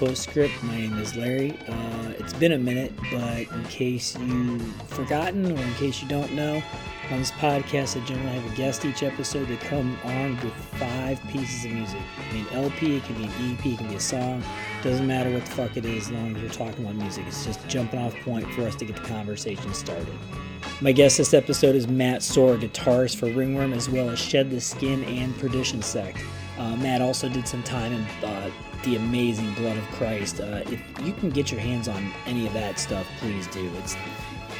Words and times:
Postscript. 0.00 0.62
My 0.62 0.78
name 0.78 0.96
is 0.96 1.14
Larry. 1.14 1.58
Uh, 1.68 2.14
it's 2.18 2.32
been 2.32 2.52
a 2.52 2.58
minute, 2.58 2.90
but 3.12 3.42
in 3.54 3.64
case 3.64 4.18
you've 4.18 4.62
forgotten 4.86 5.44
or 5.44 5.60
in 5.60 5.74
case 5.74 6.00
you 6.00 6.08
don't 6.08 6.32
know, 6.32 6.62
on 7.10 7.18
this 7.18 7.30
podcast, 7.32 8.00
I 8.00 8.06
generally 8.06 8.38
have 8.38 8.50
a 8.50 8.56
guest 8.56 8.86
each 8.86 9.02
episode 9.02 9.48
that 9.48 9.60
come 9.60 9.98
on 10.02 10.40
with 10.42 10.54
five 10.54 11.20
pieces 11.28 11.66
of 11.66 11.72
music. 11.72 12.00
I 12.30 12.32
mean, 12.32 12.46
LP, 12.52 12.96
it 12.96 13.04
can 13.04 13.16
be 13.16 13.24
an 13.24 13.52
EP, 13.52 13.66
it 13.66 13.76
can 13.76 13.88
be 13.88 13.96
a 13.96 14.00
song. 14.00 14.42
Doesn't 14.82 15.06
matter 15.06 15.30
what 15.34 15.44
the 15.44 15.50
fuck 15.50 15.76
it 15.76 15.84
is, 15.84 16.06
as 16.06 16.12
long 16.12 16.34
as 16.34 16.42
we're 16.42 16.48
talking 16.48 16.82
about 16.82 16.96
music. 16.96 17.26
It's 17.26 17.44
just 17.44 17.62
a 17.62 17.68
jumping 17.68 18.00
off 18.00 18.14
point 18.20 18.50
for 18.54 18.62
us 18.62 18.76
to 18.76 18.86
get 18.86 18.96
the 18.96 19.02
conversation 19.02 19.74
started. 19.74 20.08
My 20.80 20.92
guest 20.92 21.18
this 21.18 21.34
episode 21.34 21.76
is 21.76 21.88
Matt 21.88 22.22
Sorg, 22.22 22.60
guitarist 22.66 23.16
for 23.16 23.26
Ringworm, 23.26 23.74
as 23.74 23.90
well 23.90 24.08
as 24.08 24.18
Shed 24.18 24.50
the 24.50 24.62
Skin 24.62 25.04
and 25.04 25.36
Perdition 25.38 25.82
Sect. 25.82 26.16
Uh, 26.58 26.74
Matt 26.76 27.02
also 27.02 27.28
did 27.28 27.46
some 27.46 27.62
time 27.62 27.92
in 27.92 28.02
uh, 28.24 28.50
the 28.84 28.96
amazing 28.96 29.52
Blood 29.54 29.76
of 29.76 29.84
Christ. 29.92 30.40
Uh, 30.40 30.62
if 30.66 30.82
you 31.02 31.12
can 31.12 31.30
get 31.30 31.50
your 31.50 31.60
hands 31.60 31.88
on 31.88 32.12
any 32.26 32.46
of 32.46 32.52
that 32.54 32.78
stuff, 32.78 33.06
please 33.18 33.46
do. 33.48 33.70
It's 33.78 33.96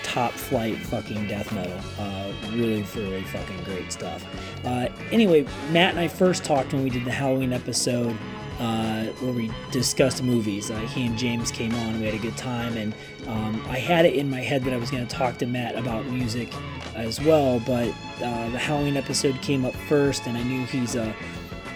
top 0.02 0.32
flight 0.32 0.76
fucking 0.76 1.26
death 1.28 1.52
metal. 1.52 1.78
Uh, 1.98 2.32
really, 2.52 2.82
really 2.94 3.22
fucking 3.22 3.64
great 3.64 3.92
stuff. 3.92 4.24
Uh, 4.64 4.88
anyway, 5.12 5.46
Matt 5.70 5.90
and 5.90 6.00
I 6.00 6.08
first 6.08 6.44
talked 6.44 6.72
when 6.72 6.82
we 6.82 6.90
did 6.90 7.04
the 7.04 7.12
Halloween 7.12 7.52
episode 7.52 8.16
uh, 8.58 9.04
where 9.20 9.32
we 9.32 9.50
discussed 9.70 10.22
movies. 10.22 10.70
Uh, 10.70 10.78
he 10.80 11.06
and 11.06 11.16
James 11.16 11.50
came 11.50 11.74
on, 11.74 11.98
we 11.98 12.06
had 12.06 12.14
a 12.14 12.18
good 12.18 12.36
time, 12.36 12.76
and 12.76 12.94
um, 13.26 13.64
I 13.68 13.78
had 13.78 14.04
it 14.04 14.14
in 14.14 14.28
my 14.28 14.40
head 14.40 14.64
that 14.64 14.74
I 14.74 14.76
was 14.76 14.90
going 14.90 15.06
to 15.06 15.14
talk 15.14 15.38
to 15.38 15.46
Matt 15.46 15.76
about 15.76 16.04
music 16.06 16.52
as 16.94 17.20
well, 17.20 17.60
but 17.60 17.88
uh, 18.22 18.50
the 18.50 18.58
Halloween 18.58 18.96
episode 18.96 19.40
came 19.40 19.64
up 19.64 19.74
first, 19.74 20.26
and 20.26 20.36
I 20.36 20.42
knew 20.42 20.66
he's 20.66 20.94
a 20.94 21.14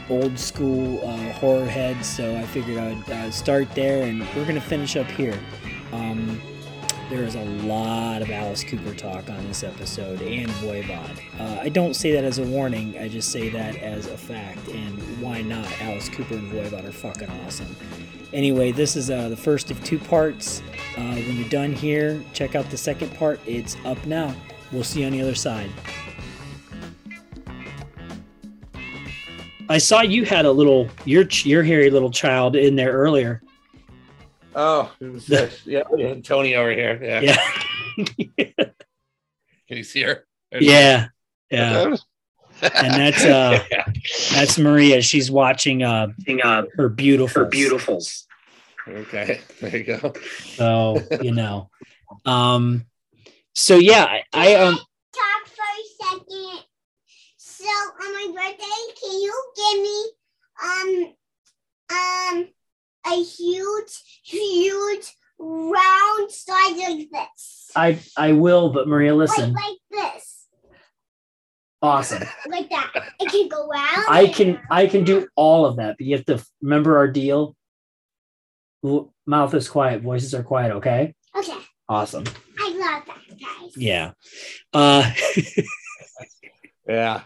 old 0.08 0.38
school 0.38 1.06
uh, 1.06 1.33
horror 1.33 1.66
head, 1.66 2.05
so 2.05 2.36
I 2.36 2.42
figured 2.44 2.78
I 2.78 2.94
would 2.94 3.10
uh, 3.10 3.30
start 3.30 3.70
there, 3.74 4.05
and 4.05 4.20
we're 4.34 4.46
to 4.46 4.61
finish 4.61 4.96
up 4.96 5.06
here. 5.06 5.38
Um, 5.92 6.41
there 7.11 7.22
is 7.22 7.34
a 7.34 7.44
lot 7.44 8.22
of 8.22 8.30
Alice 8.30 8.64
Cooper 8.64 8.94
talk 8.94 9.28
on 9.28 9.46
this 9.46 9.62
episode 9.62 10.22
and 10.22 10.48
Voivod. 10.52 11.20
Uh, 11.38 11.61
I 11.61 11.69
don't 11.69 11.94
say 11.94 12.12
that 12.12 12.24
as 12.24 12.38
a 12.38 12.44
warning, 12.44 12.98
I 12.98 13.08
just 13.08 13.30
say 13.30 13.50
that 13.50 13.77
as 13.77 14.06
a 14.06 14.16
fact, 14.16 14.69
and 14.69 14.98
why 15.20 15.42
not? 15.42 15.70
Alice 15.83 16.08
Cooper 16.08 16.34
and 16.34 16.50
Voivod 16.50 16.84
are 16.84 16.92
fucking 16.92 17.28
awesome. 17.44 17.77
Anyway, 18.33 18.72
this 18.72 18.96
is 18.96 19.11
uh, 19.11 19.28
the 19.28 19.36
first 19.36 19.70
of 19.70 19.83
two 19.84 19.98
parts. 19.98 20.62
Uh, 20.96 21.14
when 21.14 21.36
you're 21.36 21.48
done 21.48 21.72
here, 21.72 22.22
check 22.33 22.55
out 22.55 22.68
the 22.70 22.77
second 22.77 23.14
part. 23.14 23.39
It's 23.46 23.77
up 23.84 24.05
now. 24.06 24.34
We'll 24.72 24.83
see 24.83 25.00
you 25.00 25.06
on 25.06 25.12
the 25.12 25.20
other 25.20 25.34
side. 25.36 25.70
I 29.68 29.78
saw 29.78 30.02
you 30.02 30.24
had 30.24 30.44
a 30.44 30.52
little 30.52 30.88
your 31.04 31.24
your 31.42 31.62
hairy 31.62 31.90
little 31.90 32.10
child 32.10 32.56
in 32.56 32.76
there 32.76 32.92
earlier. 32.92 33.42
Oh, 34.54 34.92
it 35.00 35.32
uh, 35.32 35.48
yeah, 35.64 35.82
yeah, 35.96 36.14
Tony 36.20 36.54
over 36.54 36.70
here. 36.70 36.98
Yeah. 37.02 37.20
Yeah. 37.20 38.44
Can 39.68 39.76
you 39.78 39.84
see 39.84 40.02
her? 40.02 40.26
yeah. 40.52 41.08
Yeah. 41.50 41.96
And 42.62 42.94
that's 42.94 43.24
uh 43.24 43.64
that's 44.32 44.58
Maria. 44.58 45.02
She's 45.02 45.30
watching 45.30 45.82
uh 45.82 46.08
her 46.74 46.89
beautiful 46.89 47.44
her 47.44 47.50
beautifuls. 47.50 48.24
Okay, 48.86 49.40
there 49.60 49.77
you 49.77 49.84
go. 49.84 50.12
So, 50.56 51.00
you 51.20 51.33
know. 51.33 51.70
Um 52.24 52.84
so 53.55 53.77
yeah, 53.77 54.05
I, 54.05 54.22
I 54.33 54.55
um 54.55 54.74
talk 54.74 55.46
for 55.46 55.62
a 55.62 56.16
second. 56.18 56.43
So 57.64 57.70
on 57.70 58.13
my 58.13 58.42
birthday, 58.42 58.64
can 59.01 59.20
you 59.23 59.45
give 59.57 59.83
me 59.83 60.05
um 60.63 61.14
um 61.97 62.48
a 63.07 63.23
huge, 63.23 64.02
huge 64.23 65.07
round 65.39 66.30
size 66.30 66.77
like 66.77 67.08
this? 67.11 67.70
I 67.75 67.98
I 68.19 68.33
will, 68.33 68.69
but 68.70 68.86
Maria 68.86 69.14
listen. 69.14 69.55
Like 69.55 69.63
like 69.63 70.13
this. 70.14 70.47
Awesome. 71.80 72.25
Like 72.48 72.69
that. 72.69 72.92
It 73.19 73.30
can 73.30 73.48
go 73.48 73.67
round. 73.67 74.05
I 74.11 74.27
can 74.27 74.61
I 74.70 74.86
can 74.86 75.05
do 75.05 75.27
all 75.35 75.64
of 75.64 75.77
that, 75.77 75.96
but 75.98 76.07
you 76.07 76.17
have 76.19 76.27
to 76.27 76.45
remember 76.61 76.98
our 76.98 77.08
deal. 77.08 77.57
Mouth 79.27 79.55
is 79.55 79.70
quiet, 79.70 80.02
voices 80.02 80.35
are 80.35 80.42
quiet, 80.42 80.73
okay? 80.73 81.14
Okay. 81.35 81.57
Awesome. 81.89 82.25
I 82.58 82.69
love 82.69 83.07
that, 83.07 83.41
guys. 83.41 83.75
Yeah. 83.75 84.13
Uh 84.75 85.11
Yeah. 86.89 87.22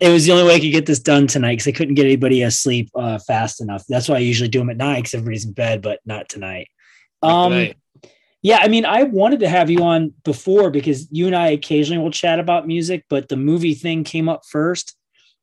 it 0.00 0.08
was 0.08 0.24
the 0.24 0.32
only 0.32 0.44
way 0.44 0.54
I 0.56 0.60
could 0.60 0.72
get 0.72 0.86
this 0.86 0.98
done 0.98 1.26
tonight 1.26 1.52
because 1.54 1.68
I 1.68 1.72
couldn't 1.72 1.94
get 1.94 2.06
anybody 2.06 2.42
asleep 2.42 2.90
uh, 2.94 3.18
fast 3.18 3.60
enough. 3.60 3.84
That's 3.88 4.08
why 4.08 4.16
I 4.16 4.20
usually 4.20 4.48
do 4.48 4.58
them 4.58 4.70
at 4.70 4.76
night 4.76 4.96
because 5.00 5.14
everybody's 5.14 5.44
in 5.44 5.52
bed, 5.52 5.82
but 5.82 6.00
not 6.04 6.28
tonight. 6.28 6.68
Not 7.22 7.30
Um, 7.46 7.52
tonight. 7.52 7.76
yeah, 8.42 8.58
I 8.60 8.68
mean, 8.68 8.84
I 8.84 9.04
wanted 9.04 9.40
to 9.40 9.48
have 9.48 9.70
you 9.70 9.84
on 9.84 10.14
before 10.24 10.70
because 10.70 11.06
you 11.12 11.26
and 11.26 11.36
I 11.36 11.48
occasionally 11.48 12.02
will 12.02 12.10
chat 12.10 12.40
about 12.40 12.66
music, 12.66 13.04
but 13.08 13.28
the 13.28 13.36
movie 13.36 13.74
thing 13.74 14.02
came 14.04 14.28
up 14.28 14.42
first, 14.48 14.96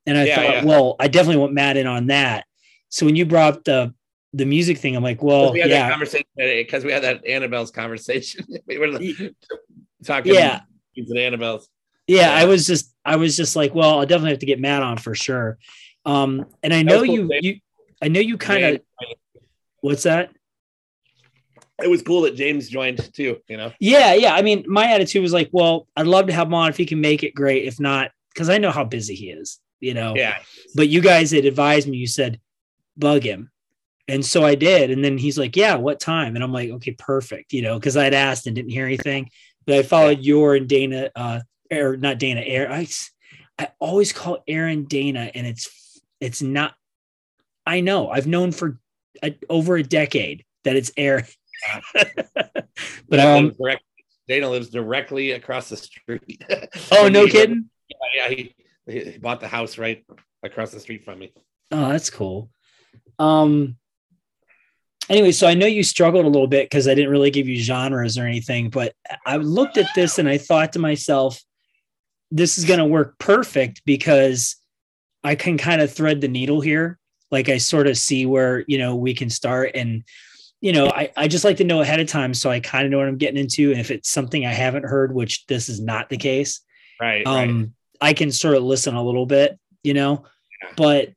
and 0.05 0.17
I 0.17 0.25
Yeah, 0.25 0.35
thought, 0.35 0.53
yeah. 0.55 0.65
well, 0.65 0.95
I 0.99 1.07
definitely 1.07 1.37
want 1.37 1.53
Matt 1.53 1.77
in 1.77 1.87
on 1.87 2.07
that. 2.07 2.45
So 2.89 3.05
when 3.05 3.15
you 3.15 3.25
brought 3.25 3.53
up 3.57 3.63
the 3.63 3.93
the 4.33 4.45
music 4.45 4.77
thing, 4.77 4.95
I'm 4.95 5.01
like, 5.03 5.23
well, 5.23 5.51
we 5.53 5.59
had 5.59 5.71
that 5.71 5.75
yeah, 5.75 5.89
conversation 5.89 6.25
because 6.35 6.83
we 6.85 6.91
had 6.91 7.01
that 7.03 7.25
Annabelle's 7.25 7.71
conversation. 7.71 8.45
we 8.67 8.77
were 8.77 8.99
talking. 10.03 10.33
Yeah. 10.33 10.61
and 10.95 11.17
Annabelle's. 11.17 11.67
yeah, 12.07 12.31
I 12.33 12.45
was 12.45 12.67
just, 12.67 12.93
I 13.09 13.15
was 13.15 13.35
just 13.35 13.55
like, 13.55 13.73
well, 13.73 13.99
I'll 13.99 14.05
definitely 14.05 14.29
have 14.31 14.39
to 14.39 14.45
get 14.45 14.59
Matt 14.59 14.83
on 14.83 14.97
for 14.97 15.15
sure. 15.15 15.57
Um, 16.05 16.45
and 16.61 16.73
I 16.73 16.83
know 16.83 17.03
cool, 17.03 17.13
you, 17.13 17.29
you, 17.41 17.59
I 18.01 18.07
know 18.07 18.19
you 18.19 18.37
kind 18.37 18.63
of, 18.63 18.81
what's 19.81 20.03
that? 20.03 20.31
It 21.81 21.89
was 21.89 22.03
cool 22.03 22.21
that 22.21 22.35
James 22.35 22.69
joined 22.69 23.11
too. 23.13 23.37
You 23.47 23.57
know. 23.57 23.71
Yeah, 23.79 24.13
yeah. 24.13 24.35
I 24.35 24.43
mean, 24.43 24.65
my 24.67 24.91
attitude 24.91 25.23
was 25.23 25.33
like, 25.33 25.49
well, 25.51 25.87
I'd 25.95 26.07
love 26.07 26.27
to 26.27 26.33
have 26.33 26.47
him 26.47 26.53
on 26.53 26.69
if 26.69 26.77
he 26.77 26.85
can 26.85 27.01
make 27.01 27.23
it 27.23 27.33
great. 27.33 27.65
If 27.65 27.79
not, 27.79 28.11
because 28.33 28.49
I 28.49 28.59
know 28.59 28.71
how 28.71 28.83
busy 28.83 29.15
he 29.15 29.31
is, 29.31 29.59
you 29.79 29.93
know. 29.95 30.13
Yeah. 30.15 30.37
But 30.75 30.89
you 30.89 31.01
guys 31.01 31.31
had 31.31 31.45
advised 31.45 31.87
me, 31.87 31.97
you 31.97 32.07
said, 32.07 32.39
bug 32.95 33.23
him. 33.23 33.49
And 34.07 34.25
so 34.25 34.43
I 34.43 34.55
did. 34.55 34.91
And 34.91 35.03
then 35.03 35.17
he's 35.17 35.37
like, 35.37 35.55
yeah, 35.55 35.75
what 35.75 35.99
time? 35.99 36.35
And 36.35 36.43
I'm 36.43 36.53
like, 36.53 36.69
okay, 36.69 36.91
perfect. 36.91 37.53
You 37.53 37.63
know, 37.63 37.79
because 37.79 37.97
I'd 37.97 38.13
asked 38.13 38.45
and 38.45 38.55
didn't 38.55 38.71
hear 38.71 38.85
anything. 38.85 39.29
But 39.65 39.75
I 39.75 39.83
followed 39.83 40.19
your 40.19 40.55
and 40.55 40.67
Dana, 40.67 41.11
uh, 41.15 41.39
or 41.71 41.97
not 41.97 42.19
Dana, 42.19 42.41
Aaron. 42.41 42.71
I, 42.71 42.87
I 43.57 43.69
always 43.79 44.13
call 44.13 44.43
Aaron 44.47 44.85
Dana, 44.85 45.31
and 45.33 45.45
it's 45.45 46.01
it's 46.19 46.41
not. 46.41 46.73
I 47.65 47.81
know. 47.81 48.09
I've 48.09 48.27
known 48.27 48.51
for 48.51 48.79
a, 49.23 49.37
over 49.49 49.77
a 49.77 49.83
decade 49.83 50.45
that 50.63 50.75
it's 50.75 50.91
Aaron. 50.97 51.25
but 51.93 52.67
Dana 53.09 53.37
um, 53.37 53.55
lives 53.59 53.81
Dana 54.27 54.49
lives 54.49 54.69
directly 54.69 55.31
across 55.31 55.69
the 55.69 55.77
street. 55.77 56.43
oh 56.91 57.07
no 57.11 57.25
He- 57.25 57.31
kidding. 57.31 57.69
Yeah, 58.15 58.29
he, 58.29 58.55
he 58.87 59.17
bought 59.17 59.39
the 59.39 59.47
house 59.47 59.77
right 59.77 60.05
across 60.43 60.71
the 60.71 60.79
street 60.79 61.03
from 61.03 61.19
me. 61.19 61.33
Oh, 61.71 61.89
that's 61.89 62.09
cool. 62.09 62.49
Um 63.17 63.75
anyway, 65.09 65.31
so 65.31 65.47
I 65.47 65.55
know 65.55 65.65
you 65.65 65.83
struggled 65.83 66.25
a 66.25 66.29
little 66.29 66.47
bit 66.47 66.65
because 66.65 66.87
I 66.87 66.93
didn't 66.93 67.11
really 67.11 67.31
give 67.31 67.47
you 67.47 67.57
genres 67.57 68.17
or 68.17 68.25
anything, 68.25 68.69
but 68.69 68.93
I 69.25 69.37
looked 69.37 69.77
at 69.77 69.89
this 69.95 70.19
and 70.19 70.29
I 70.29 70.37
thought 70.37 70.73
to 70.73 70.79
myself, 70.79 71.41
this 72.31 72.57
is 72.57 72.65
gonna 72.65 72.85
work 72.85 73.17
perfect 73.19 73.81
because 73.85 74.55
I 75.23 75.35
can 75.35 75.57
kind 75.57 75.81
of 75.81 75.91
thread 75.91 76.21
the 76.21 76.27
needle 76.27 76.61
here. 76.61 76.97
Like 77.31 77.49
I 77.49 77.57
sort 77.57 77.87
of 77.87 77.97
see 77.97 78.25
where 78.25 78.63
you 78.67 78.77
know 78.77 78.95
we 78.95 79.13
can 79.13 79.29
start 79.29 79.71
and 79.75 80.03
you 80.61 80.73
know, 80.73 80.87
I, 80.87 81.09
I 81.15 81.29
just 81.29 81.45
like 81.45 81.55
to 81.57 81.63
know 81.63 81.79
ahead 81.79 82.01
of 82.01 82.07
time 82.07 82.33
so 82.33 82.49
I 82.49 82.59
kind 82.59 82.83
of 82.83 82.91
know 82.91 82.97
what 82.97 83.07
I'm 83.07 83.17
getting 83.17 83.39
into. 83.39 83.71
And 83.71 83.79
if 83.79 83.91
it's 83.91 84.09
something 84.09 84.45
I 84.45 84.51
haven't 84.51 84.83
heard, 84.83 85.13
which 85.15 85.45
this 85.47 85.69
is 85.69 85.79
not 85.79 86.09
the 86.09 86.17
case, 86.17 86.59
Right. 86.99 87.25
right. 87.25 87.47
um 87.49 87.73
i 88.01 88.11
can 88.13 88.29
sort 88.31 88.55
of 88.55 88.63
listen 88.63 88.93
a 88.95 89.01
little 89.03 89.25
bit 89.25 89.57
you 89.83 89.93
know 89.93 90.25
Yeah. 90.61 90.69
but 90.75 91.09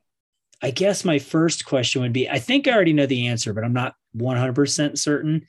i 0.63 0.71
guess 0.71 1.05
my 1.05 1.19
first 1.19 1.65
question 1.65 2.03
would 2.03 2.13
be 2.13 2.29
i 2.31 2.39
think 2.39 2.69
i 2.69 2.73
already 2.73 2.93
know 2.93 3.07
the 3.07 3.27
answer 3.27 3.53
but 3.53 3.65
i'm 3.65 3.73
not 3.73 3.95
100% 4.17 4.97
certain 4.99 5.45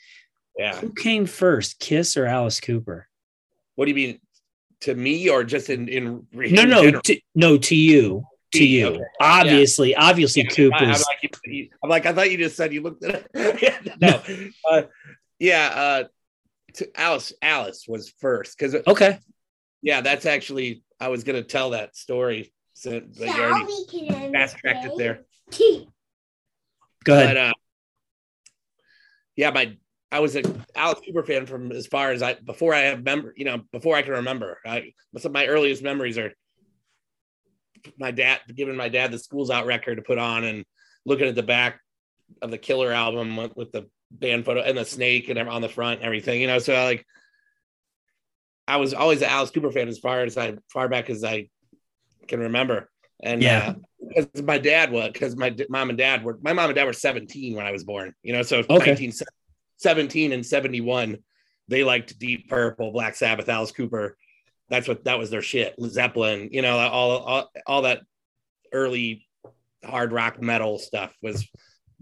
Yeah. 0.57 0.75
who 0.79 0.91
came 0.91 1.25
first 1.27 1.79
kiss 1.79 2.17
or 2.17 2.25
alice 2.25 2.59
cooper 2.59 3.07
What 3.75 3.85
do 3.85 3.91
you 3.91 3.95
mean 3.95 4.19
to 4.83 4.95
me 4.95 5.29
or 5.29 5.43
just 5.43 5.69
in 5.69 5.87
in 5.87 6.25
no 6.33 6.41
in 6.41 6.69
no 6.69 6.81
general? 6.83 7.01
to, 7.01 7.19
no 7.35 7.57
to 7.57 7.75
you 7.75 8.23
to 8.53 8.65
you 8.65 8.87
okay. 8.87 9.01
obviously 9.19 9.95
obviously 9.95 10.43
Yeah, 10.43 10.49
I- 10.49 10.53
cooper's 10.55 10.81
I'm 10.81 10.87
like, 10.89 11.39
you- 11.45 11.69
I'm 11.83 11.89
like, 11.89 12.05
I 12.05 12.13
thought 12.13 12.29
you 12.31 12.37
just 12.37 12.55
said 12.55 12.73
you 12.73 12.81
looked 12.81 13.03
at 13.03 13.25
it. 13.33 13.97
no, 14.01 14.21
uh, 14.69 14.83
yeah. 15.39 15.71
Uh, 15.75 16.03
to 16.75 16.99
Alice, 16.99 17.33
Alice 17.41 17.85
was 17.87 18.09
first 18.19 18.57
because 18.57 18.75
okay 18.87 19.19
yeah, 19.81 20.01
that's 20.01 20.25
actually 20.25 20.83
I 20.99 21.07
was 21.09 21.23
gonna 21.23 21.43
tell 21.43 21.71
that 21.71 21.95
story. 21.95 22.53
So, 22.73 22.99
but 23.01 23.27
you 23.27 23.33
So 23.33 23.41
already 23.43 23.65
we 23.65 23.85
can 24.07 24.33
fast 24.33 24.57
tracked 24.57 24.85
it 24.85 24.91
there. 24.97 25.25
go 27.03 27.13
ahead 27.13 27.35
But 27.35 27.37
uh, 27.37 27.53
yeah, 29.35 29.51
my 29.51 29.77
I 30.13 30.19
was 30.19 30.35
a 30.35 30.43
Alice 30.75 30.99
Cooper 31.03 31.23
fan 31.23 31.47
from 31.47 31.71
as 31.71 31.87
far 31.87 32.11
as 32.11 32.21
I 32.21 32.35
before 32.35 32.75
I 32.75 32.81
have 32.81 33.03
member, 33.03 33.33
you 33.35 33.45
know, 33.45 33.61
before 33.71 33.95
I 33.95 34.03
can 34.03 34.11
remember. 34.13 34.59
I 34.63 34.93
some 35.17 35.31
of 35.31 35.33
my 35.33 35.47
earliest 35.47 35.81
memories 35.81 36.19
are 36.19 36.31
my 37.97 38.11
dad 38.11 38.41
giving 38.53 38.75
my 38.75 38.89
dad 38.89 39.11
the 39.11 39.17
schools 39.17 39.49
out 39.49 39.65
record 39.65 39.95
to 39.95 40.03
put 40.03 40.19
on 40.19 40.43
and 40.43 40.65
looking 41.03 41.27
at 41.27 41.33
the 41.33 41.41
back 41.41 41.79
of 42.43 42.51
the 42.51 42.59
Killer 42.59 42.91
album 42.91 43.35
with, 43.35 43.55
with 43.57 43.71
the 43.71 43.89
band 44.11 44.45
photo 44.45 44.61
and 44.61 44.77
the 44.77 44.85
snake 44.85 45.29
and 45.29 45.39
on 45.39 45.63
the 45.63 45.67
front 45.67 45.97
and 45.99 46.05
everything, 46.05 46.39
you 46.41 46.47
know. 46.47 46.59
So 46.59 46.73
like, 46.83 47.05
I 48.67 48.77
was 48.77 48.93
always 48.93 49.23
an 49.23 49.29
Alice 49.29 49.49
Cooper 49.49 49.71
fan 49.71 49.87
as 49.87 49.97
far 49.97 50.21
as 50.21 50.37
I 50.37 50.53
far 50.71 50.89
back 50.89 51.09
as 51.09 51.23
I 51.23 51.49
can 52.27 52.39
remember. 52.39 52.89
And 53.23 53.41
Yeah. 53.41 53.73
uh, 54.15 54.25
'cause 54.31 54.43
my 54.43 54.59
dad 54.59 54.91
was 54.91 55.09
because 55.11 55.35
my 55.35 55.49
d- 55.49 55.65
mom 55.69 55.89
and 55.89 55.97
dad 55.97 56.23
were 56.23 56.37
my 56.43 56.53
mom 56.53 56.69
and 56.69 56.75
dad 56.75 56.85
were 56.85 56.93
17 56.93 57.55
when 57.55 57.65
I 57.65 57.71
was 57.71 57.83
born, 57.83 58.13
you 58.21 58.31
know. 58.33 58.43
So 58.43 58.59
Okay. 58.69 59.09
1917 59.85 60.31
and 60.31 60.45
71, 60.45 61.17
they 61.67 61.83
liked 61.83 62.17
Deep 62.19 62.49
Purple, 62.49 62.91
Black 62.91 63.15
Sabbath, 63.15 63.49
Alice 63.49 63.71
Cooper. 63.71 64.17
That's 64.69 64.87
what 64.87 65.03
that 65.05 65.19
was 65.19 65.29
their 65.29 65.41
shit. 65.41 65.75
Zeppelin, 65.81 66.49
you 66.51 66.61
know, 66.61 66.77
all 66.77 67.11
all, 67.17 67.51
all 67.67 67.81
that 67.83 68.01
early 68.71 69.27
hard 69.83 70.11
rock 70.13 70.41
metal 70.41 70.79
stuff 70.79 71.15
was 71.21 71.47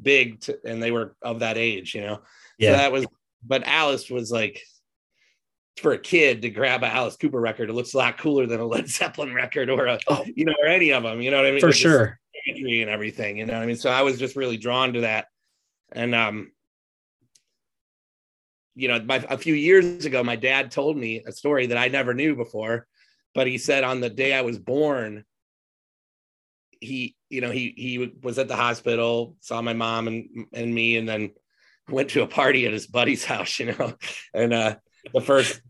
big 0.01 0.41
to, 0.41 0.57
and 0.65 0.81
they 0.81 0.91
were 0.91 1.15
of 1.21 1.39
that 1.39 1.57
age, 1.57 1.93
you 1.95 2.01
know. 2.01 2.15
So 2.15 2.21
Yeah. 2.59 2.73
that 2.77 2.91
was 2.91 3.05
but 3.45 3.63
Alice 3.65 4.09
was 4.09 4.31
like 4.31 4.61
for 5.77 5.93
a 5.93 5.97
kid 5.97 6.43
to 6.43 6.49
grab 6.49 6.83
a 6.83 6.87
Alice 6.87 7.15
Cooper 7.17 7.39
record, 7.39 7.69
it 7.69 7.73
looks 7.73 7.93
a 7.93 7.97
lot 7.97 8.17
cooler 8.17 8.45
than 8.45 8.59
a 8.59 8.65
Led 8.65 8.87
Zeppelin 8.89 9.33
record 9.33 9.69
or 9.69 9.87
a 9.87 9.99
Oh. 10.07 10.23
you 10.35 10.45
know, 10.45 10.53
or 10.61 10.67
any 10.67 10.91
of 10.91 11.01
them, 11.03 11.21
you 11.21 11.31
know 11.31 11.37
what 11.37 11.45
I 11.47 11.51
mean? 11.51 11.59
For 11.59 11.69
It's 11.69 11.77
sure. 11.77 12.19
and 12.47 12.89
everything, 12.89 13.37
you 13.37 13.45
know 13.45 13.53
what 13.53 13.63
I 13.63 13.65
mean? 13.65 13.75
So 13.77 13.89
I 13.89 14.01
was 14.03 14.19
just 14.19 14.35
really 14.35 14.57
drawn 14.57 14.93
to 14.93 15.01
that. 15.01 15.27
And 15.91 16.13
um 16.15 16.51
you 18.75 18.87
know, 18.87 19.01
my, 19.01 19.23
a 19.29 19.37
few 19.37 19.53
years 19.53 20.05
ago, 20.05 20.23
my 20.23 20.35
dad 20.35 20.71
told 20.71 20.97
me 20.97 21.21
a 21.25 21.31
story 21.31 21.67
that 21.67 21.77
I 21.77 21.87
never 21.89 22.13
knew 22.13 22.35
before, 22.35 22.87
but 23.33 23.47
he 23.47 23.57
said 23.57 23.83
on 23.83 23.99
the 23.99 24.09
day 24.09 24.33
I 24.33 24.41
was 24.41 24.57
born, 24.59 25.25
he, 26.79 27.15
you 27.29 27.41
know, 27.41 27.51
he 27.51 27.73
he 27.77 28.11
was 28.23 28.39
at 28.39 28.47
the 28.47 28.55
hospital, 28.55 29.35
saw 29.39 29.61
my 29.61 29.73
mom 29.73 30.07
and 30.07 30.47
and 30.53 30.73
me, 30.73 30.97
and 30.97 31.07
then 31.07 31.31
went 31.89 32.09
to 32.11 32.23
a 32.23 32.27
party 32.27 32.65
at 32.65 32.73
his 32.73 32.87
buddy's 32.87 33.23
house, 33.33 33.59
you 33.59 33.67
know, 33.73 33.93
and 34.33 34.53
uh 34.53 34.75
the 35.13 35.21
first, 35.21 35.61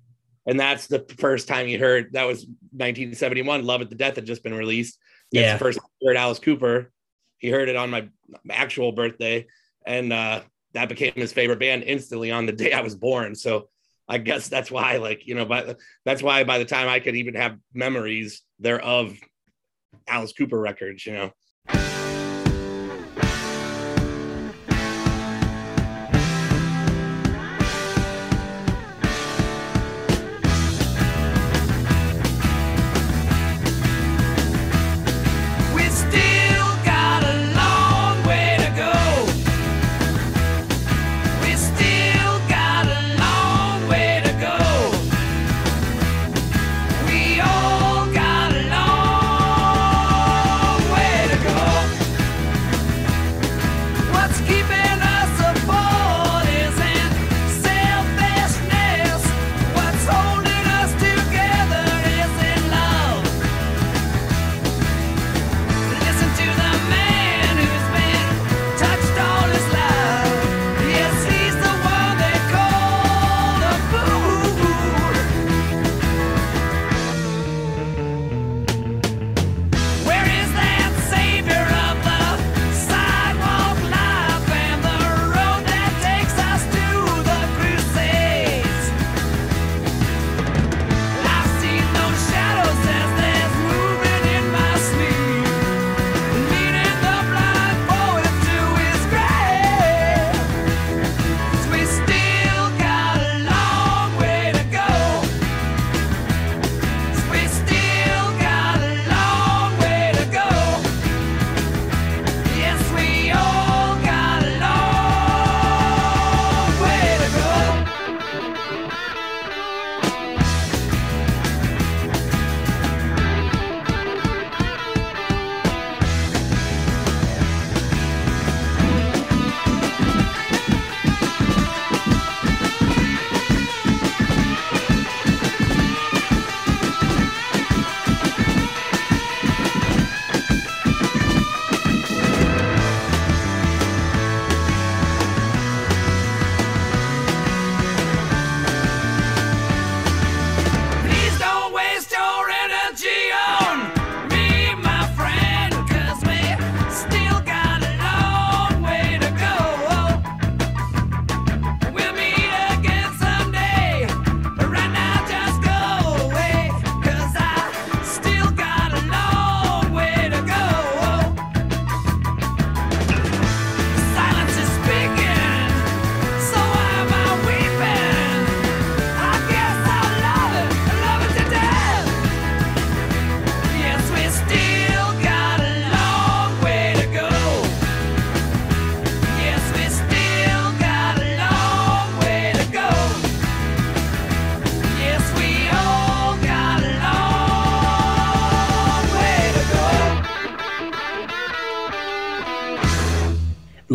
and 0.46 0.60
that's 0.60 0.88
the 0.88 1.06
first 1.18 1.48
time 1.48 1.68
he 1.68 1.76
heard 1.76 2.14
that 2.14 2.26
was 2.28 2.46
1971. 2.72 3.66
Love 3.66 3.82
It 3.82 3.90
to 3.90 3.96
Death 3.96 4.16
had 4.16 4.26
just 4.26 4.44
been 4.44 4.54
released. 4.54 4.98
That's 5.32 5.44
Yeah. 5.46 5.54
the 5.54 5.60
first 5.60 5.80
he 6.00 6.08
heard 6.08 6.18
Alice 6.18 6.40
Cooper. 6.40 6.92
He 7.38 7.50
heard 7.50 7.70
it 7.70 7.76
on 7.76 7.90
my 7.90 8.08
actual 8.50 8.92
birthday, 8.92 9.48
and 9.86 10.14
uh, 10.14 10.42
that 10.74 10.90
became 10.90 11.14
his 11.16 11.34
favorite 11.34 11.60
band 11.60 11.84
instantly 11.84 12.32
on 12.32 12.46
the 12.46 12.52
day 12.64 12.74
I 12.74 12.82
was 12.82 12.96
born. 12.96 13.36
So 13.36 13.70
I 14.08 14.18
guess 14.18 14.50
that's 14.50 14.72
why, 14.72 14.98
like 14.98 15.28
you 15.28 15.36
know, 15.36 15.46
but 15.46 15.78
that's 16.06 16.24
why 16.24 16.44
by 16.44 16.58
the 16.58 16.66
time 16.66 16.88
I 16.88 17.00
could 17.00 17.16
even 17.16 17.36
have 17.36 17.58
memories, 17.74 18.42
they're 18.60 18.82
of 18.82 19.18
Alice 20.08 20.34
Cooper 20.34 20.60
records. 20.60 21.06
You 21.06 21.14
know. 21.14 22.01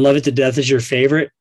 Love 0.07 0.15
It 0.17 0.25
to 0.25 0.31
Death 0.31 0.57
is 0.57 0.71
your 0.71 0.79
favorite. 0.79 1.33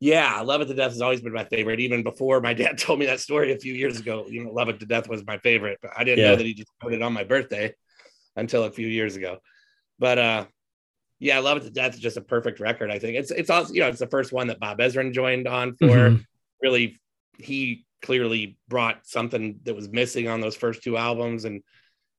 Yeah, 0.00 0.40
Love 0.40 0.62
It 0.62 0.66
to 0.68 0.74
Death 0.74 0.92
has 0.92 1.02
always 1.02 1.20
been 1.20 1.34
my 1.34 1.44
favorite. 1.44 1.78
Even 1.78 2.02
before 2.02 2.40
my 2.40 2.54
dad 2.62 2.78
told 2.78 2.98
me 2.98 3.04
that 3.04 3.20
story 3.20 3.52
a 3.52 3.58
few 3.58 3.74
years 3.74 4.00
ago, 4.00 4.24
you 4.30 4.44
know, 4.44 4.50
Love 4.50 4.70
It 4.70 4.80
to 4.80 4.86
Death 4.86 5.10
was 5.10 5.26
my 5.26 5.36
favorite. 5.38 5.78
But 5.82 5.90
I 5.94 6.04
didn't 6.04 6.20
Yeah. 6.24 6.30
know 6.30 6.36
that 6.36 6.46
he 6.46 6.54
just 6.54 6.70
put 6.80 6.94
it 6.94 7.02
on 7.02 7.12
my 7.12 7.24
birthday 7.24 7.74
until 8.34 8.64
a 8.64 8.70
few 8.70 8.86
years 8.86 9.16
ago. 9.16 9.38
But 9.98 10.18
uh 10.18 10.46
yeah, 11.18 11.40
Love 11.40 11.58
It 11.58 11.64
to 11.64 11.70
Death 11.70 11.94
is 11.94 12.00
just 12.00 12.16
a 12.16 12.22
perfect 12.22 12.60
record. 12.60 12.90
I 12.90 12.98
think 12.98 13.18
it's 13.18 13.30
it's 13.30 13.50
also 13.50 13.74
you 13.74 13.80
know 13.80 13.88
it's 13.88 13.98
the 13.98 14.06
first 14.06 14.32
one 14.32 14.46
that 14.46 14.58
Bob 14.58 14.78
Ezrin 14.78 15.12
joined 15.12 15.46
on 15.46 15.74
for. 15.74 15.96
Mhm. 15.96 16.24
Really, 16.62 16.98
he 17.38 17.84
clearly 18.00 18.56
brought 18.68 19.06
something 19.06 19.60
that 19.64 19.76
was 19.76 19.90
missing 19.90 20.28
on 20.28 20.40
those 20.40 20.56
first 20.56 20.82
two 20.82 20.96
albums, 20.96 21.44
and 21.44 21.62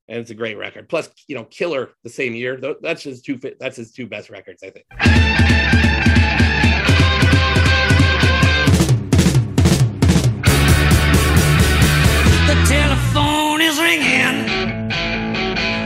and 0.10 0.18
it's 0.18 0.32
a 0.32 0.36
great 0.36 0.58
record. 0.58 0.90
Plus, 0.90 1.10
you 1.28 1.36
know, 1.36 1.46
Killer 1.46 1.92
the 2.04 2.10
same 2.10 2.34
year. 2.34 2.60
That's 2.82 3.04
his 3.04 3.22
two. 3.22 3.40
That's 3.60 3.78
his 3.78 3.92
two 3.92 4.08
best 4.08 4.30
records, 4.30 4.64
I 4.64 4.72
think. 4.72 4.86
The 12.48 12.56
telephone 12.68 13.62
is 13.62 13.80
ringing. 13.80 14.50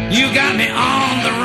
You 0.10 0.34
got 0.34 0.56
me 0.56 0.70
on 0.70 1.24
the 1.24 1.42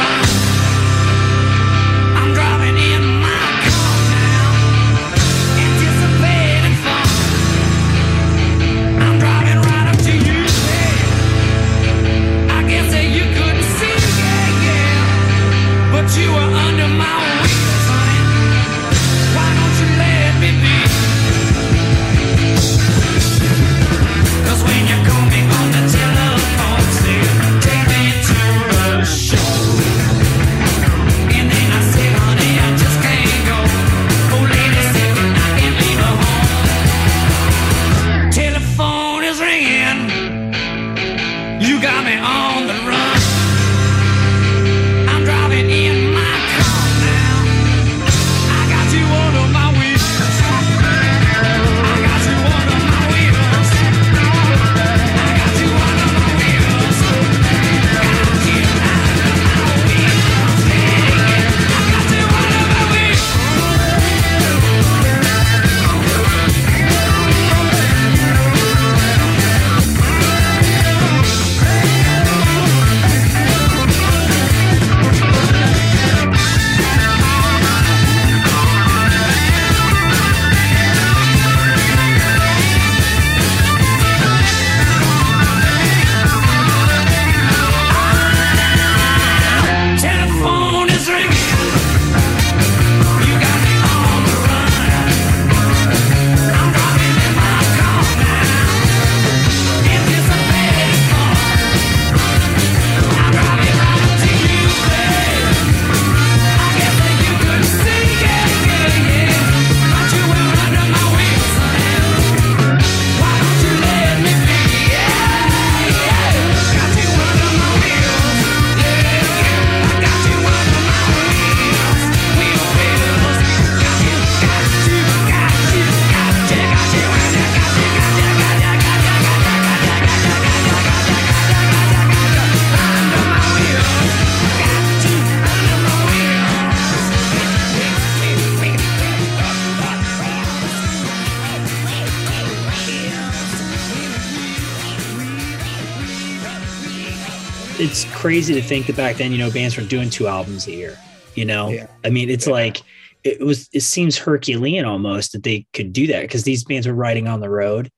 crazy 148.28 148.52
to 148.52 148.60
think 148.60 148.84
that 148.84 148.94
back 148.94 149.16
then, 149.16 149.32
you 149.32 149.38
know, 149.38 149.50
bands 149.50 149.74
were 149.74 149.82
doing 149.82 150.10
two 150.10 150.26
albums 150.26 150.66
a 150.66 150.72
year. 150.72 150.98
You 151.34 151.46
know, 151.46 151.70
Yeah. 151.70 151.86
I 152.04 152.10
mean, 152.10 152.28
it's 152.28 152.46
Yeah. 152.46 152.52
like 152.52 152.82
it 153.24 153.40
was. 153.40 153.70
It 153.72 153.80
seems 153.80 154.18
Herculean 154.18 154.84
almost 154.84 155.32
that 155.32 155.44
they 155.44 155.66
could 155.72 155.94
do 155.94 156.06
that 156.08 156.20
because 156.22 156.44
these 156.44 156.62
bands 156.62 156.86
were 156.86 156.92
riding 156.92 157.26
on 157.26 157.40
the 157.40 157.48
road. 157.48 157.88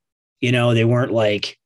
You 0.40 0.52
know, 0.52 0.72
they 0.72 0.84
weren't 0.84 1.12
like, 1.12 1.58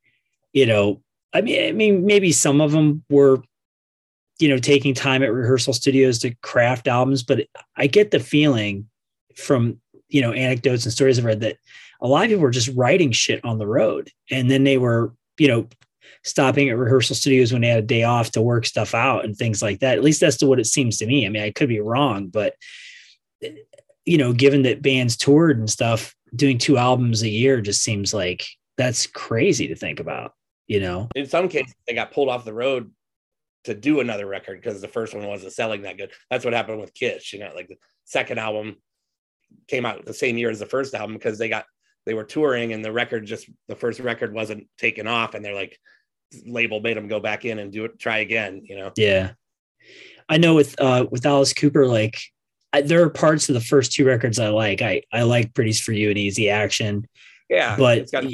you 0.51 0.65
know, 0.65 1.03
I 1.31 1.41
mean, 1.41 1.63
I 1.63 1.71
mean, 1.73 2.07
maybe 2.07 2.31
some 2.31 2.59
of 2.59 2.71
them 2.71 3.03
were, 3.07 3.43
you 4.39 4.49
know, 4.49 4.57
taking 4.57 4.95
time 4.95 5.21
at 5.21 5.31
rehearsal 5.31 5.73
studios 5.73 6.17
to 6.19 6.33
craft 6.41 6.87
albums, 6.87 7.21
but 7.21 7.45
I 7.77 7.85
get 7.85 8.09
the 8.09 8.19
feeling 8.19 8.89
from 9.35 9.79
you 10.09 10.21
know 10.21 10.31
anecdotes 10.31 10.85
and 10.85 10.93
stories 10.93 11.19
I've 11.19 11.25
read 11.25 11.41
that 11.41 11.57
a 12.01 12.07
lot 12.07 12.23
of 12.23 12.29
people 12.29 12.41
were 12.41 12.49
just 12.49 12.75
writing 12.75 13.11
shit 13.11 13.45
on 13.45 13.59
the 13.59 13.67
road, 13.67 14.09
and 14.31 14.49
then 14.49 14.63
they 14.63 14.79
were, 14.79 15.13
you 15.37 15.49
know, 15.49 15.67
stopping 16.25 16.69
at 16.69 16.77
rehearsal 16.77 17.15
studios 17.15 17.53
when 17.53 17.61
they 17.61 17.69
had 17.69 17.83
a 17.83 17.87
day 17.87 18.03
off 18.03 18.31
to 18.31 18.41
work 18.41 18.65
stuff 18.65 18.93
out 18.93 19.23
and 19.23 19.37
things 19.37 19.61
like 19.61 19.79
that. 19.79 19.97
At 19.97 20.03
least 20.03 20.19
that's 20.19 20.43
what 20.43 20.59
it 20.59 20.65
seems 20.65 20.97
to 20.97 21.05
me. 21.05 21.25
I 21.25 21.29
mean, 21.29 21.43
I 21.43 21.51
could 21.51 21.69
be 21.69 21.79
wrong, 21.79 22.27
but 22.27 22.55
you 24.05 24.17
know, 24.17 24.33
given 24.33 24.63
that 24.63 24.81
bands 24.81 25.15
toured 25.15 25.59
and 25.59 25.69
stuff, 25.69 26.15
doing 26.35 26.57
two 26.57 26.77
albums 26.77 27.21
a 27.21 27.29
year 27.29 27.61
just 27.61 27.83
seems 27.83 28.13
like 28.13 28.45
that's 28.77 29.07
crazy 29.07 29.67
to 29.67 29.75
think 29.75 29.99
about, 29.99 30.33
you 30.67 30.79
know? 30.79 31.09
In 31.15 31.27
some 31.27 31.47
cases, 31.47 31.73
they 31.87 31.93
got 31.93 32.11
pulled 32.11 32.29
off 32.29 32.43
the 32.43 32.53
road 32.53 32.91
to 33.65 33.73
do 33.73 33.99
another 33.99 34.25
record 34.25 34.61
because 34.61 34.81
the 34.81 34.87
first 34.87 35.13
one 35.13 35.27
wasn't 35.27 35.53
selling 35.53 35.83
that 35.83 35.97
good. 35.97 36.11
That's 36.29 36.43
what 36.43 36.53
happened 36.53 36.81
with 36.81 36.93
Kiss. 36.93 37.33
You 37.33 37.39
know, 37.39 37.51
like 37.55 37.67
the 37.67 37.77
second 38.03 38.39
album 38.39 38.77
came 39.67 39.85
out 39.85 40.05
the 40.05 40.13
same 40.13 40.37
year 40.37 40.49
as 40.49 40.59
the 40.59 40.65
first 40.65 40.93
album 40.93 41.15
because 41.15 41.37
they 41.37 41.49
got 41.49 41.65
they 42.05 42.13
were 42.13 42.23
touring 42.23 42.73
and 42.73 42.85
the 42.85 42.91
record 42.91 43.25
just 43.25 43.49
the 43.67 43.75
first 43.75 43.99
record 43.99 44.33
wasn't 44.33 44.67
taken 44.77 45.07
off 45.07 45.33
and 45.33 45.43
they're 45.43 45.55
like 45.55 45.79
label 46.45 46.79
made 46.81 46.97
them 46.97 47.07
go 47.07 47.19
back 47.19 47.45
in 47.45 47.59
and 47.59 47.71
do 47.71 47.85
it 47.85 47.97
try 47.99 48.19
again 48.19 48.61
you 48.63 48.75
know 48.77 48.91
Yeah. 48.97 49.31
I 50.27 50.37
know 50.37 50.55
with 50.55 50.75
uh 50.81 51.05
with 51.11 51.25
Alice 51.25 51.53
Cooper, 51.53 51.85
like 51.85 52.17
I, 52.73 52.81
there 52.81 53.03
are 53.03 53.09
parts 53.11 53.47
of 53.47 53.53
the 53.53 53.61
first 53.61 53.91
two 53.93 54.05
records 54.05 54.39
I 54.39 54.49
like. 54.49 54.81
I 54.81 55.03
I 55.13 55.21
like 55.21 55.53
Pretties 55.53 55.79
for 55.79 55.91
You 55.93 56.09
and 56.09 56.17
Easy 56.17 56.49
Action. 56.49 57.07
yeah 57.49 57.77
But 57.77 57.99
it's 57.99 58.11
got, 58.11 58.25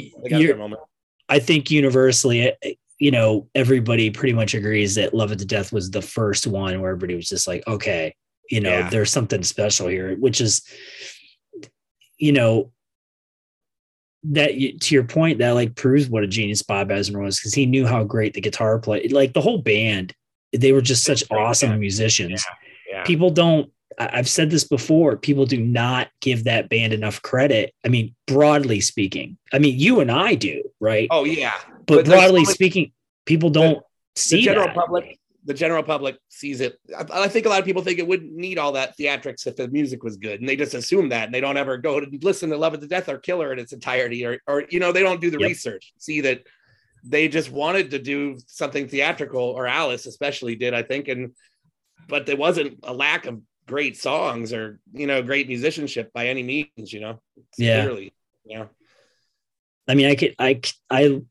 I 1.30 1.40
think 1.40 1.70
universally, 1.70 2.56
eh, 2.64 2.74
you 2.98 3.12
know, 3.12 3.50
everybody 3.56 4.10
pretty 4.10 4.34
much 4.34 4.54
agrees 4.54 4.96
that 4.96 5.14
Love 5.14 5.32
It 5.34 5.40
to 5.40 5.46
Death 5.46 5.74
was 5.74 5.92
the 5.92 6.02
first 6.02 6.48
one 6.48 6.80
where 6.80 6.92
everybody 6.92 7.16
was 7.16 7.28
just 7.28 7.46
like, 7.48 7.68
okay, 7.68 8.16
you 8.50 8.62
know, 8.62 8.70
Yeah. 8.80 8.90
there's 8.90 9.12
something 9.12 9.44
special 9.44 9.88
here, 9.90 10.16
which 10.16 10.40
is, 10.40 10.62
you 12.18 12.32
know, 12.32 12.72
that 14.24 14.56
you- 14.56 14.78
to 14.78 14.96
your 14.96 15.04
point, 15.04 15.40
that 15.40 15.52
like 15.52 15.76
proves 15.76 16.10
what 16.10 16.24
a 16.24 16.28
genius 16.28 16.62
Bob 16.62 16.90
Ezrin 16.90 17.24
was 17.24 17.40
because 17.40 17.54
he 17.54 17.66
knew 17.66 17.86
how 17.88 18.04
great 18.04 18.34
the 18.34 18.42
guitar 18.42 18.80
play, 18.80 19.08
like 19.08 19.34
the 19.34 19.42
whole 19.42 19.58
band, 19.60 20.14
they 20.54 20.72
were 20.72 20.82
just 20.82 21.04
such 21.04 21.24
awesome 21.32 21.80
musicians. 21.80 22.44
yeah 22.90 23.04
People 23.04 23.30
don't. 23.30 23.72
I've 23.98 24.30
said 24.30 24.50
this 24.50 24.64
before. 24.64 25.18
People 25.18 25.46
do 25.46 25.60
not 25.60 26.08
give 26.22 26.46
that 26.46 26.70
band 26.70 26.94
enough 26.94 27.22
credit. 27.22 27.74
I 27.86 27.90
mean, 27.90 28.16
broadly 28.26 28.80
speaking, 28.82 29.38
I 29.54 29.60
mean, 29.60 29.78
you 29.78 30.00
and 30.00 30.10
I 30.12 30.36
do, 30.36 30.64
right? 30.80 31.08
oh 31.12 31.24
yeah 31.26 31.54
but, 31.86 31.98
but 31.98 32.06
broadly 32.06 32.46
speaking, 32.46 32.92
people 33.26 33.50
don't 33.50 33.80
the 34.16 34.22
see 34.22 34.42
general 34.42 34.68
that. 34.68 34.76
public 34.76 35.20
the 35.46 35.54
general 35.54 35.82
public 35.84 36.18
sees 36.30 36.62
it 36.62 36.80
I, 36.98 37.06
I 37.24 37.28
think 37.28 37.46
a 37.46 37.50
lot 37.50 37.60
of 37.60 37.66
people 37.66 37.82
think 37.82 38.00
it 38.00 38.08
wouldn't 38.08 38.34
need 38.34 38.58
all 38.60 38.74
that 38.74 38.98
theatrics 38.98 39.48
if 39.48 39.56
the 39.56 39.68
music 39.68 40.04
was 40.04 40.18
good 40.18 40.40
and 40.40 40.48
they 40.48 40.56
just 40.56 40.74
assume 40.74 41.10
that 41.10 41.26
and 41.26 41.34
they 41.34 41.42
don't 41.42 41.58
ever 41.58 41.78
go 41.78 42.00
to 42.00 42.08
listen 42.22 42.50
to 42.50 42.58
love 42.58 42.74
it 42.74 42.82
to 42.82 42.88
death 42.88 43.10
or 43.10 43.18
killer 43.18 43.52
in 43.52 43.60
its 43.60 43.74
entirety 43.74 44.26
or 44.26 44.40
or 44.48 44.66
you 44.70 44.80
know 44.80 44.92
they 44.92 45.02
don't 45.04 45.22
do 45.22 45.32
the 45.32 45.40
Yep. 45.40 45.48
research 45.48 45.94
see 45.98 46.22
that 46.22 46.44
they 47.04 47.28
just 47.28 47.52
wanted 47.52 47.92
to 47.92 48.00
do 48.00 48.38
something 48.48 48.88
theatrical 48.88 49.42
or 49.42 49.66
alice 49.68 50.06
especially 50.06 50.56
did 50.56 50.74
i 50.74 50.84
think 50.84 51.08
and 51.08 51.34
but 52.08 52.26
there 52.26 52.38
wasn't 52.38 52.80
a 52.84 52.94
lack 52.94 53.26
of 53.26 53.42
great 53.68 53.98
songs 53.98 54.54
or 54.54 54.80
you 54.94 55.08
know 55.08 55.22
great 55.24 55.48
musicianship 55.48 56.12
by 56.14 56.28
any 56.28 56.44
means 56.44 56.94
you 56.94 57.00
know 57.00 57.20
Yeah. 57.58 57.82
clearly 57.84 58.14
yeah. 58.46 58.66
I 59.88 59.96
mean, 59.96 60.08
I 60.08 60.16
could, 60.16 60.36
I, 60.40 60.62
I, 60.90 61.22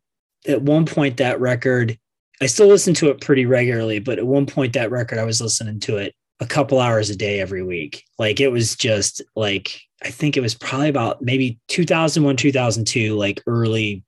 at 0.46 0.60
one 0.62 0.86
point 0.86 1.16
that 1.18 1.40
record, 1.40 1.98
I 2.40 2.46
still 2.46 2.68
listen 2.68 2.94
to 2.94 3.10
it 3.10 3.20
pretty 3.20 3.46
regularly, 3.46 3.98
but 3.98 4.18
at 4.18 4.26
one 4.26 4.46
point 4.46 4.72
that 4.72 4.90
record 4.90 5.18
I 5.18 5.24
was 5.24 5.40
listening 5.40 5.80
to 5.80 5.98
it 5.98 6.14
a 6.40 6.46
couple 6.46 6.80
hours 6.80 7.10
a 7.10 7.16
day 7.16 7.40
every 7.40 7.62
week. 7.62 8.04
Like 8.18 8.40
it 8.40 8.48
was 8.48 8.76
just 8.76 9.22
like 9.36 9.80
I 10.02 10.10
think 10.10 10.36
it 10.36 10.40
was 10.40 10.54
probably 10.54 10.88
about 10.88 11.20
maybe 11.20 11.58
2001, 11.68 12.36
2002, 12.36 13.14
like 13.16 13.42
early 13.46 14.02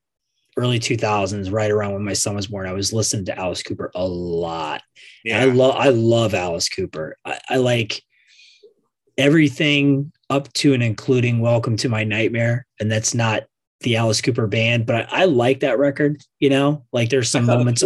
early 0.57 0.79
2000s, 0.79 1.51
right 1.53 1.71
around 1.71 1.95
when 1.95 2.05
my 2.05 2.12
son 2.12 2.35
was 2.35 2.47
born. 2.47 2.67
I 2.67 2.73
was 2.73 2.93
listening 2.93 3.25
to 3.27 3.39
Alice 3.39 3.62
Cooper 3.62 3.91
a 3.95 4.07
lot. 4.07 4.83
And 5.27 5.37
I 5.37 5.45
love 5.45 5.77
I 5.77 5.89
love 5.89 6.35
Alice 6.35 6.69
Cooper. 6.69 7.17
I, 7.25 7.39
I 7.51 7.57
like 7.57 8.03
everything 9.19 10.12
up 10.31 10.51
to 10.55 10.73
and 10.73 10.83
including 10.83 11.41
Welcome 11.41 11.77
to 11.79 11.89
My 11.89 12.05
Nightmare, 12.05 12.67
and 12.81 12.91
that's 12.91 13.15
not 13.15 13.45
the 13.81 13.97
Alice 13.97 14.21
Cooper 14.21 14.47
band, 14.47 14.87
but 14.87 15.12
I, 15.12 15.23
I 15.23 15.25
like 15.27 15.61
that 15.61 15.79
record. 15.79 16.23
You 16.39 16.51
know, 16.51 16.85
like 16.93 17.11
there's 17.11 17.31
some 17.31 17.45
I 17.45 17.47
saw 17.47 17.53
the 17.53 17.59
moments. 17.59 17.85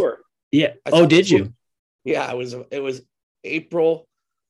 Yeah. 0.52 0.74
I 0.84 0.90
Oh, 0.92 1.06
did 1.06 1.28
you? 1.28 1.52
Yeah, 2.04 2.30
it 2.30 2.36
was 2.36 2.54
it 2.70 2.80
was 2.80 3.02
April. 3.44 4.06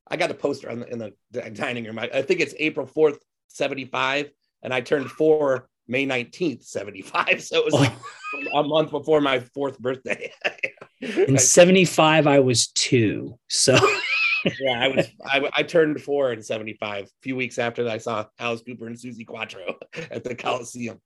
I 0.08 0.16
got 0.16 0.30
a 0.30 0.34
poster 0.34 0.70
on 0.70 0.80
the, 0.80 0.88
in 0.92 0.98
the 0.98 1.50
dining 1.50 1.84
room. 1.84 1.98
I, 1.98 2.08
I 2.14 2.22
think 2.22 2.40
it's 2.40 2.54
April 2.58 2.86
4th, 2.86 3.18
75, 3.48 4.30
and 4.62 4.72
I 4.72 4.80
turned 4.80 5.10
four 5.10 5.68
May 5.88 6.06
19th, 6.06 6.62
75. 6.64 7.42
So 7.42 7.58
it 7.58 7.64
was 7.64 7.74
Oh. 7.74 7.78
like 7.78 7.92
a 8.54 8.62
month 8.62 8.90
before 8.90 9.20
my 9.20 9.40
fourth 9.40 9.78
birthday. 9.78 10.32
In 11.00 11.38
75, 11.38 12.26
I 12.26 12.38
was 12.40 12.68
two. 12.68 13.38
So 13.48 13.74
yeah, 14.60 14.78
I 14.80 14.88
was 14.88 15.06
I, 15.24 15.48
I 15.52 15.62
turned 15.62 16.00
four 16.02 16.32
in 16.32 16.42
75, 16.42 17.04
a 17.04 17.08
few 17.22 17.36
weeks 17.36 17.58
after 17.58 17.84
that 17.84 17.92
I 17.92 17.98
saw 17.98 18.24
Alice 18.38 18.62
Cooper 18.62 18.86
and 18.86 18.96
Suzi 18.96 19.26
Quatro 19.26 19.76
at 20.10 20.24
the 20.24 20.34
Coliseum. 20.34 21.00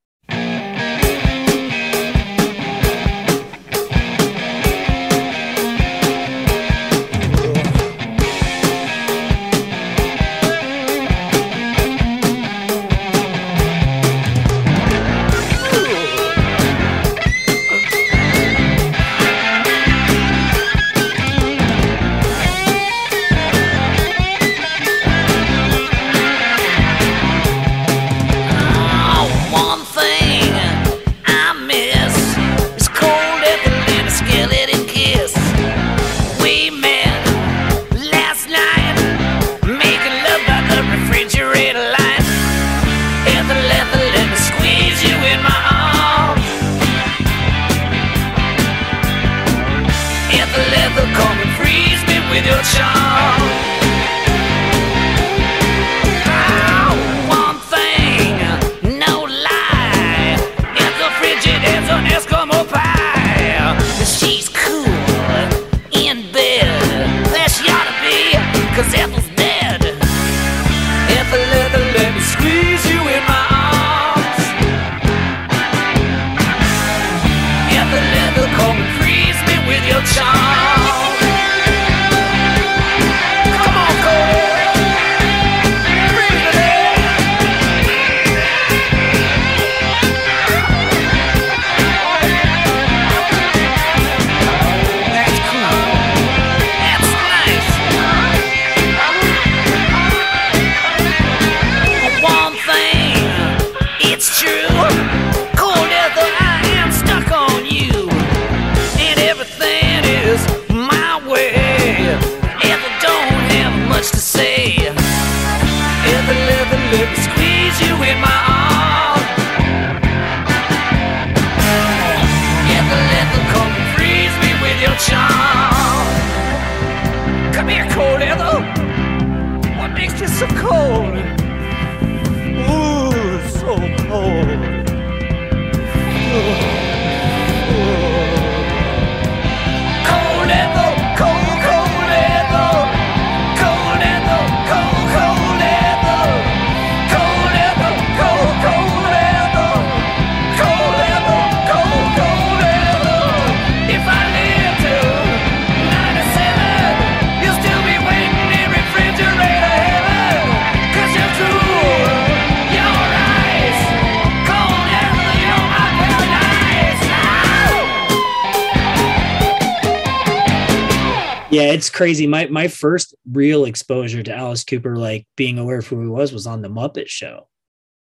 Yeah, 171.51 171.63
it's 171.63 171.89
crazy. 171.89 172.27
My 172.27 172.47
my 172.47 172.67
first 172.69 173.13
real 173.29 173.65
exposure 173.65 174.23
to 174.23 174.35
Alice 174.35 174.63
Cooper, 174.63 174.95
like 174.95 175.27
being 175.35 175.59
aware 175.59 175.79
of 175.79 175.87
who 175.87 176.01
he 176.01 176.07
was, 176.07 176.31
was 176.31 176.47
on 176.47 176.61
the 176.61 176.69
Muppet 176.69 177.07
Show. 177.07 177.49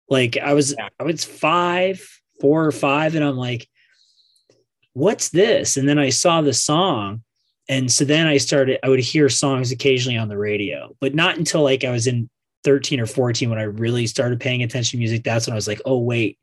Like 0.08 0.36
I 0.36 0.52
was. 0.52 0.74
I 0.98 1.02
was 1.04 1.24
five, 1.24 2.06
four 2.40 2.66
or 2.66 2.72
five, 2.72 3.14
and 3.14 3.24
I'm 3.24 3.36
like, 3.36 3.68
"What's 4.94 5.28
this?" 5.30 5.76
And 5.76 5.88
then 5.88 5.98
I 5.98 6.10
saw 6.10 6.42
the 6.42 6.52
song, 6.52 7.22
and 7.68 7.90
so 7.90 8.04
then 8.04 8.26
I 8.26 8.36
started. 8.38 8.80
I 8.82 8.88
would 8.88 9.00
hear 9.00 9.28
songs 9.28 9.70
occasionally 9.70 10.18
on 10.18 10.28
the 10.28 10.38
radio, 10.38 10.96
but 11.00 11.14
not 11.14 11.38
until 11.38 11.62
like 11.62 11.84
I 11.84 11.90
was 11.90 12.08
in 12.08 12.28
13 12.64 12.98
or 12.98 13.06
14 13.06 13.48
when 13.48 13.60
I 13.60 13.62
really 13.62 14.08
started 14.08 14.40
paying 14.40 14.64
attention 14.64 14.98
to 14.98 14.98
music. 14.98 15.22
That's 15.22 15.46
when 15.46 15.52
I 15.52 15.56
was 15.56 15.68
like, 15.68 15.82
"Oh 15.84 15.98
wait, 16.00 16.38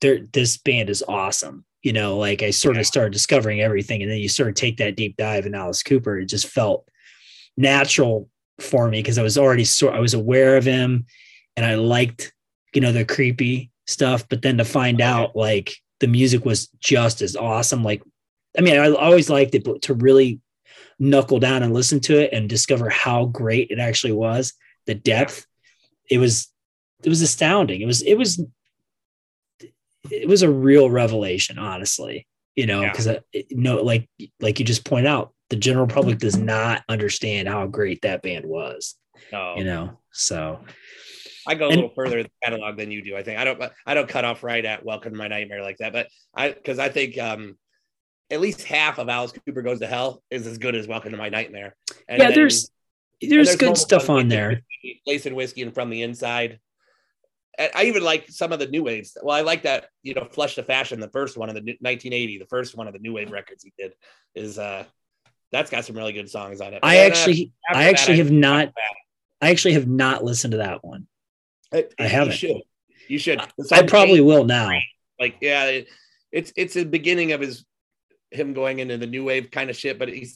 there, 0.00 0.20
this 0.32 0.56
band 0.56 0.88
is 0.88 1.04
awesome." 1.06 1.66
You 1.82 1.92
know, 1.92 2.18
like 2.18 2.42
I 2.42 2.50
sort 2.50 2.76
Yeah. 2.76 2.80
of 2.80 2.86
started 2.86 3.12
discovering 3.12 3.60
everything, 3.60 4.02
and 4.02 4.10
then 4.10 4.18
you 4.18 4.28
sort 4.28 4.48
of 4.48 4.54
take 4.54 4.76
that 4.78 4.96
deep 4.96 5.16
dive 5.16 5.46
in 5.46 5.54
Alice 5.54 5.82
Cooper. 5.82 6.18
It 6.18 6.26
just 6.26 6.46
felt 6.46 6.86
natural 7.56 8.28
for 8.60 8.88
me 8.88 8.98
because 9.00 9.18
I 9.18 9.22
was 9.22 9.38
already 9.38 9.64
sort 9.64 9.94
i 9.94 10.00
was 10.00 10.14
aware 10.14 10.56
of 10.56 10.64
him, 10.64 11.06
and 11.56 11.64
I 11.64 11.74
liked 11.76 12.32
you 12.74 12.80
know 12.80 12.92
the 12.92 13.04
creepy 13.04 13.70
stuff. 13.86 14.28
But 14.28 14.42
then 14.42 14.58
to 14.58 14.64
find 14.64 15.00
out 15.00 15.34
like 15.34 15.72
the 16.00 16.06
music 16.06 16.44
was 16.44 16.68
just 16.80 17.22
as 17.22 17.36
awesome, 17.36 17.82
like 17.82 18.02
I 18.58 18.62
mean, 18.62 18.78
I 18.78 18.90
always 18.90 19.30
liked 19.30 19.54
it, 19.54 19.64
but 19.64 19.82
to 19.82 19.94
really 19.94 20.40
knuckle 20.98 21.38
down 21.38 21.62
and 21.62 21.72
listen 21.72 22.00
to 22.00 22.18
it 22.18 22.32
and 22.32 22.48
discover 22.48 22.90
how 22.90 23.24
great 23.26 23.70
it 23.70 23.78
actually 23.78 24.12
was, 24.12 24.52
the 24.86 24.94
depth, 24.94 25.46
it 26.10 26.18
was 26.18 26.48
it 27.02 27.08
was 27.08 27.22
astounding. 27.22 27.80
It 27.80 27.86
was 27.86 28.02
it 28.02 28.16
was 28.16 28.42
it 30.10 30.28
was 30.28 30.42
a 30.42 30.50
real 30.50 30.90
revelation, 30.90 31.58
honestly. 31.58 32.26
You 32.56 32.66
know, 32.66 32.82
Yeah. 32.82 32.90
because 32.92 33.08
no, 33.50 33.82
like 33.82 34.08
like 34.40 34.58
you 34.58 34.64
just 34.64 34.84
point 34.84 35.06
out, 35.06 35.32
the 35.50 35.56
general 35.56 35.86
public 35.86 36.18
does 36.18 36.36
not 36.36 36.82
understand 36.88 37.48
how 37.48 37.66
great 37.66 38.02
that 38.02 38.22
band 38.22 38.44
was. 38.44 38.96
No, 39.32 39.54
You 39.56 39.64
know, 39.64 39.98
so 40.12 40.64
I 41.46 41.54
go 41.54 41.66
a 41.66 41.68
And- 41.68 41.76
little 41.76 41.94
further 41.94 42.18
in 42.18 42.24
the 42.24 42.30
catalog 42.42 42.76
than 42.76 42.90
you 42.90 43.02
do. 43.02 43.16
I 43.16 43.22
think 43.22 43.38
I 43.38 43.44
don't. 43.44 43.62
I 43.86 43.94
don't 43.94 44.08
cut 44.08 44.24
off 44.24 44.42
right 44.42 44.64
at 44.64 44.84
"Welcome 44.84 45.12
to 45.12 45.18
My 45.18 45.28
Nightmare" 45.28 45.62
like 45.62 45.78
that, 45.78 45.92
but 45.92 46.08
I 46.34 46.50
because 46.50 46.78
I 46.78 46.88
think 46.88 47.18
um, 47.18 47.56
at 48.30 48.40
least 48.40 48.62
half 48.64 48.98
of 48.98 49.08
Alice 49.08 49.32
Cooper 49.32 49.62
Goes 49.62 49.78
to 49.80 49.86
Hell 49.86 50.22
is 50.30 50.46
as 50.46 50.58
good 50.58 50.74
as 50.74 50.86
Welcome 50.88 51.12
to 51.12 51.18
My 51.18 51.28
Nightmare. 51.28 51.76
And 52.08 52.18
yeah, 52.20 52.26
then- 52.28 52.34
there's 52.34 52.70
and 53.22 53.30
there's 53.30 53.56
good 53.56 53.76
stuff 53.78 54.10
on 54.10 54.28
there. 54.28 54.62
Whiskey- 54.82 55.02
Lace 55.06 55.26
and 55.26 55.36
Whiskey 55.36 55.62
and 55.62 55.72
from 55.74 55.90
the 55.90 56.02
inside. 56.02 56.58
And 57.58 57.70
I 57.74 57.84
even 57.84 58.02
like 58.02 58.28
some 58.30 58.52
of 58.52 58.58
the 58.58 58.66
new 58.68 58.82
waves. 58.82 59.16
Well, 59.22 59.36
I 59.36 59.40
like 59.42 59.62
that, 59.62 59.88
you 60.02 60.14
know, 60.14 60.26
Flush 60.30 60.54
the 60.56 60.62
Fashion, 60.62 61.00
the 61.00 61.10
first 61.10 61.36
one 61.36 61.48
of 61.48 61.54
the 61.54 61.60
new- 61.60 61.76
1980, 61.80 62.38
the 62.38 62.46
first 62.46 62.76
one 62.76 62.86
of 62.86 62.92
the 62.92 63.00
new 63.00 63.12
wave 63.12 63.30
records 63.30 63.64
he 63.64 63.72
did 63.78 63.92
is 64.34 64.58
uh 64.58 64.84
that's 65.52 65.70
got 65.70 65.84
some 65.84 65.96
really 65.96 66.12
good 66.12 66.30
songs 66.30 66.60
on 66.60 66.74
it. 66.74 66.80
I 66.82 66.94
And, 66.96 67.12
uh, 67.12 67.16
actually 67.16 67.52
I 67.68 67.84
that, 67.84 67.94
actually 67.94 68.18
have 68.18 68.30
not 68.30 68.68
I, 69.42 69.46
I 69.46 69.50
actually 69.50 69.74
have 69.74 69.88
not 69.88 70.22
listened 70.24 70.52
to 70.52 70.58
that 70.58 70.84
one. 70.84 71.06
I 71.72 71.86
you 71.98 72.06
haven't. 72.06 72.34
should. 72.34 72.62
You 73.08 73.18
should. 73.18 73.40
I 73.72 73.82
probably 73.82 74.20
will 74.20 74.44
now. 74.44 74.70
like 75.18 75.36
yeah, 75.40 75.64
it, 75.66 75.88
it's 76.30 76.52
it's 76.56 76.74
the 76.74 76.84
beginning 76.84 77.32
of 77.32 77.40
his 77.40 77.64
him 78.30 78.52
going 78.52 78.78
into 78.78 78.96
the 78.96 79.06
new 79.06 79.24
wave 79.24 79.50
kind 79.50 79.70
of 79.70 79.76
shit, 79.76 79.98
but 79.98 80.08
he 80.08 80.28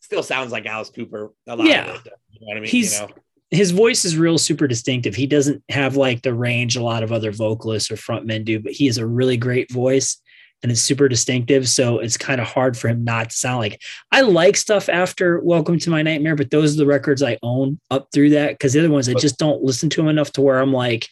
still 0.00 0.22
sounds 0.22 0.52
like 0.52 0.66
Alice 0.66 0.90
Cooper 0.90 1.32
a 1.46 1.56
lot. 1.56 1.66
Yeah. 1.66 1.94
it, 1.94 2.00
you 2.30 2.40
know 2.40 2.46
what 2.48 2.56
I 2.58 2.60
mean? 2.60 2.68
He's- 2.70 3.00
you 3.00 3.06
know? 3.06 3.12
His 3.50 3.70
voice 3.70 4.04
is 4.04 4.16
real 4.16 4.38
super 4.38 4.66
distinctive. 4.66 5.14
He 5.14 5.26
doesn't 5.26 5.62
have 5.70 5.96
like 5.96 6.22
the 6.22 6.34
range 6.34 6.76
a 6.76 6.82
lot 6.82 7.02
of 7.02 7.12
other 7.12 7.32
vocalists 7.32 7.90
or 7.90 7.96
frontmen 7.96 8.44
do, 8.44 8.60
but 8.60 8.72
he 8.72 8.86
has 8.86 8.98
a 8.98 9.06
really 9.06 9.36
great 9.36 9.72
voice 9.72 10.20
and 10.62 10.72
it's 10.72 10.80
super 10.80 11.08
distinctive. 11.08 11.68
So 11.68 11.98
it's 11.98 12.16
kind 12.16 12.40
of 12.40 12.46
hard 12.46 12.76
for 12.76 12.88
him 12.88 13.04
not 13.04 13.30
to 13.30 13.36
sound 13.36 13.60
like 13.60 13.80
I 14.12 14.20
like 14.22 14.56
stuff 14.56 14.88
after 14.88 15.40
Welcome 15.40 15.78
to 15.78 15.90
My 15.90 16.02
Nightmare, 16.02 16.36
but 16.36 16.50
those 16.50 16.74
are 16.74 16.78
the 16.78 16.86
records 16.86 17.22
I 17.22 17.38
own 17.42 17.80
up 17.90 18.08
through 18.12 18.30
that 18.30 18.50
because 18.50 18.72
the 18.72 18.80
other 18.80 18.90
ones 18.90 19.08
I 19.08 19.14
just 19.14 19.38
don't 19.38 19.62
listen 19.62 19.88
to 19.90 20.02
'em 20.02 20.08
enough 20.08 20.32
to 20.32 20.42
where 20.42 20.58
I'm 20.58 20.72
like, 20.72 21.08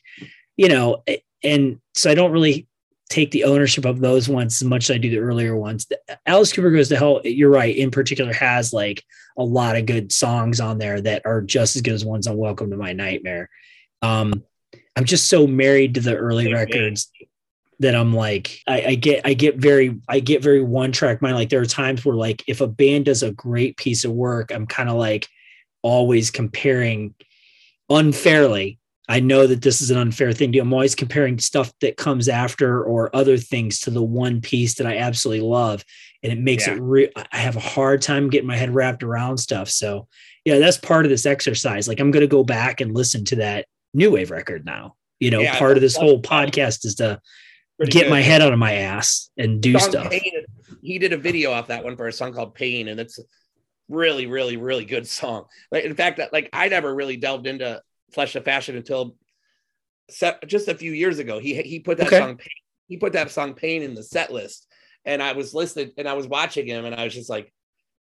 you 0.56 0.68
know, 0.68 1.02
and 1.42 1.78
so 1.94 2.10
I 2.10 2.14
don't 2.14 2.32
really 2.32 2.66
take 3.08 3.30
the 3.30 3.44
ownership 3.44 3.84
of 3.84 4.00
those 4.00 4.28
ones 4.28 4.60
as 4.60 4.66
much 4.66 4.90
as 4.90 4.96
I 4.96 4.98
do 4.98 5.10
the 5.10 5.18
earlier 5.18 5.56
ones. 5.56 5.86
Alice 6.26 6.52
Cooper 6.52 6.70
Goes 6.70 6.88
to 6.88 6.96
Hell, 6.96 7.20
you're 7.24 7.50
right, 7.50 7.74
in 7.74 7.90
particular 7.90 8.32
has 8.32 8.72
like 8.72 9.04
a 9.38 9.44
lot 9.44 9.76
of 9.76 9.86
good 9.86 10.10
songs 10.10 10.60
on 10.60 10.78
there 10.78 11.00
that 11.00 11.22
are 11.24 11.40
just 11.40 11.76
as 11.76 11.82
good 11.82 11.94
as 11.94 12.04
ones 12.04 12.26
on 12.26 12.36
Welcome 12.36 12.70
to 12.70 12.76
My 12.76 12.92
Nightmare. 12.92 13.48
Um, 14.02 14.42
I'm 14.96 15.04
just 15.04 15.28
so 15.28 15.46
married 15.46 15.94
to 15.94 16.00
the 16.00 16.16
early 16.16 16.52
records 16.52 17.10
that 17.78 17.94
I'm 17.94 18.14
like, 18.14 18.60
I, 18.66 18.82
I 18.82 18.94
get, 18.94 19.20
I 19.24 19.34
get 19.34 19.56
very, 19.56 20.00
I 20.08 20.20
get 20.20 20.42
very 20.42 20.62
one 20.62 20.92
track 20.92 21.20
mind. 21.20 21.36
Like 21.36 21.50
there 21.50 21.60
are 21.60 21.66
times 21.66 22.04
where 22.04 22.16
like 22.16 22.42
if 22.46 22.60
a 22.60 22.66
band 22.66 23.04
does 23.04 23.22
a 23.22 23.30
great 23.30 23.76
piece 23.76 24.04
of 24.04 24.12
work, 24.12 24.50
I'm 24.50 24.66
kind 24.66 24.88
of 24.88 24.96
like 24.96 25.28
always 25.82 26.30
comparing 26.30 27.14
unfairly. 27.88 28.78
I 29.08 29.20
know 29.20 29.46
that 29.46 29.62
this 29.62 29.80
is 29.80 29.90
an 29.90 29.98
unfair 29.98 30.32
thing 30.32 30.50
to 30.52 30.58
do. 30.58 30.62
I'm 30.62 30.72
always 30.72 30.94
comparing 30.96 31.38
stuff 31.38 31.72
that 31.80 31.96
comes 31.96 32.28
after 32.28 32.82
or 32.82 33.14
other 33.14 33.36
things 33.36 33.80
to 33.80 33.90
the 33.90 34.02
one 34.02 34.40
piece 34.40 34.74
that 34.74 34.86
I 34.86 34.96
absolutely 34.98 35.46
love. 35.46 35.84
And 36.22 36.32
it 36.32 36.38
makes 36.40 36.66
Yeah. 36.66 36.74
it 36.74 36.80
real. 36.80 37.08
I 37.14 37.38
have 37.38 37.56
a 37.56 37.60
hard 37.60 38.02
time 38.02 38.30
getting 38.30 38.48
my 38.48 38.56
head 38.56 38.74
wrapped 38.74 39.04
around 39.04 39.38
stuff. 39.38 39.70
So 39.70 40.08
yeah, 40.44 40.58
that's 40.58 40.78
part 40.78 41.04
of 41.04 41.10
this 41.10 41.24
exercise. 41.26 41.86
Like 41.86 42.00
I'm 42.00 42.10
going 42.10 42.22
to 42.22 42.26
go 42.26 42.42
back 42.42 42.80
and 42.80 42.94
listen 42.94 43.24
to 43.26 43.36
that 43.36 43.66
new 43.94 44.10
wave 44.10 44.30
record 44.32 44.64
now. 44.66 44.96
You 45.20 45.30
know, 45.30 45.40
Yeah, 45.40 45.56
part 45.58 45.76
of 45.76 45.80
this 45.82 45.96
whole 45.96 46.20
podcast 46.20 46.84
is 46.84 46.96
to 46.96 47.20
get 47.84 48.04
good. 48.04 48.10
my 48.10 48.20
head 48.22 48.42
out 48.42 48.52
of 48.52 48.58
my 48.58 48.74
ass 48.74 49.30
and 49.38 49.60
do 49.60 49.78
stuff. 49.78 50.10
Pain, 50.10 50.32
he 50.82 50.98
did 50.98 51.12
a 51.12 51.16
video 51.16 51.52
off 51.52 51.68
that 51.68 51.84
one 51.84 51.96
for 51.96 52.08
a 52.08 52.12
song 52.12 52.32
called 52.32 52.54
Pain, 52.54 52.88
and 52.88 52.98
it's 52.98 53.18
really, 53.88 54.26
really, 54.26 54.56
really 54.56 54.84
good 54.84 55.06
song. 55.06 55.44
Like 55.70 55.84
in 55.84 55.94
fact, 55.94 56.16
that 56.18 56.32
like 56.32 56.48
I 56.52 56.68
never 56.68 56.92
really 56.92 57.16
delved 57.16 57.46
into 57.46 57.80
Flush 58.12 58.32
the 58.34 58.40
Fashion 58.40 58.76
until 58.76 59.16
se- 60.10 60.38
just 60.46 60.68
a 60.68 60.74
few 60.74 60.92
years 60.92 61.18
ago. 61.18 61.38
He 61.38 61.54
he 61.62 61.80
put 61.80 61.98
that 61.98 62.08
Okay. 62.08 62.18
song 62.18 62.36
Pain, 62.36 62.48
he 62.88 62.96
put 62.96 63.12
that 63.14 63.30
song 63.30 63.54
Pain 63.54 63.82
in 63.82 63.94
the 63.94 64.02
set 64.02 64.32
list, 64.32 64.66
and 65.04 65.22
I 65.22 65.32
was 65.32 65.54
listening 65.54 65.92
and 65.96 66.08
I 66.08 66.14
was 66.14 66.26
watching 66.26 66.66
him, 66.66 66.84
and 66.84 66.94
I 66.94 67.04
was 67.04 67.14
just 67.14 67.30
like, 67.30 67.52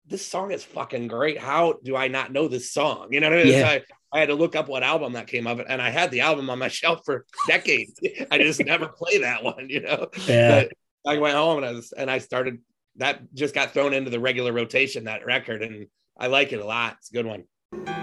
this 0.07 0.25
song 0.25 0.51
is 0.51 0.63
fucking 0.63 1.07
great. 1.07 1.37
How 1.37 1.75
do 1.83 1.95
I 1.95 2.07
not 2.07 2.31
know 2.31 2.47
this 2.47 2.71
song? 2.71 3.09
You 3.11 3.19
know 3.19 3.29
what 3.29 3.39
I 3.39 3.43
mean? 3.43 3.53
Yeah. 3.53 3.61
So 3.61 3.67
I, 3.67 3.81
I 4.13 4.19
had 4.19 4.29
to 4.29 4.35
look 4.35 4.55
up 4.55 4.67
what 4.67 4.83
album 4.83 5.13
that 5.13 5.27
came 5.27 5.47
of, 5.47 5.59
and 5.59 5.81
I 5.81 5.89
had 5.89 6.11
the 6.11 6.21
album 6.21 6.49
on 6.49 6.59
my 6.59 6.67
shelf 6.79 7.01
for 7.05 7.25
decades. 7.47 7.93
I 8.31 8.37
just 8.39 8.63
never 8.65 8.87
play 8.87 9.19
that 9.19 9.43
one, 9.43 9.67
you 9.69 9.81
know. 9.81 10.07
Yeah. 10.27 10.63
But 10.63 10.71
I 11.13 11.17
went 11.17 11.35
home 11.35 11.57
and 11.57 11.65
I 11.65 11.71
was 11.71 11.91
and 11.93 12.09
I 12.11 12.17
started 12.19 12.59
that 12.97 13.21
just 13.33 13.55
got 13.55 13.71
thrown 13.71 13.93
into 13.93 14.09
the 14.11 14.19
regular 14.19 14.51
rotation 14.53 15.05
that 15.05 15.25
record 15.25 15.63
and 15.63 15.87
I 16.19 16.27
like 16.27 16.51
it 16.51 16.59
a 16.59 16.65
lot. 16.65 16.97
It's 16.99 17.09
a 17.09 17.13
good 17.13 17.25
one. 17.25 18.00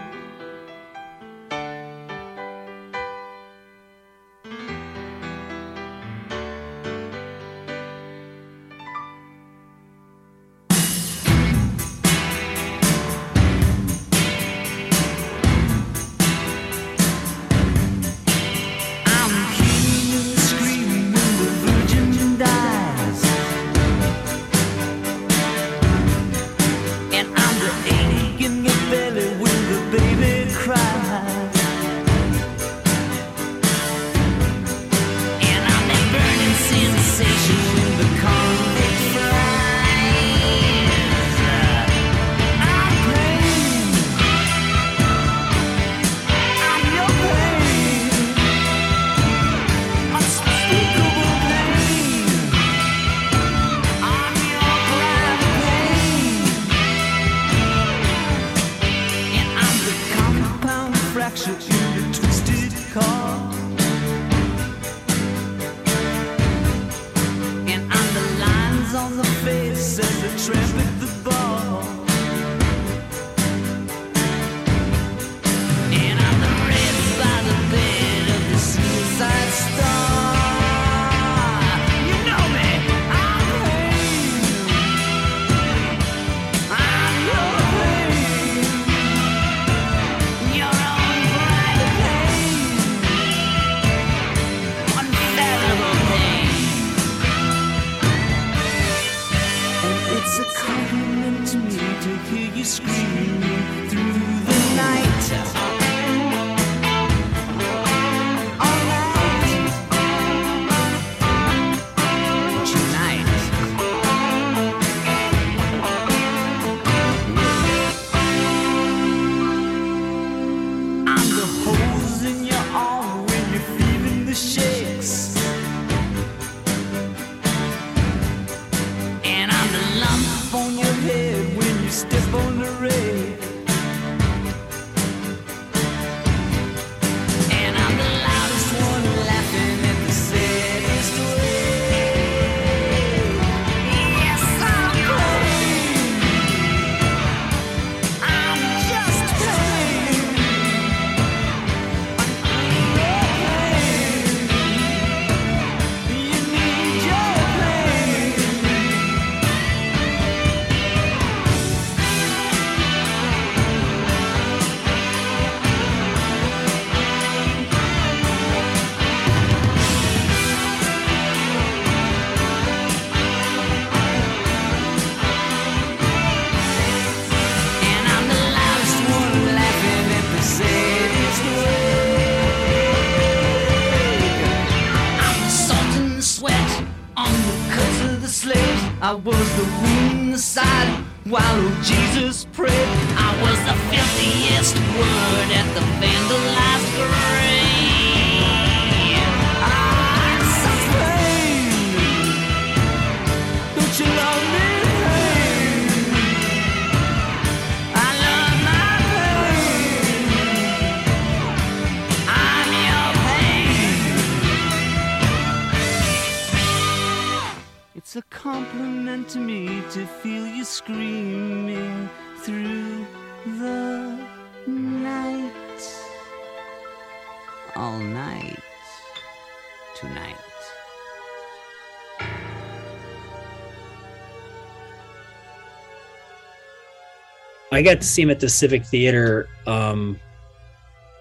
I 237.78 237.82
got 237.82 238.00
to 238.00 238.06
see 238.08 238.22
him 238.22 238.30
at 238.30 238.40
the 238.40 238.48
Civic 238.48 238.84
Theater 238.84 239.48
um, 239.64 240.18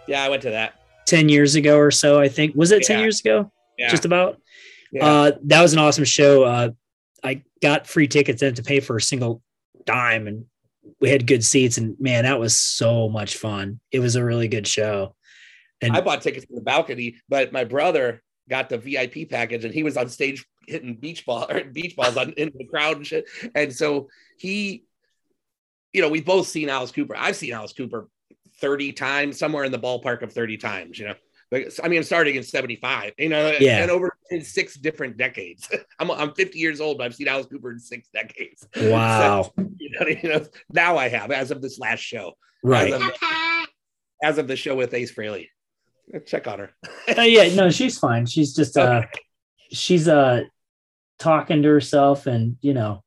Yeah, 0.07 0.23
I 0.23 0.29
went 0.29 0.41
to 0.41 0.49
that. 0.49 0.73
10 1.05 1.29
years 1.29 1.53
ago 1.53 1.77
or 1.77 1.91
so, 1.91 2.19
I 2.19 2.29
think. 2.29 2.55
Was 2.55 2.71
it 2.71 2.81
10 2.81 2.97
Yeah. 2.97 3.03
years 3.03 3.19
ago? 3.19 3.51
Yeah. 3.77 3.89
Just 3.89 4.05
about? 4.05 4.41
yeah. 4.91 5.05
Uh, 5.05 5.31
that 5.43 5.61
was 5.61 5.73
an 5.73 5.79
awesome 5.79 6.03
show. 6.03 6.43
Uh, 6.45 6.69
I 7.23 7.43
got 7.61 7.85
free 7.85 8.07
tickets 8.07 8.41
and 8.41 8.55
to 8.55 8.63
pay 8.63 8.79
for 8.79 8.97
a 8.97 9.01
single 9.01 9.43
dime, 9.85 10.25
and 10.25 10.45
we 10.99 11.11
had 11.11 11.27
good 11.27 11.43
seats. 11.43 11.77
And 11.77 11.95
man, 11.99 12.23
that 12.23 12.39
was 12.39 12.57
so 12.57 13.07
much 13.07 13.37
fun. 13.37 13.79
It 13.91 13.99
was 13.99 14.15
a 14.15 14.23
really 14.25 14.47
good 14.47 14.65
show. 14.65 15.13
And 15.81 15.95
I 15.95 16.01
bought 16.01 16.23
tickets 16.23 16.47
to 16.47 16.55
the 16.55 16.61
balcony, 16.61 17.17
but 17.29 17.51
my 17.51 17.65
brother 17.65 18.23
got 18.49 18.69
the 18.69 18.79
VIP 18.79 19.29
package 19.29 19.63
and 19.63 19.73
he 19.75 19.83
was 19.83 19.95
on 19.95 20.09
stage 20.09 20.43
hitting 20.67 20.95
beach 20.95 21.23
ball 21.23 21.45
or 21.51 21.63
beach 21.71 21.95
balls 21.95 22.17
on 22.17 22.31
in 22.31 22.51
the 22.57 22.65
crowd 22.65 22.97
and 22.97 23.05
shit. 23.05 23.25
And 23.53 23.71
so 23.71 24.07
he, 24.39 24.85
you 25.93 26.01
know, 26.01 26.09
we've 26.09 26.25
both 26.25 26.47
seen 26.47 26.69
Alice 26.69 26.91
Cooper. 26.91 27.15
I've 27.17 27.35
seen 27.35 27.53
Alice 27.53 27.73
Cooper 27.73 28.07
30 28.59 28.93
times, 28.93 29.37
somewhere 29.39 29.63
in 29.63 29.71
the 29.71 29.79
ballpark 29.79 30.21
of 30.21 30.33
30 30.33 30.57
times, 30.57 30.99
you 30.99 31.07
know. 31.07 31.15
I 31.53 31.87
mean, 31.87 31.99
I'm 31.99 32.03
starting 32.03 32.35
in 32.35 32.43
75, 32.43 33.13
you 33.17 33.29
know, 33.29 33.55
Yeah. 33.59 33.81
and 33.81 33.89
over 33.89 34.13
in 34.31 34.41
six 34.41 34.75
different 34.75 35.15
decades. 35.15 35.69
I'm, 35.99 36.11
I'm 36.11 36.33
50 36.33 36.59
years 36.59 36.81
old, 36.81 36.97
but 36.97 37.05
I've 37.05 37.15
seen 37.15 37.29
Alice 37.29 37.45
Cooper 37.45 37.71
in 37.71 37.79
six 37.79 38.09
decades. 38.09 38.67
wow. 38.75 39.51
You 39.77 39.91
know, 39.99 40.07
you 40.07 40.29
know, 40.29 40.45
now 40.71 40.97
I 40.97 41.07
have, 41.07 41.31
as 41.31 41.51
of 41.51 41.61
this 41.61 41.79
last 41.79 42.01
show, 42.01 42.33
right. 42.63 42.91
as 42.91 43.01
of, 43.01 43.11
as 44.23 44.37
of 44.39 44.47
the 44.47 44.55
show 44.57 44.75
with 44.75 44.93
Ace 44.93 45.13
Frehley. 45.13 45.47
Check 46.25 46.47
on 46.47 46.59
her. 46.59 46.69
Uh, 47.17 47.21
yeah, 47.21 47.53
no, 47.53 47.69
she's 47.69 47.97
fine. 47.99 48.25
She's 48.25 48.53
just 48.55 48.77
uh 48.77 49.01
she's 49.73 50.07
uh 50.07 50.43
talking 51.19 51.61
to 51.63 51.67
herself 51.67 52.27
and 52.27 52.55
you 52.61 52.73
know, 52.73 53.03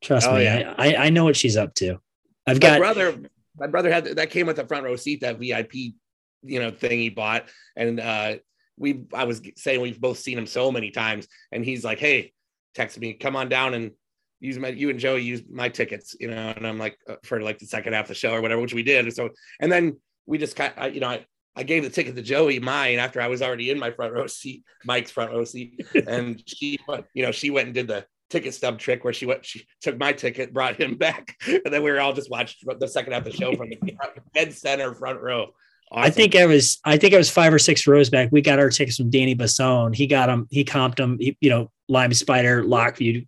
trust 0.00 0.28
Oh, 0.28 0.36
me, 0.36 0.44
yeah. 0.44 0.72
I, 0.78 0.94
I 0.94 1.04
I 1.06 1.10
know 1.10 1.24
what 1.24 1.36
she's 1.36 1.56
up 1.56 1.74
to. 1.76 2.00
I've 2.46 2.56
my 2.56 2.68
got 2.68 2.78
brother 2.78 3.14
my 3.58 3.66
brother 3.66 3.90
had 3.90 4.04
that 4.16 4.30
came 4.30 4.46
with 4.46 4.58
a 4.58 4.66
front 4.66 4.84
row 4.84 4.96
seat 4.96 5.20
that 5.22 5.38
vip 5.38 5.72
you 5.74 6.60
know 6.60 6.70
thing 6.70 6.98
he 6.98 7.08
bought. 7.10 7.48
And 7.76 8.00
uh 8.00 8.36
we 8.78 9.04
i 9.14 9.24
was 9.24 9.40
saying 9.56 9.80
we've 9.80 10.00
both 10.00 10.18
seen 10.18 10.36
him 10.36 10.46
so 10.46 10.70
many 10.70 10.90
times 10.90 11.26
and 11.50 11.64
he's 11.64 11.82
like 11.82 11.98
hey 11.98 12.32
text 12.74 12.98
me 12.98 13.14
come 13.14 13.34
on 13.34 13.48
down 13.48 13.72
and 13.72 13.92
use 14.38 14.58
my 14.58 14.68
you 14.68 14.90
and 14.90 14.98
joey 14.98 15.22
use 15.22 15.42
my 15.50 15.70
tickets 15.70 16.14
you 16.20 16.28
know? 16.28 16.52
And 16.54 16.66
i'm 16.66 16.78
like 16.78 16.98
uh, 17.08 17.16
for 17.24 17.40
like 17.40 17.58
the 17.58 17.66
second 17.66 17.94
half 17.94 18.04
of 18.04 18.08
the 18.08 18.14
show 18.14 18.32
or 18.32 18.42
whatever 18.42 18.60
which 18.60 18.74
we 18.74 18.82
did. 18.82 19.10
So 19.14 19.30
and 19.60 19.72
then 19.72 19.96
we 20.26 20.36
just 20.36 20.56
kind 20.56 20.74
of 20.76 20.94
you 20.94 21.00
know 21.00 21.08
I, 21.08 21.24
I 21.56 21.62
gave 21.62 21.84
the 21.84 21.90
ticket 21.90 22.14
to 22.16 22.22
Joey 22.22 22.58
mine 22.60 22.98
after 22.98 23.18
I 23.18 23.28
was 23.28 23.40
already 23.40 23.70
in 23.70 23.78
my 23.78 23.90
front 23.90 24.12
row 24.12 24.26
seat, 24.26 24.62
Mike's 24.84 25.10
front 25.10 25.32
row 25.32 25.44
seat, 25.44 25.86
and 26.06 26.42
she, 26.46 26.78
went- 26.86 27.06
you 27.14 27.22
know, 27.24 27.32
she 27.32 27.48
went 27.48 27.66
and 27.68 27.74
did 27.74 27.88
the 27.88 28.04
ticket 28.30 28.54
stub 28.54 28.78
trick 28.78 29.04
where 29.04 29.12
she 29.12 29.26
went, 29.26 29.44
she 29.44 29.66
took 29.80 29.98
my 29.98 30.12
ticket, 30.12 30.52
brought 30.52 30.76
him 30.76 30.96
back, 30.96 31.36
and 31.46 31.62
then 31.72 31.82
we 31.82 31.90
were 31.90 32.00
all 32.00 32.12
just 32.12 32.30
watched 32.30 32.64
the 32.78 32.88
second 32.88 33.12
half 33.12 33.26
of 33.26 33.32
the 33.32 33.36
show 33.38 33.54
from 33.54 33.70
the 33.70 33.78
dead 34.34 34.52
center 34.52 34.94
front 34.94 35.20
row. 35.20 35.48
I 35.92 36.10
think 36.10 36.34
I 36.34 36.46
was 36.46 36.80
I 36.84 36.96
think 36.96 37.14
I 37.14 37.16
was 37.16 37.30
five 37.30 37.54
or 37.54 37.60
six 37.60 37.86
rows 37.86 38.10
back. 38.10 38.30
We 38.32 38.40
got 38.42 38.58
our 38.58 38.70
tickets 38.70 38.96
from 38.96 39.08
Danny 39.10 39.34
Bassone. 39.34 39.92
He 39.92 40.08
got 40.08 40.26
them, 40.26 40.48
he 40.50 40.64
comped 40.64 40.96
them, 40.96 41.16
he, 41.20 41.36
you 41.40 41.48
know, 41.48 41.70
Lime 41.88 42.12
Spider, 42.12 42.64
Lockview. 42.64 43.24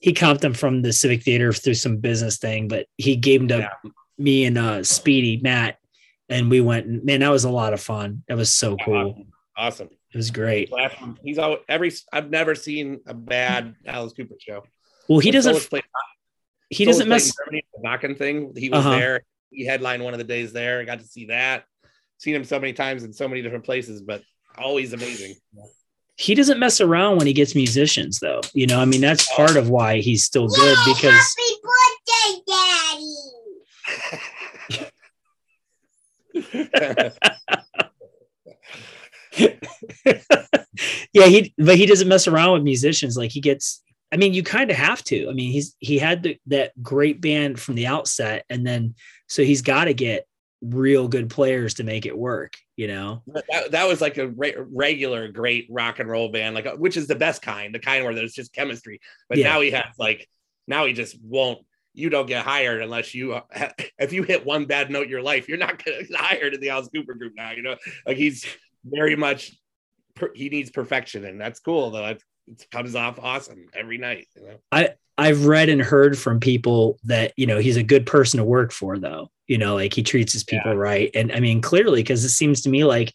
He 0.00 0.12
comped 0.14 0.38
them 0.40 0.54
from 0.54 0.82
the 0.82 0.92
Civic 0.92 1.24
Theater 1.24 1.52
through 1.52 1.74
some 1.74 1.96
business 1.96 2.38
thing, 2.38 2.68
but 2.68 2.86
he 2.98 3.16
gave 3.16 3.40
them 3.40 3.48
to 3.48 3.58
Yeah. 3.58 3.90
me 4.16 4.44
and 4.44 4.56
uh 4.56 4.84
Speedy, 4.84 5.40
Matt, 5.42 5.78
and 6.28 6.48
we 6.48 6.60
went 6.60 7.04
man, 7.04 7.18
that 7.20 7.30
was 7.30 7.42
a 7.42 7.50
lot 7.50 7.72
of 7.72 7.80
fun. 7.80 8.22
That 8.28 8.36
was 8.36 8.54
so 8.54 8.76
cool. 8.84 9.24
awesome. 9.56 9.88
It 10.12 10.16
was 10.16 10.30
great. 10.30 10.70
He's 11.22 11.38
all 11.38 11.58
every. 11.68 11.92
I've 12.12 12.30
never 12.30 12.54
seen 12.54 13.00
a 13.06 13.12
bad 13.14 13.74
Alice 13.86 14.12
Cooper 14.14 14.36
show. 14.40 14.64
Well, 15.08 15.18
he 15.18 15.28
When 15.28 15.34
doesn't 15.34 15.52
Solis 15.54 15.68
played- 15.68 15.82
he 16.70 16.84
Solis 16.84 16.96
doesn't 16.98 17.06
played 17.08 17.14
mess 17.16 17.26
in 17.28 17.32
Germany, 17.44 17.62
the 17.74 17.80
Wacken 17.88 18.16
thing. 18.18 18.52
He 18.56 18.68
was 18.70 18.80
Uh-huh. 18.80 18.90
there. 18.98 19.22
He 19.50 19.64
headlined 19.66 20.02
one 20.04 20.14
of 20.14 20.18
the 20.18 20.24
days 20.24 20.52
there. 20.52 20.80
I 20.80 20.84
got 20.84 21.00
to 21.00 21.06
see 21.06 21.26
that. 21.26 21.64
Seen 22.18 22.34
him 22.34 22.44
so 22.44 22.58
many 22.58 22.72
times 22.72 23.04
in 23.04 23.12
so 23.12 23.28
many 23.28 23.42
different 23.42 23.64
places, 23.64 24.00
but 24.02 24.22
always 24.56 24.92
amazing. 24.92 25.34
he 26.16 26.34
doesn't 26.34 26.58
mess 26.58 26.80
around 26.80 27.16
when 27.18 27.26
he 27.28 27.32
gets 27.32 27.54
musicians 27.54 28.18
though. 28.18 28.40
You 28.52 28.66
know, 28.66 28.80
I 28.80 28.84
mean 28.86 29.00
that's 29.00 29.32
part 29.34 29.56
of 29.56 29.70
why 29.70 29.98
he's 30.00 30.24
still 30.24 30.48
good 30.48 30.76
Yay, 30.86 30.94
because 30.94 31.36
happy 31.36 31.54
birthday, 31.62 32.42
Daddy. 36.34 37.10
yeah, 41.12 41.26
he 41.26 41.54
but 41.58 41.76
he 41.76 41.86
doesn't 41.86 42.08
mess 42.08 42.26
around 42.26 42.52
with 42.54 42.62
musicians. 42.62 43.16
Like 43.16 43.30
he 43.30 43.40
gets 43.40 43.82
I 44.10 44.16
mean, 44.16 44.32
you 44.32 44.42
kind 44.42 44.70
of 44.70 44.76
have 44.76 45.02
to. 45.04 45.28
I 45.28 45.32
mean, 45.32 45.52
he's 45.52 45.76
he 45.80 45.98
had 45.98 46.22
the, 46.22 46.38
that 46.46 46.80
great 46.82 47.20
band 47.20 47.60
from 47.60 47.74
the 47.74 47.86
outset, 47.86 48.44
and 48.48 48.66
then 48.66 48.94
so 49.28 49.42
he's 49.42 49.62
got 49.62 49.84
to 49.84 49.94
get 49.94 50.26
real 50.62 51.08
good 51.08 51.30
players 51.30 51.74
to 51.74 51.84
make 51.84 52.06
it 52.06 52.16
work. 52.16 52.54
You 52.76 52.88
know, 52.88 53.22
that, 53.26 53.72
that 53.72 53.88
was 53.88 54.00
like 54.00 54.16
a 54.18 54.28
re- 54.28 54.56
regular 54.56 55.28
great 55.28 55.66
rock 55.70 55.98
and 55.98 56.08
roll 56.08 56.30
band, 56.30 56.54
like 56.54 56.66
which 56.76 56.96
is 56.96 57.06
the 57.06 57.16
best 57.16 57.42
kind, 57.42 57.74
the 57.74 57.78
kind 57.80 58.04
where 58.04 58.14
there's 58.14 58.32
just 58.32 58.54
chemistry. 58.54 59.00
But 59.28 59.38
Yeah. 59.38 59.52
now 59.52 59.60
he 59.60 59.70
has 59.72 59.94
like 59.98 60.28
now 60.66 60.86
he 60.86 60.92
just 60.92 61.20
won't. 61.22 61.58
You 61.94 62.10
don't 62.10 62.26
get 62.26 62.44
hired 62.44 62.80
unless 62.80 63.14
you 63.14 63.38
if 63.98 64.12
you 64.12 64.22
hit 64.22 64.46
one 64.46 64.64
bad 64.64 64.90
note 64.90 65.04
in 65.04 65.10
your 65.10 65.22
life, 65.22 65.48
you're 65.48 65.58
not 65.58 65.84
gonna 65.84 66.04
get 66.04 66.16
hired 66.16 66.54
in 66.54 66.60
the 66.60 66.70
Alice 66.70 66.88
Cooper 66.88 67.14
group 67.14 67.34
now. 67.36 67.50
You 67.50 67.62
know, 67.62 67.76
like 68.06 68.16
he's 68.16 68.46
very 68.84 69.16
much 69.16 69.52
per, 70.14 70.30
he 70.34 70.48
needs 70.48 70.70
perfection, 70.70 71.24
and 71.24 71.40
that's 71.40 71.60
cool 71.60 71.90
though. 71.90 72.06
It, 72.06 72.22
it 72.46 72.66
comes 72.70 72.94
off 72.94 73.18
awesome 73.20 73.66
every 73.74 73.98
night. 73.98 74.26
You 74.36 74.58
know? 74.72 74.88
I've 75.18 75.46
read 75.46 75.68
and 75.68 75.82
heard 75.82 76.16
from 76.16 76.40
people 76.40 76.98
that 77.04 77.32
you 77.36 77.46
know 77.46 77.58
he's 77.58 77.76
a 77.76 77.82
good 77.82 78.06
person 78.06 78.38
to 78.38 78.44
work 78.44 78.72
for, 78.72 78.98
though. 78.98 79.30
You 79.46 79.58
know, 79.58 79.74
like 79.74 79.94
he 79.94 80.02
treats 80.02 80.32
his 80.32 80.44
people 80.44 80.74
right, 80.76 81.10
and 81.14 81.32
I 81.32 81.40
mean 81.40 81.60
clearly 81.60 82.02
because 82.02 82.24
it 82.24 82.30
seems 82.30 82.62
to 82.62 82.68
me 82.68 82.84
like 82.84 83.12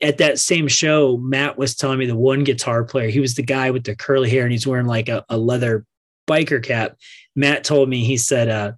at 0.00 0.18
that 0.18 0.38
same 0.38 0.68
show, 0.68 1.16
Matt 1.16 1.58
was 1.58 1.74
telling 1.74 1.98
me 1.98 2.06
the 2.06 2.16
one 2.16 2.44
guitar 2.44 2.84
player, 2.84 3.08
he 3.08 3.20
was 3.20 3.34
the 3.34 3.42
guy 3.42 3.70
with 3.70 3.84
the 3.84 3.96
curly 3.96 4.30
hair 4.30 4.44
and 4.44 4.52
he's 4.52 4.66
wearing 4.66 4.86
like 4.86 5.08
a, 5.08 5.24
a 5.28 5.36
leather 5.36 5.84
biker 6.28 6.62
cap. 6.62 6.96
Matt 7.34 7.64
told 7.64 7.88
me 7.88 8.04
he 8.04 8.16
said, 8.16 8.48
uh, 8.48 8.72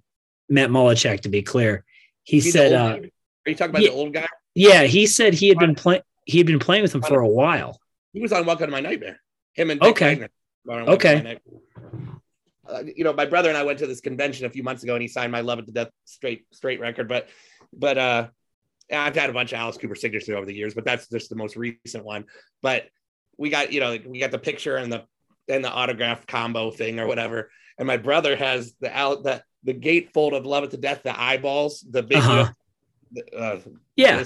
Matt 0.49 0.69
Molachek, 0.69 1.21
to 1.21 1.29
be 1.29 1.41
clear, 1.41 1.85
he 2.23 2.39
He's 2.39 2.53
said, 2.53 2.73
uh. 2.73 2.97
Are 2.97 3.49
you 3.49 3.55
talking 3.55 3.69
about 3.69 3.81
yeah. 3.83 3.89
the 3.89 3.95
old 3.95 4.13
guy? 4.13 4.27
yeah, 4.55 4.83
he 4.83 5.05
said 5.05 5.33
he 5.33 5.49
had 5.49 5.59
been 5.59 5.75
playing, 5.75 6.01
he 6.25 6.37
had 6.39 6.47
been 6.47 6.59
playing 6.59 6.81
with 6.83 6.93
him 6.93 7.01
for 7.01 7.19
a 7.19 7.27
while. 7.27 7.79
He 8.13 8.21
was 8.21 8.31
on 8.33 8.45
Welcome 8.45 8.67
to 8.67 8.71
My 8.71 8.79
Nightmare. 8.81 9.19
Him 9.53 9.69
and 9.69 9.79
Dick 9.79 9.91
Okay. 9.91 10.05
Wagner 10.09 10.29
were 10.65 10.73
on 10.73 10.85
Welcome 10.85 10.93
Okay. 10.95 11.17
to 11.17 11.23
My 11.23 11.29
Nightmare. 11.33 12.21
Uh, 12.67 12.83
you 12.95 13.03
know, 13.03 13.13
my 13.13 13.25
brother 13.25 13.49
and 13.49 13.57
I 13.57 13.63
went 13.63 13.77
to 13.79 13.87
this 13.87 14.01
convention 14.01 14.45
a 14.47 14.49
few 14.49 14.63
months 14.63 14.81
ago, 14.83 14.95
and 14.95 15.01
he 15.01 15.07
signed 15.07 15.31
my 15.31 15.41
"Love 15.41 15.59
It 15.59 15.67
to 15.67 15.71
Death" 15.71 15.89
straight 16.05 16.45
straight 16.51 16.79
record. 16.79 17.07
But, 17.07 17.29
but 17.71 17.97
uh, 17.97 18.27
I've 18.91 19.15
had 19.15 19.29
a 19.29 19.33
bunch 19.33 19.53
of 19.53 19.59
Alice 19.59 19.77
Cooper 19.77 19.93
signatures 19.93 20.29
over 20.35 20.47
the 20.47 20.53
years, 20.55 20.73
but 20.73 20.83
that's 20.83 21.07
just 21.07 21.29
the 21.29 21.35
most 21.35 21.55
recent 21.55 22.03
one. 22.03 22.25
But 22.63 22.87
we 23.37 23.49
got 23.51 23.71
you 23.71 23.81
know 23.81 23.95
we 24.07 24.19
got 24.19 24.31
the 24.31 24.39
picture 24.39 24.77
and 24.77 24.91
the 24.91 25.03
and 25.47 25.63
the 25.63 25.69
autograph 25.69 26.25
combo 26.25 26.71
thing 26.71 26.99
or 26.99 27.05
whatever. 27.05 27.51
And 27.77 27.85
my 27.85 27.97
brother 27.97 28.35
has 28.35 28.73
the 28.79 28.91
out 28.97 29.23
the 29.23 29.43
the 29.63 29.73
gatefold 29.75 30.35
of 30.35 30.47
"Love 30.47 30.63
It 30.63 30.71
to 30.71 30.77
Death," 30.77 31.03
the 31.03 31.19
eyeballs, 31.19 31.85
the 31.87 32.01
big. 32.01 32.17
Uh-huh. 32.17 32.51
Uh, 33.37 33.59
Yeah. 33.95 34.23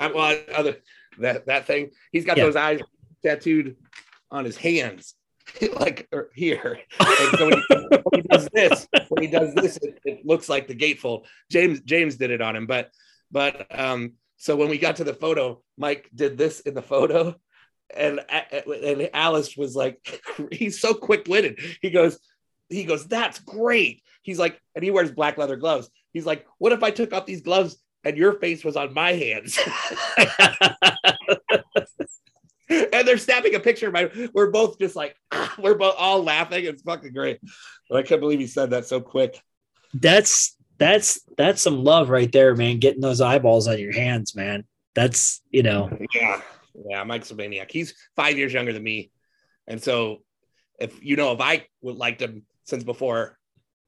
I, 0.00 0.08
well, 0.08 0.36
other 0.52 0.76
that 1.18 1.46
that 1.46 1.66
thing. 1.66 1.90
He's 2.12 2.24
got 2.24 2.36
Yeah. 2.36 2.44
those 2.44 2.56
eyes 2.56 2.80
tattooed 3.24 3.76
on 4.30 4.44
his 4.44 4.56
hands, 4.56 5.14
like 5.74 6.08
here. 6.34 6.78
And 7.00 7.38
so 7.38 7.46
when 7.48 7.58
he, 7.58 7.86
when 8.04 8.22
he 8.22 8.28
does 8.28 8.48
this, 8.52 8.88
when 9.08 9.22
he 9.22 9.28
does 9.28 9.54
this, 9.54 9.76
it, 9.78 9.98
it 10.04 10.26
looks 10.26 10.48
like 10.48 10.68
the 10.68 10.74
gatefold. 10.74 11.24
James 11.50 11.80
James 11.80 12.16
did 12.16 12.30
it 12.30 12.40
on 12.40 12.56
him, 12.56 12.66
but 12.66 12.90
but 13.30 13.66
um. 13.78 14.12
So 14.38 14.56
when 14.56 14.68
we 14.70 14.78
got 14.78 14.96
to 14.96 15.04
the 15.04 15.14
photo, 15.14 15.62
Mike 15.78 16.10
did 16.12 16.36
this 16.36 16.58
in 16.60 16.74
the 16.74 16.82
photo, 16.82 17.36
and 17.94 18.20
and 18.30 19.08
Alice 19.14 19.56
was 19.56 19.76
like, 19.76 20.20
he's 20.50 20.80
so 20.80 20.94
quick 20.94 21.26
witted. 21.28 21.60
He 21.80 21.90
goes. 21.90 22.18
he 22.68 22.82
goes, 22.84 23.06
That's 23.06 23.38
great. 23.38 24.02
He's 24.22 24.38
like, 24.40 24.60
and 24.74 24.82
he 24.84 24.90
wears 24.90 25.12
black 25.12 25.38
leather 25.38 25.54
gloves. 25.56 25.88
He's 26.12 26.26
like, 26.26 26.44
What 26.58 26.72
if 26.72 26.82
I 26.82 26.90
took 26.90 27.12
off 27.12 27.24
these 27.26 27.42
gloves 27.42 27.78
and 28.04 28.16
your 28.16 28.34
face 28.34 28.64
was 28.64 28.76
on 28.76 28.94
my 28.94 29.12
hands? 29.12 29.58
and 32.92 33.06
they're 33.06 33.18
snapping 33.18 33.54
a 33.54 33.60
picture 33.60 33.88
of 33.88 33.92
my 33.92 34.10
we're 34.32 34.50
both 34.50 34.78
just 34.78 34.96
like 34.96 35.16
we're 35.58 35.74
both 35.74 35.94
all 35.98 36.22
laughing. 36.22 36.64
It's 36.64 36.82
fucking 36.82 37.12
great. 37.12 37.40
But 37.88 37.98
I 37.98 38.02
can't 38.02 38.20
believe 38.20 38.40
he 38.40 38.46
said 38.46 38.70
that 38.70 38.86
so 38.86 39.00
quick. 39.00 39.40
That's 39.94 40.56
that's 40.78 41.20
that's 41.36 41.62
some 41.62 41.84
love 41.84 42.08
right 42.08 42.30
there, 42.32 42.54
man. 42.56 42.78
Getting 42.78 43.00
those 43.00 43.20
eyeballs 43.20 43.68
on 43.68 43.78
your 43.78 43.92
hands, 43.92 44.34
man. 44.34 44.64
That's 44.94 45.42
you 45.50 45.62
know, 45.62 45.96
Yeah. 46.14 46.40
Yeah, 46.88 47.04
Mike's 47.04 47.30
a 47.30 47.34
maniac. 47.34 47.70
He's 47.70 47.94
five 48.16 48.38
years 48.38 48.52
younger 48.52 48.72
than 48.72 48.82
me. 48.82 49.10
And 49.66 49.82
so 49.82 50.22
if 50.80 51.04
you 51.04 51.16
know 51.16 51.32
if 51.32 51.40
I 51.40 51.66
would 51.82 51.96
liked 51.96 52.22
him 52.22 52.44
since 52.64 52.82
before 52.82 53.38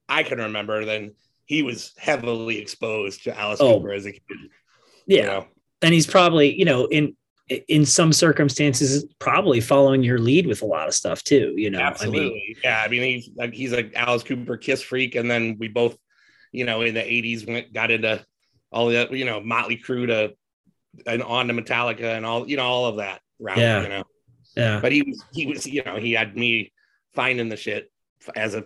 I 0.07 0.21
can 0.23 0.37
remember, 0.37 0.85
then 0.85 1.15
he 1.45 1.63
was 1.63 1.93
heavily 1.97 2.59
exposed 2.59 3.23
to 3.23 3.39
Alice 3.39 3.61
Oh, 3.61 3.77
Cooper 3.77 3.93
as 3.93 4.05
a 4.05 4.11
kid. 4.11 4.21
yeah. 5.05 5.17
You 5.17 5.23
know? 5.23 5.47
And 5.81 5.93
he's 5.93 6.07
probably 6.07 6.57
you 6.57 6.65
know 6.65 6.85
in 6.85 7.15
in 7.67 7.85
some 7.85 8.11
circumstances 8.11 9.05
probably 9.19 9.61
following 9.61 10.01
your 10.01 10.17
lead 10.17 10.47
with 10.47 10.63
a 10.63 10.65
lot 10.65 10.87
of 10.87 10.95
stuff 10.95 11.23
too. 11.23 11.53
You 11.55 11.69
know, 11.69 11.79
Absolutely. 11.79 12.21
I 12.21 12.29
mean, 12.29 12.55
yeah. 12.63 12.83
I 12.83 12.87
mean, 12.87 13.03
he's 13.03 13.29
like 13.35 13.53
he's 13.53 13.71
like 13.71 13.93
Alice 13.95 14.23
Cooper 14.23 14.57
kiss 14.57 14.81
freak, 14.81 15.15
and 15.15 15.29
then 15.29 15.57
we 15.59 15.67
both, 15.67 15.95
you 16.51 16.65
know, 16.65 16.81
in 16.81 16.95
the 16.95 17.01
'80s 17.01 17.47
went 17.47 17.71
got 17.71 17.91
into 17.91 18.25
all 18.71 18.87
the 18.87 19.07
you 19.11 19.25
know, 19.25 19.41
Motley 19.41 19.77
Crue 19.77 20.07
to 20.07 20.33
and 21.05 21.21
on 21.21 21.47
to 21.49 21.53
Metallica 21.53 22.15
and 22.17 22.25
all, 22.25 22.49
you 22.49 22.57
know, 22.57 22.63
all 22.63 22.87
of 22.87 22.97
that 22.97 23.21
route. 23.39 23.57
Yeah. 23.57 23.83
You 23.83 23.89
know, 23.89 24.03
yeah, 24.57 24.79
but 24.81 24.91
he 24.91 25.03
was 25.03 25.23
he 25.33 25.45
was 25.45 25.67
you 25.67 25.83
know 25.83 25.97
he 25.97 26.13
had 26.13 26.35
me 26.35 26.73
finding 27.13 27.49
the 27.49 27.57
shit 27.57 27.91
as 28.35 28.55
a 28.55 28.63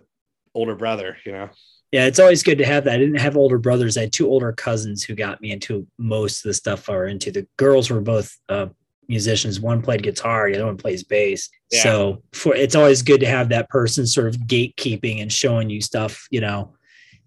older 0.54 0.76
brother. 0.76 1.18
You 1.26 1.32
know. 1.34 1.50
Yeah. 1.92 2.06
It's 2.06 2.20
always 2.20 2.44
good 2.44 2.58
to 2.60 2.66
have 2.66 2.86
that. 2.86 2.94
I 2.94 2.98
didn't 2.98 3.20
have 3.20 3.38
older 3.38 3.58
brothers. 3.58 3.98
I 3.98 4.02
had 4.02 4.14
two 4.14 4.28
older 4.28 4.52
cousins 4.52 5.04
who 5.04 5.16
got 5.16 5.42
me 5.42 5.52
into 5.52 5.88
most 5.98 6.46
of 6.46 6.50
the 6.50 6.54
stuff 6.54 6.90
I 6.90 6.94
were 6.94 7.08
into. 7.08 7.32
The 7.32 7.48
girls 7.58 7.90
were 7.90 8.02
both 8.02 8.36
uh, 8.48 8.68
musicians. 9.08 9.60
One 9.60 9.82
played 9.82 10.04
guitar, 10.04 10.50
the 10.50 10.56
other 10.56 10.66
one 10.66 10.78
plays 10.78 11.04
bass. 11.04 11.50
Yeah. 11.72 11.84
So 11.84 12.24
for 12.34 12.56
it's 12.56 12.76
always 12.76 13.02
good 13.02 13.22
to 13.22 13.28
have 13.28 13.50
that 13.50 13.70
person 13.70 14.06
sort 14.08 14.28
of 14.28 14.36
gatekeeping 14.36 15.22
and 15.22 15.32
showing 15.32 15.70
you 15.70 15.82
stuff. 15.82 16.28
You 16.32 16.42
know, 16.42 16.74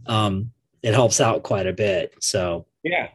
um, 0.06 0.52
it 0.82 0.94
helps 0.94 1.20
out 1.20 1.42
quite 1.42 1.66
a 1.66 1.72
bit. 1.72 2.14
So 2.20 2.66
Yeah. 2.82 3.08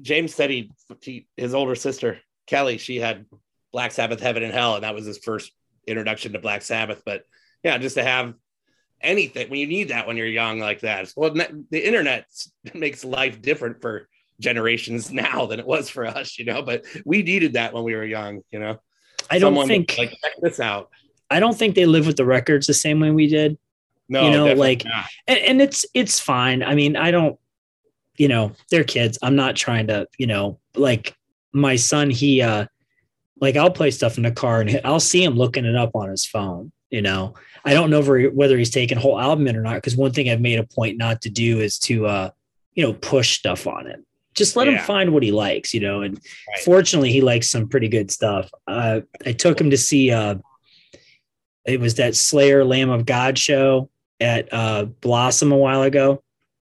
James 0.00 0.34
said 0.34 0.50
he, 0.50 0.72
he 1.00 1.26
his 1.36 1.54
older 1.54 1.76
sister 1.76 2.18
Kelly, 2.46 2.78
she 2.78 2.98
had 2.98 3.26
Black 3.72 3.92
Sabbath 3.92 4.20
Heaven 4.20 4.42
and 4.42 4.52
Hell, 4.52 4.74
and 4.74 4.84
that 4.84 4.94
was 4.94 5.06
his 5.06 5.18
first 5.18 5.52
introduction 5.86 6.32
to 6.32 6.38
Black 6.38 6.62
Sabbath. 6.62 7.02
But 7.04 7.24
yeah, 7.62 7.78
just 7.78 7.96
to 7.96 8.04
have 8.04 8.34
anything 9.02 9.50
when 9.50 9.60
you 9.60 9.66
need 9.66 9.88
that 9.88 10.06
when 10.06 10.16
you're 10.16 10.26
young 10.26 10.58
like 10.58 10.80
that. 10.80 11.12
Well, 11.16 11.30
the 11.34 11.86
internet 11.86 12.26
makes 12.74 13.04
life 13.04 13.40
different 13.42 13.80
for 13.80 14.08
generations 14.40 15.10
now 15.12 15.46
than 15.46 15.60
it 15.60 15.66
was 15.66 15.88
for 15.88 16.06
us, 16.06 16.38
you 16.38 16.44
know. 16.44 16.62
But 16.62 16.84
we 17.04 17.22
needed 17.22 17.54
that 17.54 17.72
when 17.72 17.84
we 17.84 17.94
were 17.94 18.04
young, 18.04 18.42
you 18.50 18.58
know. 18.58 18.78
I 19.30 19.38
don't 19.38 19.48
Someone 19.48 19.68
think 19.68 19.96
like 19.98 20.10
check 20.10 20.32
this 20.40 20.60
out. 20.60 20.90
I 21.30 21.40
don't 21.40 21.56
think 21.56 21.74
they 21.74 21.86
live 21.86 22.06
with 22.06 22.16
the 22.16 22.26
records 22.26 22.66
the 22.66 22.74
same 22.74 23.00
way 23.00 23.10
we 23.10 23.26
did. 23.26 23.56
No, 24.08 24.24
You 24.26 24.30
know, 24.30 24.52
like- 24.52 24.84
and, 25.26 25.38
and 25.38 25.62
it's 25.62 25.86
it's 25.94 26.20
fine. 26.20 26.62
I 26.62 26.74
mean, 26.74 26.96
I 26.96 27.10
don't, 27.10 27.38
you 28.16 28.28
know, 28.28 28.52
they're 28.70 28.84
kids. 28.84 29.18
I'm 29.22 29.36
not 29.36 29.56
trying 29.56 29.86
to, 29.86 30.06
you 30.18 30.26
know, 30.26 30.58
like 30.74 31.16
my 31.52 31.76
son. 31.76 32.10
He, 32.10 32.42
uh 32.42 32.66
like 33.40 33.56
I'll 33.56 33.70
play 33.70 33.90
stuff 33.90 34.16
in 34.18 34.22
the 34.22 34.30
car 34.30 34.60
and 34.60 34.80
I'll 34.84 35.00
see 35.00 35.24
him 35.24 35.34
looking 35.34 35.64
it 35.64 35.74
up 35.74 35.90
on 35.94 36.10
his 36.10 36.24
phone. 36.24 36.70
You 36.90 37.02
know, 37.02 37.34
I 37.64 37.74
don't 37.74 37.90
know 37.90 38.00
whether, 38.00 38.28
whether 38.30 38.58
he's 38.58 38.70
taking 38.70 38.98
whole 38.98 39.18
album 39.20 39.46
in 39.46 39.56
or 39.56 39.62
not. 39.62 39.74
Because 39.76 39.96
one 39.96 40.12
thing 40.12 40.28
I've 40.28 40.40
made 40.40 40.58
a 40.58 40.64
point 40.64 40.98
not 40.98 41.22
to 41.22 41.30
do 41.30 41.60
is 41.60 41.78
to, 41.80 42.06
uh 42.06 42.30
you 42.74 42.82
know, 42.84 42.94
push 42.94 43.36
stuff 43.38 43.66
on 43.66 43.86
him. 43.86 44.04
Just 44.34 44.56
let 44.56 44.66
him 44.66 44.78
find 44.78 45.12
what 45.12 45.22
he 45.22 45.30
likes. 45.30 45.74
You 45.74 45.80
know, 45.80 46.00
and 46.02 46.14
Right. 46.14 46.64
fortunately, 46.64 47.12
he 47.12 47.20
likes 47.20 47.50
some 47.50 47.68
pretty 47.68 47.88
good 47.88 48.10
stuff. 48.10 48.50
Uh, 48.66 49.02
I 49.26 49.32
took 49.32 49.60
him 49.60 49.70
to 49.70 49.76
see. 49.76 50.10
uh 50.10 50.36
It 51.66 51.80
was 51.80 51.94
that 51.96 52.16
Slayer 52.16 52.64
Lamb 52.64 52.90
of 52.90 53.04
God 53.06 53.38
show 53.38 53.90
at 54.20 54.48
uh 54.52 54.86
Blossom 54.86 55.52
a 55.52 55.56
while 55.56 55.82
ago. 55.82 56.22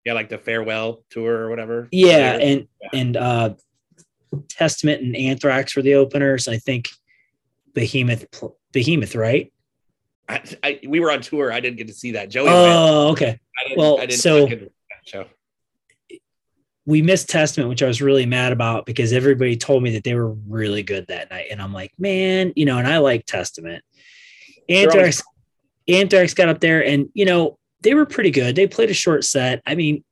yeah, 0.06 0.14
like 0.14 0.30
the 0.30 0.38
farewell 0.40 1.04
tour 1.12 1.34
or 1.38 1.50
whatever. 1.50 1.88
Yeah, 1.92 2.08
Yeah. 2.18 2.38
and 2.40 2.68
and 2.94 3.18
uh 3.18 3.54
Testament 4.50 5.02
and 5.04 5.16
Anthrax 5.16 5.76
were 5.76 5.82
the 5.82 5.94
openers. 5.96 6.48
I 6.48 6.58
think 6.58 6.90
Behemoth 7.74 8.26
Behemoth, 8.72 9.16
right? 9.16 9.51
I, 10.32 10.42
I, 10.64 10.80
we 10.88 11.00
were 11.00 11.12
on 11.12 11.22
tour. 11.22 11.52
I 11.52 11.60
didn't 11.60 11.78
get 11.78 11.88
to 11.88 11.94
see 11.94 12.12
that. 12.12 12.30
Joey 12.30 12.46
went. 12.46 12.58
Oh, 12.58 13.10
okay. 13.12 13.40
I 13.60 13.68
didn't, 13.68 13.78
well, 13.78 13.98
I 14.00 14.06
didn't 14.06 14.22
so- 14.22 14.48
show. 15.06 15.26
We 16.86 17.04
missed 17.04 17.30
Testament, 17.30 17.70
which 17.70 17.84
I 17.84 17.88
was 17.88 18.02
really 18.02 18.26
mad 18.26 18.52
about 18.52 18.88
because 18.88 19.14
everybody 19.14 19.56
told 19.56 19.84
me 19.84 19.92
that 19.92 20.04
they 20.04 20.16
were 20.16 20.32
really 20.32 20.82
good 20.82 21.06
that 21.08 21.30
night. 21.30 21.48
And 21.52 21.62
I'm 21.62 21.74
like, 21.74 21.92
man, 22.00 22.54
you 22.56 22.66
know, 22.66 22.80
and 22.80 22.88
I 22.88 22.98
like 22.98 23.26
Testament. 23.26 23.84
They're 24.68 24.90
always- 24.90 25.22
Anthrax 25.22 25.24
Anthrax 25.88 26.34
got 26.34 26.50
up 26.50 26.60
there 26.60 26.86
and 26.86 27.10
you 27.14 27.26
know, 27.26 27.58
they 27.82 27.94
were 27.94 28.06
pretty 28.06 28.32
good. 28.32 28.56
They 28.56 28.68
played 28.68 28.90
a 28.90 28.96
short 28.96 29.26
set. 29.26 29.62
I 29.66 29.76
mean, 29.76 30.04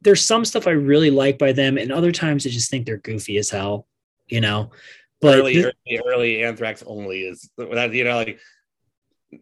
there's 0.00 0.24
some 0.24 0.44
stuff 0.44 0.66
I 0.66 0.72
really 0.72 1.10
like 1.10 1.38
by 1.38 1.52
them, 1.52 1.76
and 1.78 1.90
other 1.90 2.12
times 2.12 2.46
I 2.46 2.50
just 2.50 2.70
think 2.70 2.86
they're 2.86 2.98
goofy 2.98 3.36
as 3.38 3.50
hell, 3.50 3.86
you 4.28 4.40
know. 4.40 4.70
But 5.20 5.38
early, 5.38 5.64
early, 5.64 6.00
early 6.06 6.44
anthrax 6.44 6.84
only 6.86 7.22
is 7.22 7.50
that 7.56 7.92
you 7.92 8.04
know 8.04 8.16
like 8.16 8.38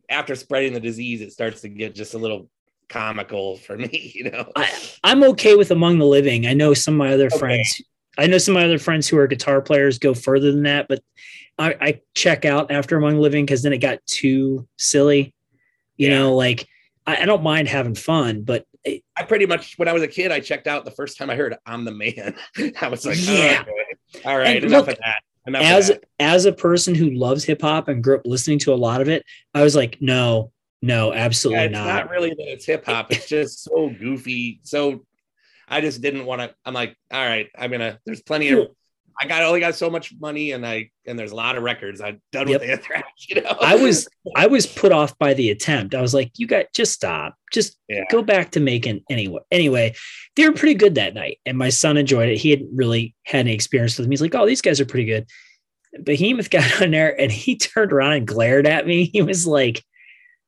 after 0.08 0.34
spreading 0.34 0.72
the 0.72 0.80
disease, 0.80 1.20
it 1.20 1.32
starts 1.32 1.60
to 1.62 1.68
get 1.68 1.94
just 1.94 2.14
a 2.14 2.18
little 2.18 2.48
comical 2.88 3.56
for 3.58 3.76
me. 3.76 4.12
You 4.14 4.30
know, 4.30 4.50
I, 4.56 4.70
I'm 5.04 5.22
okay 5.24 5.56
with 5.56 5.70
Among 5.70 5.98
the 5.98 6.06
Living. 6.06 6.46
I 6.46 6.54
know 6.54 6.74
some 6.74 6.94
of 6.94 6.98
my 6.98 7.12
other 7.12 7.26
Okay. 7.26 7.38
friends. 7.38 7.80
I 8.18 8.26
know 8.26 8.38
some 8.38 8.56
of 8.56 8.60
my 8.60 8.64
other 8.64 8.78
friends 8.78 9.06
who 9.08 9.18
are 9.18 9.26
guitar 9.26 9.60
players 9.60 9.98
go 9.98 10.14
further 10.14 10.50
than 10.50 10.62
that, 10.62 10.88
but 10.88 11.02
I, 11.58 11.74
I 11.80 12.00
check 12.14 12.44
out 12.44 12.70
after 12.70 12.96
Among 12.96 13.14
the 13.16 13.20
Living 13.20 13.44
because 13.44 13.62
then 13.62 13.72
it 13.74 13.78
got 13.78 13.98
too 14.06 14.66
silly. 14.78 15.34
You 15.96 16.08
Yeah. 16.08 16.18
know, 16.20 16.34
like 16.36 16.66
I, 17.06 17.22
I 17.22 17.24
don't 17.26 17.42
mind 17.42 17.68
having 17.68 17.94
fun, 17.94 18.42
but 18.42 18.64
it, 18.84 19.02
I 19.16 19.24
pretty 19.24 19.46
much 19.46 19.76
when 19.78 19.88
I 19.88 19.92
was 19.92 20.02
a 20.02 20.08
kid, 20.08 20.32
I 20.32 20.40
checked 20.40 20.66
out 20.66 20.84
the 20.84 20.90
first 20.90 21.18
time 21.18 21.28
I 21.30 21.36
heard 21.36 21.56
"I'm 21.66 21.84
the 21.84 21.92
Man." 21.92 22.34
I 22.80 22.88
was 22.88 23.04
like, 23.04 23.18
Yeah. 23.18 23.64
oh, 23.66 23.72
okay. 23.72 24.24
all 24.28 24.38
right, 24.38 24.56
And 24.56 24.64
enough 24.64 24.86
look, 24.86 24.96
of 24.96 25.02
that. 25.04 25.20
As 25.54 25.88
that. 25.88 26.04
as 26.18 26.44
a 26.46 26.52
person 26.52 26.94
who 26.94 27.10
loves 27.10 27.44
hip 27.44 27.62
hop 27.62 27.88
and 27.88 28.02
grew 28.02 28.16
up 28.16 28.22
listening 28.26 28.58
to 28.60 28.72
a 28.72 28.76
lot 28.76 29.00
of 29.00 29.08
it, 29.08 29.24
I 29.54 29.62
was 29.62 29.76
like, 29.76 29.98
no, 30.00 30.50
no, 30.82 31.12
Yeah, 31.12 31.20
absolutely 31.20 31.64
it's 31.64 31.72
not. 31.72 31.86
not. 31.86 32.10
really 32.10 32.30
that 32.30 32.52
it's 32.52 32.64
hip 32.66 32.84
hop. 32.86 33.12
It's 33.12 33.28
just 33.28 33.62
so 33.64 33.88
goofy. 33.90 34.60
So 34.64 35.04
I 35.68 35.80
just 35.80 36.00
didn't 36.02 36.26
want 36.26 36.42
to. 36.42 36.54
I'm 36.64 36.74
like, 36.74 36.96
all 37.12 37.24
right, 37.24 37.48
I'm 37.56 37.70
gonna. 37.70 37.98
There's 38.06 38.22
plenty 38.22 38.48
of. 38.50 38.68
I 39.20 39.26
got 39.26 39.42
only 39.42 39.60
got 39.60 39.74
so 39.74 39.88
much 39.88 40.12
money, 40.20 40.52
and 40.52 40.66
I 40.66 40.90
and 41.06 41.18
there's 41.18 41.32
a 41.32 41.36
lot 41.36 41.56
of 41.56 41.62
records. 41.62 42.00
I'm 42.00 42.20
done 42.32 42.48
Yep. 42.48 42.60
with 42.60 42.70
Anthrax. 42.70 43.08
You 43.28 43.40
know, 43.42 43.56
I 43.60 43.74
was 43.76 44.08
I 44.36 44.46
was 44.46 44.66
put 44.66 44.92
off 44.92 45.16
by 45.18 45.32
the 45.34 45.50
attempt. 45.50 45.94
I 45.94 46.02
was 46.02 46.12
like, 46.14 46.32
you 46.36 46.46
got 46.46 46.66
just 46.74 46.92
stop. 46.92 47.34
Just 47.52 47.78
Yeah. 47.88 48.04
go 48.10 48.22
back 48.22 48.50
to 48.52 48.60
making 48.60 49.02
anyway. 49.10 49.40
Anyway, 49.50 49.94
they 50.36 50.46
were 50.46 50.54
pretty 50.54 50.74
good 50.74 50.96
that 50.96 51.14
night. 51.14 51.38
And 51.46 51.56
my 51.56 51.70
son 51.70 51.96
enjoyed 51.96 52.28
it. 52.28 52.36
He 52.38 52.50
hadn't 52.50 52.70
really 52.74 53.14
had 53.24 53.40
any 53.40 53.54
experience 53.54 53.96
with 53.96 54.04
them. 54.04 54.10
He's 54.10 54.20
like, 54.20 54.34
Oh, 54.34 54.46
these 54.46 54.62
guys 54.62 54.80
are 54.80 54.86
pretty 54.86 55.06
good. 55.06 55.26
Behemoth 56.02 56.50
got 56.50 56.82
on 56.82 56.90
there 56.90 57.18
and 57.18 57.32
he 57.32 57.56
turned 57.56 57.92
around 57.92 58.12
and 58.12 58.26
glared 58.26 58.66
at 58.66 58.86
me. 58.86 59.04
He 59.12 59.22
was 59.22 59.46
like, 59.46 59.82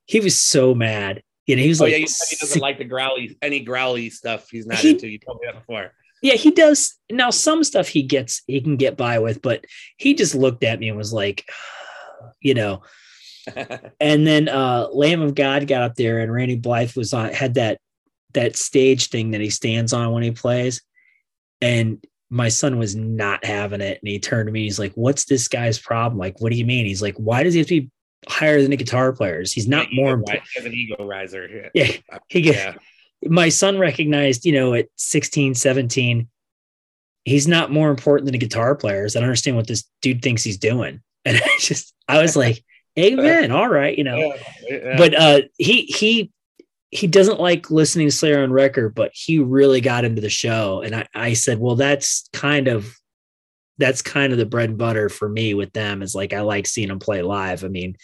he 0.07 0.21
was 0.21 0.37
so 0.39 0.75
mad. 0.75 1.23
You 1.47 1.57
know, 1.57 1.63
he 1.63 1.69
was 1.71 1.81
Oh 1.81 1.85
like, 1.85 1.93
yeah, 1.93 1.99
he 2.29 2.37
doesn't 2.37 2.61
like 2.61 2.77
the 2.77 2.85
growly 2.85 3.39
any 3.41 3.61
growly 3.61 4.11
stuff. 4.11 4.51
He's 4.51 4.67
not 4.67 4.79
He- 4.81 4.91
into. 4.91 5.09
You 5.09 5.19
told 5.19 5.39
me 5.41 5.47
that 5.47 5.55
before. 5.59 5.93
Yeah, 6.23 6.35
he 6.35 6.51
does. 6.51 6.97
Now, 7.11 7.31
some 7.31 7.65
stuff 7.65 7.89
he 7.89 8.03
gets, 8.03 8.43
he 8.47 8.61
can 8.61 8.77
get 8.77 8.97
by 8.97 9.19
with, 9.19 9.43
but 9.43 9.65
he 9.97 10.15
just 10.15 10.35
looked 10.35 10.65
at 10.65 10.81
me 10.81 10.89
and 10.89 10.99
was 10.99 11.13
like, 11.13 11.49
you 12.41 12.55
know, 12.55 12.83
and 14.01 14.27
then 14.27 14.49
uh 14.49 14.89
Lamb 14.93 15.23
of 15.23 15.35
God 15.35 15.67
got 15.67 15.83
up 15.83 15.95
there 15.95 16.19
and 16.19 16.31
Randy 16.31 16.57
Blythe 16.57 16.95
was 16.97 17.15
on 17.15 17.33
had 17.33 17.55
that 17.55 17.79
that 18.35 18.57
stage 18.57 19.09
thing 19.09 19.31
that 19.31 19.41
he 19.41 19.51
stands 19.51 19.93
on 19.93 20.13
when 20.13 20.23
he 20.23 20.31
plays. 20.31 20.83
And 21.61 22.05
my 22.31 22.49
son 22.49 22.79
was 22.79 22.95
not 22.95 23.45
having 23.45 23.81
it. 23.81 23.99
And 24.01 24.09
he 24.09 24.19
turned 24.19 24.47
to 24.47 24.53
me, 24.53 24.65
he's 24.65 24.79
like, 24.79 24.93
What's 24.95 25.25
this 25.25 25.49
guy's 25.49 25.79
problem? 25.79 26.19
Like, 26.19 26.41
what 26.41 26.53
do 26.53 26.59
you 26.59 26.67
mean? 26.67 26.87
He's 26.87 27.03
like, 27.03 27.17
Why 27.17 27.43
does 27.43 27.55
he 27.55 27.61
have 27.61 27.69
to 27.69 27.81
be 27.81 27.91
higher 28.29 28.61
than 28.61 28.71
the 28.71 28.77
guitar 28.77 29.13
players? 29.13 29.53
He's 29.53 29.69
not 29.69 29.89
more 29.93 30.15
important. 30.15 30.45
As 30.57 30.65
an 30.65 30.75
ego 30.75 31.07
riser. 31.07 31.71
Yeah. 31.75 31.85
Yeah. 31.85 32.19
He 32.29 32.43
get, 32.43 32.55
Yeah. 32.55 32.75
My 33.25 33.49
son 33.49 33.79
recognized, 33.79 34.45
you 34.45 34.53
know, 34.53 34.75
at 34.75 34.89
16, 34.97 35.55
17, 35.55 36.29
he's 37.25 37.49
not 37.49 37.71
more 37.71 37.91
important 37.91 38.27
than 38.27 38.35
a 38.35 38.39
guitar 38.39 38.75
players. 38.75 39.17
I 39.17 39.21
don't 39.21 39.29
understand 39.29 39.57
what 39.57 39.67
this 39.67 39.85
dude 40.03 40.23
thinks 40.23 40.43
he's 40.43 40.59
doing. 40.59 41.01
And 41.25 41.37
I 41.37 41.59
just 41.59 41.93
I 42.07 42.23
was 42.23 42.37
like, 42.37 42.65
Amen. 42.99 43.51
All 43.51 43.69
right, 43.69 43.99
you 43.99 44.05
know. 44.05 44.17
Yeah. 44.17 44.37
Yeah. 44.71 44.97
but 44.97 45.15
uh 45.15 45.41
he 45.59 45.83
he 45.83 46.33
he 46.91 47.07
doesn't 47.07 47.41
like 47.41 47.71
listening 47.71 48.07
to 48.07 48.13
slayer 48.13 48.43
on 48.43 48.51
record 48.51 48.95
but 48.95 49.11
he 49.13 49.41
really 49.41 49.83
got 49.83 50.07
into 50.07 50.23
the 50.23 50.31
show 50.31 50.81
and 50.81 50.95
i 50.95 51.07
i 51.15 51.33
said 51.35 51.59
well 51.59 51.77
that's 51.77 52.31
kind 52.33 52.67
of 52.67 52.95
that's 53.77 54.01
kind 54.01 54.33
of 54.33 54.39
the 54.39 54.47
bread 54.47 54.71
and 54.71 54.79
butter 54.79 55.11
for 55.11 55.29
me 55.29 55.53
with 55.53 55.71
them 55.75 56.01
is 56.01 56.15
like 56.15 56.33
i 56.33 56.41
like 56.41 56.67
seeing 56.67 56.89
them 56.89 56.99
play 56.99 57.21
live 57.21 57.63
i 57.63 57.69
mean 57.69 57.95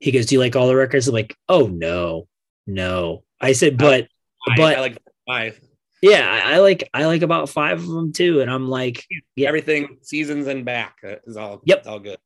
he 0.00 0.10
goes 0.10 0.26
do 0.26 0.34
you 0.34 0.40
like 0.40 0.56
all 0.56 0.66
the 0.66 0.74
records 0.74 1.06
i'm 1.06 1.14
like 1.14 1.36
oh 1.48 1.68
no 1.68 2.26
no. 2.68 3.24
I 3.40 3.52
said, 3.52 3.78
but 3.78 4.08
But- 4.56 4.76
I 4.76 4.80
like 4.80 4.98
five. 5.26 5.60
yeah, 6.02 6.42
I, 6.44 6.58
like 6.58 6.88
I 6.94 7.06
like 7.06 7.22
about 7.22 7.48
five 7.48 7.78
of 7.78 7.88
them 7.88 8.12
too, 8.12 8.40
and 8.40 8.50
I'm 8.50 8.68
like, 8.68 9.04
Yeah. 9.36 9.48
Everything 9.48 9.98
seasons 10.02 10.46
and 10.46 10.64
back 10.64 10.96
uh, 11.04 11.16
is 11.26 11.36
all. 11.36 11.60
Yep. 11.64 11.86
all 11.86 11.98
good. 11.98 12.18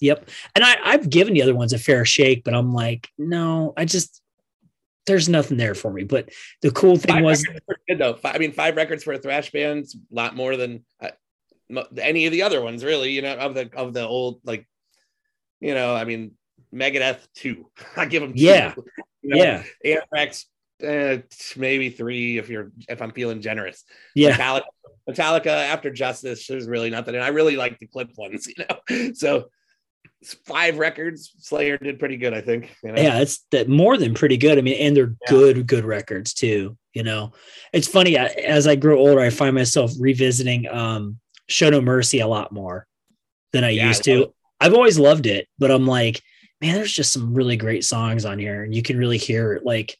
Yep. 0.00 0.28
And 0.54 0.64
I, 0.64 0.76
I've 0.84 1.10
given 1.10 1.34
the 1.34 1.42
other 1.42 1.54
ones 1.54 1.72
a 1.72 1.78
fair 1.78 2.04
shake, 2.04 2.44
but 2.44 2.54
I'm 2.54 2.72
like, 2.72 3.08
no, 3.18 3.72
I 3.76 3.84
just 3.84 4.22
there's 5.06 5.28
nothing 5.28 5.56
there 5.56 5.74
for 5.74 5.90
me. 5.92 6.04
But 6.04 6.30
the 6.62 6.70
cool 6.70 6.96
thing 6.96 7.16
Five 7.16 7.24
was 7.24 7.44
good 7.88 7.98
though. 7.98 8.18
I 8.24 8.38
mean, 8.38 8.52
five 8.52 8.76
records 8.76 9.02
for 9.02 9.14
a 9.14 9.18
thrash 9.18 9.50
band's 9.50 9.94
a 9.94 10.14
lot 10.14 10.36
more 10.36 10.56
than 10.56 10.84
uh, 11.00 11.10
any 11.96 12.26
of 12.26 12.32
the 12.32 12.42
other 12.42 12.62
ones, 12.62 12.84
really. 12.84 13.10
You 13.12 13.22
know, 13.22 13.34
of 13.34 13.54
the 13.54 13.70
of 13.74 13.92
the 13.92 14.06
old 14.06 14.40
like, 14.44 14.68
you 15.60 15.74
know, 15.74 15.94
I 15.94 16.04
mean, 16.04 16.32
Megadeth 16.72 17.26
two. 17.34 17.70
I 17.96 18.06
give 18.06 18.22
them 18.22 18.34
two. 18.34 18.40
Yeah. 18.40 18.74
You 19.22 19.30
know, 19.30 19.36
yeah, 19.42 19.62
Anthrax 19.84 20.46
uh, 20.86 21.18
maybe 21.56 21.90
three 21.90 22.38
if 22.38 22.48
you're 22.48 22.70
if 22.88 23.02
I'm 23.02 23.12
feeling 23.12 23.40
generous. 23.40 23.84
yeah, 24.14 24.36
Metallica, 24.36 24.62
Metallica 25.08 25.46
after 25.46 25.90
Justice, 25.90 26.46
there's 26.46 26.66
really 26.66 26.90
nothing. 26.90 27.14
And 27.14 27.24
I 27.24 27.28
really 27.28 27.56
like 27.56 27.78
the 27.78 27.86
Cliff 27.86 28.08
ones, 28.16 28.46
you 28.56 28.64
know. 28.64 29.12
So 29.14 29.50
five 30.46 30.78
records, 30.78 31.32
Slayer 31.38 31.78
did 31.78 31.98
pretty 31.98 32.16
good, 32.16 32.34
I 32.34 32.40
think. 32.40 32.74
You 32.82 32.92
know? 32.92 33.00
yeah. 33.00 33.20
It's 33.20 33.44
that 33.50 33.68
more 33.68 33.96
than 33.96 34.14
pretty 34.14 34.36
good. 34.36 34.58
I 34.58 34.60
mean, 34.60 34.76
and 34.80 34.96
they're 34.96 35.14
Yeah. 35.26 35.30
good, 35.30 35.66
good 35.66 35.84
records 35.84 36.34
too. 36.34 36.76
You 36.92 37.02
know, 37.04 37.32
it's 37.72 37.86
funny 37.86 38.18
I, 38.18 38.26
as 38.26 38.66
I 38.66 38.74
grow 38.74 38.98
older, 38.98 39.20
I 39.20 39.30
find 39.30 39.54
myself 39.54 39.92
revisiting 40.00 40.66
um, 40.68 41.18
Show 41.48 41.70
No 41.70 41.80
Mercy 41.80 42.18
a 42.20 42.26
lot 42.26 42.50
more 42.50 42.86
than 43.52 43.62
I 43.64 43.70
Yeah, 43.70 43.88
used 43.88 44.04
to. 44.04 44.34
I've 44.60 44.74
always 44.74 44.98
loved 44.98 45.26
it, 45.26 45.46
but 45.58 45.70
I'm 45.70 45.86
like, 45.86 46.20
man, 46.60 46.74
there's 46.74 46.92
just 46.92 47.12
some 47.12 47.32
really 47.34 47.56
great 47.56 47.84
songs 47.84 48.24
on 48.24 48.38
here, 48.40 48.64
and 48.64 48.74
you 48.74 48.82
can 48.82 48.98
really 48.98 49.18
hear 49.18 49.60
like 49.64 49.96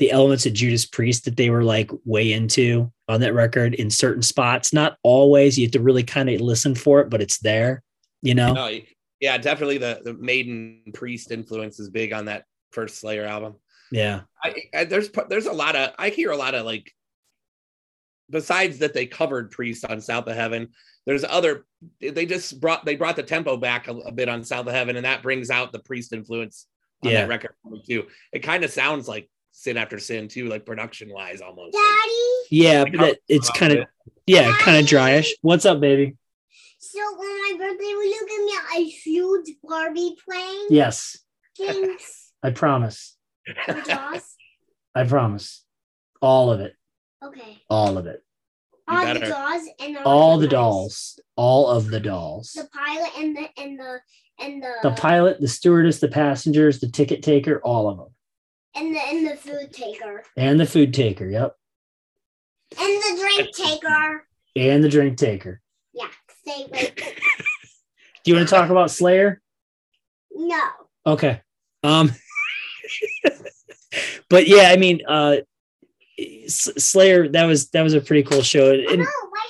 the 0.00 0.10
elements 0.10 0.46
of 0.46 0.54
Judas 0.54 0.86
Priest 0.86 1.26
that 1.26 1.36
they 1.36 1.50
were 1.50 1.62
like 1.62 1.90
way 2.06 2.32
into 2.32 2.90
on 3.06 3.20
that 3.20 3.34
record 3.34 3.74
in 3.74 3.90
certain 3.90 4.22
spots. 4.22 4.72
Not 4.72 4.96
always. 5.02 5.58
You 5.58 5.66
have 5.66 5.72
to 5.72 5.80
really 5.82 6.02
kind 6.02 6.30
of 6.30 6.40
listen 6.40 6.74
for 6.74 7.00
it, 7.00 7.10
but 7.10 7.20
it's 7.20 7.38
there. 7.38 7.82
You 8.22 8.34
know? 8.34 8.54
No, 8.54 8.70
yeah, 9.20 9.36
definitely 9.36 9.76
the 9.78 10.00
the 10.02 10.14
Maiden 10.14 10.82
Priest 10.94 11.30
influence 11.30 11.78
is 11.78 11.90
big 11.90 12.14
on 12.14 12.24
that 12.24 12.44
first 12.72 12.98
Slayer 12.98 13.26
album. 13.26 13.56
Yeah. 13.92 14.22
I, 14.42 14.54
I 14.74 14.84
there's 14.84 15.10
there's 15.28 15.46
a 15.46 15.52
lot 15.52 15.76
of 15.76 15.90
I 15.98 16.08
hear 16.08 16.30
a 16.30 16.36
lot 16.36 16.54
of 16.54 16.64
like 16.64 16.90
besides 18.30 18.78
that 18.78 18.94
they 18.94 19.04
covered 19.04 19.50
Priest 19.50 19.84
on 19.84 20.00
South 20.00 20.26
of 20.28 20.34
Heaven. 20.34 20.68
There's 21.04 21.24
other 21.24 21.66
they 22.00 22.24
just 22.24 22.58
brought 22.58 22.86
they 22.86 22.96
brought 22.96 23.16
the 23.16 23.22
tempo 23.22 23.58
back 23.58 23.86
a, 23.88 23.92
a 23.92 24.12
bit 24.12 24.30
on 24.30 24.44
South 24.44 24.66
of 24.66 24.72
Heaven, 24.72 24.96
and 24.96 25.04
that 25.04 25.22
brings 25.22 25.50
out 25.50 25.72
the 25.72 25.78
Priest 25.80 26.14
influence 26.14 26.66
on 27.04 27.10
Yeah. 27.10 27.20
that 27.22 27.28
record 27.28 27.54
too. 27.86 28.06
It 28.32 28.38
kind 28.38 28.64
of 28.64 28.70
sounds 28.70 29.06
like 29.06 29.28
Sin 29.60 29.76
After 29.76 29.98
Sin 29.98 30.26
too, 30.26 30.48
like 30.48 30.64
production 30.64 31.10
wise 31.12 31.42
almost. 31.42 31.74
Daddy, 31.74 32.46
Yeah, 32.50 32.84
Like, 32.84 32.96
but 32.96 33.18
it's 33.28 33.50
kind 33.50 33.74
of 33.74 33.86
yeah, 34.26 34.56
kind 34.58 34.78
of 34.78 34.86
dryish. 34.86 35.28
What's 35.42 35.66
up, 35.66 35.80
baby? 35.80 36.16
so 36.78 36.98
on 36.98 37.58
my 37.58 37.66
birthday, 37.66 37.84
will 37.92 38.04
you 38.06 38.26
give 38.26 38.44
me 38.46 38.52
a 38.78 38.88
huge 38.88 39.56
Barbie 39.62 40.16
plane? 40.24 40.66
Yes, 40.70 41.18
Thanks. 41.58 42.32
I 42.42 42.52
promise. 42.52 43.18
Jaws? 43.86 44.34
I 44.94 45.04
promise. 45.04 45.62
All 46.22 46.50
of 46.50 46.60
it. 46.60 46.74
Okay. 47.22 47.62
All 47.68 47.98
of 47.98 48.06
it. 48.06 48.24
You 48.88 48.96
All 48.96 49.00
the 49.06 49.20
better. 49.20 49.26
Jaws 49.26 49.62
and 49.78 49.98
All 50.06 50.38
the 50.38 50.48
dolls. 50.48 51.20
All 51.36 51.68
of 51.68 51.90
the 51.90 52.00
dolls. 52.00 52.52
The 52.56 52.66
pilot 52.72 53.10
and 53.18 53.36
the 53.36 53.60
and 53.62 53.78
the 53.78 54.00
and 54.42 54.62
the 54.62 54.72
The 54.84 54.92
pilot, 54.92 55.38
the 55.38 55.48
stewardess, 55.48 56.00
the 56.00 56.08
passengers, 56.08 56.80
the 56.80 56.88
ticket 56.88 57.22
taker, 57.22 57.60
all 57.62 57.90
of 57.90 57.98
them. 57.98 58.08
And 58.76 58.94
the 58.94 59.00
and 59.00 59.26
the 59.26 59.36
food 59.36 59.72
taker 59.72 60.22
And 60.36 60.58
the 60.60 60.66
food 60.66 60.92
taker. 60.94 61.26
Yep. 61.26 61.56
and 62.78 62.88
the 63.02 63.18
drink 63.20 63.54
taker. 63.56 64.26
And 64.56 64.82
the 64.84 64.88
drink 64.88 65.16
taker. 65.18 65.60
Yeah. 65.92 66.08
Do 66.46 66.52
you 68.26 68.34
want 68.34 68.48
to 68.48 68.54
talk 68.54 68.70
about 68.70 68.90
Slayer? 68.90 69.40
No. 70.32 70.60
Okay. 71.06 71.40
Um 71.82 72.10
but 74.28 74.46
yeah, 74.46 74.68
I 74.70 74.76
mean 74.76 75.00
uh 75.06 75.36
Slayer 76.48 77.28
that 77.28 77.44
was 77.46 77.70
that 77.70 77.82
was 77.82 77.94
a 77.94 78.00
pretty 78.00 78.22
cool 78.22 78.42
show. 78.42 78.66
Oh, 78.70 78.72
And 78.72 78.98
no, 78.98 79.04
my 79.04 79.46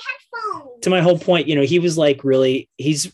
headphones. 0.55 0.81
to 0.81 0.89
my 0.89 1.01
whole 1.01 1.17
point, 1.19 1.47
you 1.47 1.55
know, 1.55 1.63
he 1.63 1.79
was 1.79 1.97
like 1.97 2.23
really 2.23 2.69
he's 2.77 3.11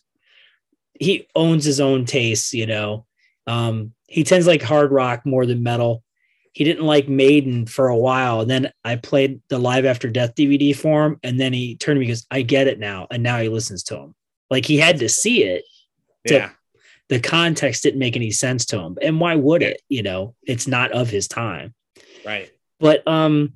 he 1.00 1.28
owns 1.36 1.64
his 1.66 1.80
own 1.80 2.06
tastes, 2.06 2.54
you 2.54 2.66
know. 2.68 3.06
Um 3.48 3.94
he 4.08 4.24
tends 4.24 4.46
to 4.46 4.52
like 4.52 4.62
hard 4.62 4.92
rock 4.92 5.26
more 5.26 5.46
than 5.46 5.64
metal. 5.64 6.04
He 6.54 6.64
didn't 6.64 6.86
like 6.86 7.08
Maiden 7.08 7.66
for 7.68 7.88
a 7.90 7.98
while. 7.98 8.42
And 8.42 8.50
then 8.50 8.72
I 8.84 8.96
played 8.96 9.42
the 9.50 9.60
Live 9.60 9.86
After 9.86 10.10
Death 10.10 10.34
DVD 10.36 10.76
for 10.76 11.06
him. 11.06 11.20
And 11.22 11.40
then 11.40 11.54
he 11.54 11.76
turned 11.76 11.98
to 11.98 12.00
me 12.00 12.06
and 12.06 12.12
goes, 12.14 12.26
I 12.32 12.42
get 12.42 12.68
it 12.68 12.80
now. 12.80 13.06
And 13.12 13.22
now 13.22 13.38
he 13.40 13.50
listens 13.50 13.84
to 13.84 13.98
him. 13.98 14.16
Like 14.50 14.66
he 14.66 14.78
had 14.78 15.00
to 15.00 15.10
see 15.10 15.44
it. 15.44 15.64
to- 16.28 16.34
Yeah. 16.34 16.50
The 17.10 17.20
context 17.22 17.84
didn't 17.84 18.00
make 18.00 18.16
any 18.18 18.32
sense 18.32 18.66
to 18.68 18.80
him. 18.80 18.98
And 19.02 19.20
why 19.20 19.36
would 19.36 19.62
it? 19.64 19.82
You 19.88 20.04
know, 20.04 20.36
it's 20.44 20.68
not 20.68 20.92
of 20.92 21.10
his 21.10 21.28
time. 21.30 21.74
Right. 22.26 22.50
But 22.82 23.08
um, 23.08 23.54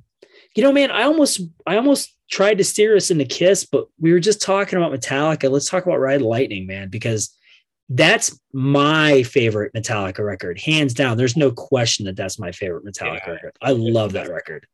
you 0.56 0.64
know, 0.64 0.72
man, 0.72 0.90
I 0.92 1.04
almost 1.04 1.42
I 1.68 1.76
almost 1.76 2.16
tried 2.30 2.60
to 2.60 2.64
steer 2.64 2.96
us 2.96 3.12
into 3.12 3.26
Kiss, 3.26 3.66
but 3.66 3.88
we 4.00 4.14
were 4.14 4.22
just 4.22 4.42
talking 4.42 4.78
about 4.78 4.94
Metallica. 4.98 5.52
Let's 5.52 5.70
talk 5.70 5.86
about 5.86 6.00
Ride 6.00 6.22
Lightning, 6.22 6.66
man, 6.66 6.88
because 6.88 7.36
that's 7.94 8.40
my 8.54 9.24
favorite 9.24 9.74
Metallica 9.74 10.26
record, 10.26 10.60
hands 10.60 10.94
down. 10.94 11.18
There's 11.18 11.36
no 11.38 11.52
question 11.52 12.06
that 12.06 12.16
that's 12.16 12.40
my 12.40 12.52
favorite 12.52 12.86
Metallica 12.86 13.26
Yeah. 13.28 13.32
record. 13.34 13.52
I 13.62 13.72
love 13.72 14.14
that 14.14 14.30
record. 14.30 14.66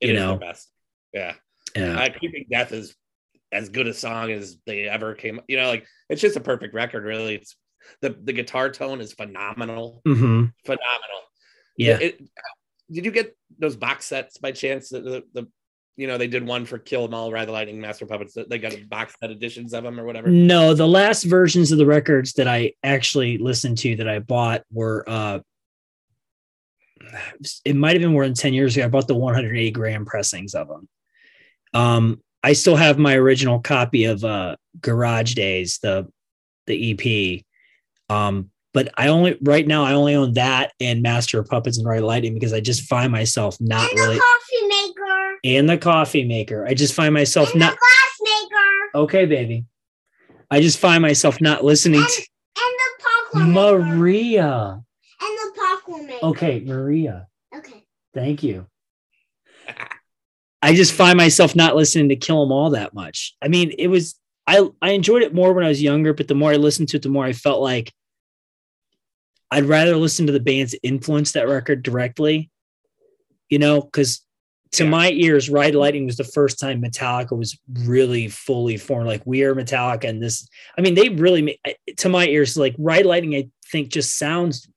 It 0.00 0.08
You 0.08 0.14
is 0.14 0.20
know. 0.20 0.32
the 0.34 0.40
best. 0.40 0.68
Yeah. 1.12 1.34
Yeah, 1.76 1.98
I 1.98 2.08
Creeping 2.08 2.46
Death 2.50 2.72
is 2.72 2.96
as 3.52 3.68
good 3.68 3.86
a 3.86 3.94
song 3.94 4.32
as 4.32 4.56
they 4.66 4.88
ever 4.88 5.14
came. 5.14 5.40
You 5.46 5.56
know, 5.58 5.68
like 5.68 5.86
it's 6.08 6.20
just 6.20 6.36
a 6.36 6.40
perfect 6.40 6.74
record, 6.74 7.04
really. 7.04 7.36
It's 7.36 7.54
the 8.00 8.10
the 8.10 8.32
guitar 8.32 8.70
tone 8.70 9.00
is 9.00 9.12
phenomenal. 9.12 10.02
hmm 10.04 10.46
Phenomenal. 10.64 11.20
yeah. 11.76 11.98
It, 12.00 12.20
did 12.90 13.04
you 13.04 13.12
get 13.12 13.36
those 13.58 13.76
box 13.76 14.06
sets 14.06 14.38
by 14.38 14.50
chance? 14.50 14.88
The, 14.88 15.00
the, 15.00 15.22
the 15.32 15.48
you 16.00 16.06
know, 16.06 16.16
they 16.16 16.28
did 16.28 16.46
one 16.46 16.64
for 16.64 16.78
Kill 16.78 17.04
'Em 17.04 17.12
All, 17.12 17.30
Ride 17.30 17.46
the 17.46 17.52
Lightning, 17.52 17.78
Master 17.78 18.06
Puppets. 18.06 18.34
They 18.48 18.58
got 18.58 18.72
a 18.72 18.82
box 18.84 19.14
set 19.20 19.30
editions 19.30 19.74
of 19.74 19.84
them 19.84 20.00
or 20.00 20.06
whatever. 20.06 20.28
No, 20.28 20.72
the 20.72 20.88
last 20.88 21.24
versions 21.24 21.72
of 21.72 21.78
the 21.78 21.84
records 21.84 22.32
that 22.34 22.48
I 22.48 22.72
actually 22.82 23.36
listened 23.36 23.76
to 23.78 23.96
that 23.96 24.08
I 24.08 24.18
bought 24.20 24.62
were 24.72 25.04
uh 25.06 25.40
it 27.66 27.76
might 27.76 27.92
have 27.92 28.00
been 28.00 28.12
more 28.12 28.24
than 28.24 28.34
10 28.34 28.54
years 28.54 28.76
ago. 28.76 28.86
I 28.86 28.88
bought 28.88 29.08
the 29.08 29.14
180 29.14 29.70
gram 29.72 30.06
pressings 30.06 30.54
of 30.54 30.68
them. 30.68 30.88
Um 31.74 32.22
I 32.42 32.54
still 32.54 32.76
have 32.76 32.98
my 32.98 33.14
original 33.16 33.60
copy 33.60 34.06
of 34.06 34.24
uh 34.24 34.56
Garage 34.80 35.34
Days, 35.34 35.80
the 35.82 36.08
the 36.66 36.92
EP. 36.92 37.44
Um 38.08 38.50
but 38.72 38.88
I 38.96 39.08
only 39.08 39.36
right 39.42 39.66
now 39.66 39.84
I 39.84 39.92
only 39.92 40.14
own 40.14 40.32
that 40.34 40.72
and 40.80 41.02
Master 41.02 41.40
of 41.40 41.46
Puppets 41.46 41.76
and 41.76 41.86
Ride 41.86 42.00
the 42.00 42.06
Lightning 42.06 42.32
because 42.32 42.54
I 42.54 42.60
just 42.60 42.84
find 42.84 43.12
myself 43.12 43.60
not 43.60 43.90
and 43.90 43.98
the 43.98 44.02
really 44.02 44.18
coffee 44.18 44.49
maker. 44.49 44.49
And 45.44 45.68
the 45.68 45.78
coffee 45.78 46.24
maker. 46.24 46.66
I 46.66 46.74
just 46.74 46.94
find 46.94 47.14
myself 47.14 47.50
And 47.52 47.60
not 47.60 47.76
maker. 48.20 48.90
okay, 49.04 49.26
baby. 49.26 49.64
I 50.50 50.60
just 50.60 50.78
find 50.78 51.02
myself 51.02 51.40
not 51.40 51.64
listening 51.64 52.00
to 52.00 52.22
And 52.56 52.74
the 52.78 53.04
popcorn 53.04 53.52
maker. 53.54 53.78
Maria. 53.96 54.82
And 55.22 55.38
the 55.38 55.52
popcorn 55.60 56.06
maker. 56.06 56.26
Okay, 56.26 56.60
Maria. 56.60 57.28
Okay. 57.56 57.84
Thank 58.14 58.42
you. 58.42 58.66
I 60.62 60.74
just 60.74 60.92
find 60.92 61.16
myself 61.16 61.56
not 61.56 61.74
listening 61.76 62.10
to 62.10 62.16
Kill 62.16 62.42
'Em 62.42 62.52
All 62.52 62.70
that 62.70 62.92
much. 62.92 63.34
I 63.40 63.48
mean, 63.48 63.72
it 63.78 63.86
was 63.88 64.16
I 64.46 64.68
I 64.82 64.90
enjoyed 64.92 65.22
it 65.22 65.32
more 65.34 65.52
when 65.52 65.64
I 65.64 65.68
was 65.68 65.80
younger, 65.82 66.12
but 66.12 66.28
the 66.28 66.34
more 66.34 66.52
I 66.52 66.56
listened 66.56 66.88
to 66.90 66.96
it, 66.96 67.02
the 67.02 67.08
more 67.08 67.24
I 67.24 67.32
felt 67.32 67.62
like 67.62 67.92
I'd 69.50 69.64
rather 69.64 69.96
listen 69.96 70.26
to 70.26 70.32
the 70.32 70.40
bands 70.40 70.72
that 70.72 70.80
influenced 70.86 71.34
that 71.34 71.48
record 71.48 71.82
directly. 71.82 72.50
You 73.48 73.58
know, 73.58 73.80
because 73.80 74.20
to 74.72 74.84
Yeah. 74.84 74.90
my 74.90 75.10
ears, 75.10 75.50
Ride 75.50 75.74
Lightning 75.74 76.06
was 76.06 76.16
the 76.16 76.24
first 76.24 76.58
time 76.60 76.80
Metallica 76.82 77.36
was 77.36 77.58
really 77.84 78.28
fully 78.28 78.76
formed. 78.76 79.06
Like 79.08 79.22
we 79.26 79.42
are 79.42 79.54
Metallica, 79.54 80.04
and 80.08 80.22
this. 80.22 80.48
I 80.78 80.80
mean, 80.80 80.94
they 80.94 81.08
really 81.08 81.60
to 81.98 82.08
my 82.08 82.26
ears 82.26 82.56
like 82.56 82.74
Ride 82.78 83.06
Lightning. 83.06 83.34
I 83.34 83.48
think 83.70 83.90
just 83.90 84.16
sounds 84.18 84.68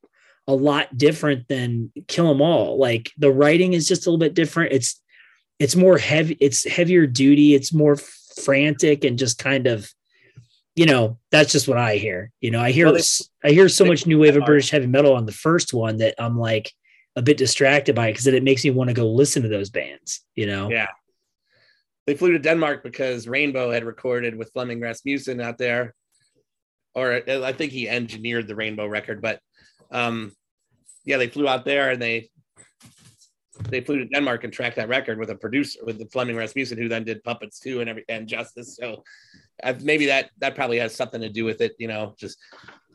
a 0.48 0.54
lot 0.56 0.98
different 0.98 1.48
than 1.48 1.91
Kill 2.08 2.30
'Em 2.30 2.41
All. 2.41 2.78
Like 2.78 3.12
the 3.18 3.32
writing 3.32 3.74
is 3.74 3.88
just 3.88 4.06
a 4.06 4.10
little 4.10 4.20
bit 4.20 4.34
different. 4.34 4.74
It's 4.74 5.00
it's 5.60 5.76
more 5.76 5.98
heavy. 5.98 6.36
It's 6.41 6.66
heavier 6.66 7.06
duty. 7.06 7.54
It's 7.54 7.72
more 7.72 7.96
frantic 7.96 9.04
and 9.06 9.18
just 9.20 9.38
kind 9.38 9.68
of, 9.68 9.89
you 10.76 10.86
know, 10.88 11.20
that's 11.32 11.52
just 11.52 11.68
what 11.68 11.78
I 11.78 11.98
hear. 11.98 12.32
You 12.41 12.50
know, 12.52 12.60
I 12.60 12.72
hear 12.72 12.88
Well, 12.88 12.96
they- 12.96 13.48
I 13.50 13.52
hear 13.52 13.70
so 13.70 13.86
much 13.86 14.08
new 14.08 14.18
wave 14.18 14.36
of 14.36 14.44
British 14.46 14.72
heavy 14.72 14.88
metal 14.88 15.14
on 15.14 15.28
the 15.28 15.32
first 15.32 15.72
one 15.74 15.98
that 15.98 16.16
I'm 16.18 16.38
like 16.38 16.72
a 17.16 17.22
bit 17.22 17.38
distracted 17.38 17.95
by 17.95 18.07
it 18.07 18.14
because 18.14 18.28
it 18.28 18.43
makes 18.43 18.64
me 18.64 18.72
want 18.72 18.89
to 18.89 18.93
go 18.93 19.07
listen 19.09 19.43
to 19.43 19.49
those 19.49 19.70
bands. 19.70 20.22
You 20.36 20.47
know, 20.47 20.70
Yeah. 20.70 20.88
They 22.05 22.16
flew 22.16 22.34
to 22.34 22.39
Denmark 22.39 22.84
because 22.84 23.30
Rainbow 23.30 23.72
had 23.72 23.86
recorded 23.86 24.36
with 24.36 24.51
Flemming 24.51 24.82
Rasmussen 24.82 25.39
out 25.39 25.57
there, 25.57 25.95
or 26.93 27.22
I 27.28 27.53
think 27.53 27.72
he 27.72 27.88
engineered 27.88 28.45
the 28.47 28.55
Rainbow 28.55 28.86
record. 28.88 29.22
But 29.22 29.39
um, 29.89 30.34
yeah, 31.05 31.16
they 31.18 31.30
flew 31.30 31.47
out 31.47 31.64
there 31.64 31.91
and 31.91 32.01
they 32.01 32.30
they 33.70 33.80
flew 33.82 33.99
to 33.99 34.05
Denmark 34.05 34.43
and 34.43 34.51
tracked 34.51 34.76
that 34.76 34.89
record 34.89 35.18
with 35.18 35.30
a 35.30 35.36
producer 35.36 35.80
with 35.86 35.97
the 35.97 36.07
Flemming 36.07 36.36
Rasmussen, 36.36 36.78
who 36.78 36.89
then 36.89 37.05
did 37.05 37.24
Puppets 37.24 37.59
too 37.59 37.80
and 37.80 37.89
every 37.89 38.03
and 38.09 38.28
Justice. 38.28 38.76
So 38.76 39.03
uh, 39.64 39.74
maybe 39.82 40.07
that 40.07 40.30
that 40.39 40.55
probably 40.55 40.80
has 40.80 40.93
something 40.93 41.22
to 41.22 41.30
do 41.30 41.45
with 41.45 41.61
it. 41.61 41.74
You 41.80 41.88
know, 41.88 42.16
just 42.18 42.38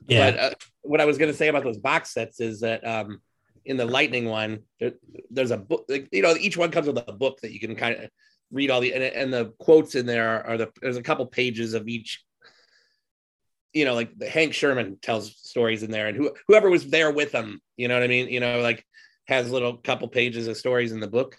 Yeah. 0.06 0.30
but 0.32 0.38
uh, 0.40 0.54
what 0.82 1.00
I 1.00 1.06
was 1.06 1.16
going 1.16 1.30
to 1.30 1.36
say 1.36 1.48
about 1.48 1.64
those 1.64 1.78
box 1.78 2.12
sets 2.12 2.40
is 2.40 2.60
that 2.60 2.86
um, 2.86 3.22
in 3.68 3.76
the 3.76 3.84
Lightning 3.84 4.24
one, 4.24 4.60
there, 4.80 4.92
there's 5.30 5.50
a 5.50 5.58
book. 5.58 5.84
Like, 5.88 6.08
you 6.10 6.22
know, 6.22 6.34
each 6.40 6.56
one 6.56 6.70
comes 6.70 6.86
with 6.86 6.98
a 7.06 7.12
book 7.12 7.40
that 7.42 7.52
you 7.52 7.60
can 7.60 7.76
kind 7.76 7.96
of 7.96 8.10
read 8.50 8.70
all 8.70 8.80
the 8.80 8.94
and, 8.94 9.04
and 9.04 9.32
the 9.32 9.52
quotes 9.58 9.94
in 9.94 10.06
there 10.06 10.30
are, 10.30 10.46
are 10.46 10.56
the 10.56 10.72
there's 10.80 10.96
a 10.96 11.02
couple 11.02 11.26
pages 11.26 11.74
of 11.74 11.86
each. 11.86 12.24
You 13.74 13.84
know, 13.84 13.94
like 13.94 14.18
the 14.18 14.28
Hank 14.28 14.54
Shermann 14.54 15.00
tells 15.02 15.36
stories 15.36 15.82
in 15.82 15.90
there, 15.90 16.08
and 16.08 16.16
who, 16.16 16.34
whoever 16.48 16.70
was 16.70 16.88
there 16.88 17.10
with 17.10 17.30
him, 17.30 17.60
you 17.76 17.86
know 17.86 17.94
what 17.94 18.02
I 18.02 18.08
mean. 18.08 18.28
You 18.28 18.40
know, 18.40 18.60
like 18.60 18.84
has 19.26 19.50
little 19.50 19.76
couple 19.76 20.08
pages 20.08 20.48
of 20.48 20.56
stories 20.56 20.90
in 20.90 21.00
the 21.00 21.06
book, 21.06 21.36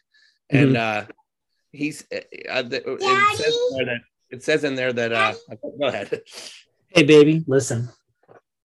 and 0.51 0.77
uh, 0.77 1.05
he's 1.71 2.05
uh, 2.13 2.19
uh, 2.47 2.61
the, 2.61 2.83
it, 2.85 3.37
says 3.37 3.55
in 3.55 3.77
there 3.77 3.85
that, 3.85 4.01
it 4.29 4.43
says 4.43 4.63
in 4.63 4.75
there 4.75 4.93
that 4.93 5.11
uh, 5.11 5.33
go 5.79 5.87
ahead. 5.87 6.21
Hey, 6.89 7.03
baby, 7.03 7.43
listen. 7.47 7.89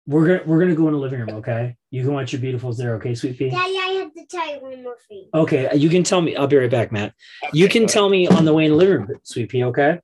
We're 0.07 0.27
gonna 0.27 0.43
we're 0.47 0.59
gonna 0.61 0.75
go 0.75 0.87
in 0.89 0.95
the 0.95 0.99
living 0.99 1.21
room, 1.21 1.31
okay? 1.37 1.77
You 1.91 2.03
can 2.05 2.13
watch 2.15 2.33
your 2.33 2.41
beautifuls 2.43 2.77
there, 2.77 2.95
okay, 2.97 3.15
sweet 3.15 3.39
pea? 3.39 3.51
Daddy, 3.51 3.77
I 3.79 4.01
have 4.03 4.15
to 4.15 4.27
tell 4.27 4.53
you 4.55 4.61
one 4.61 4.83
more 4.83 4.97
thing. 5.09 5.29
Okay, 5.35 5.69
you 5.77 5.89
can 5.89 6.03
tell 6.03 6.21
me. 6.21 6.35
I'll 6.37 6.47
be 6.47 6.57
right 6.57 6.71
back, 6.71 6.91
Matt. 6.91 7.15
You 7.53 7.69
can 7.69 7.87
tell 7.87 8.09
me 8.09 8.27
on 8.27 8.45
the 8.45 8.53
way 8.55 8.65
in 8.65 8.71
the 8.73 8.77
living 8.77 9.07
room, 9.07 9.09
sweet 9.23 9.51
pea, 9.51 9.65
okay? 9.65 10.01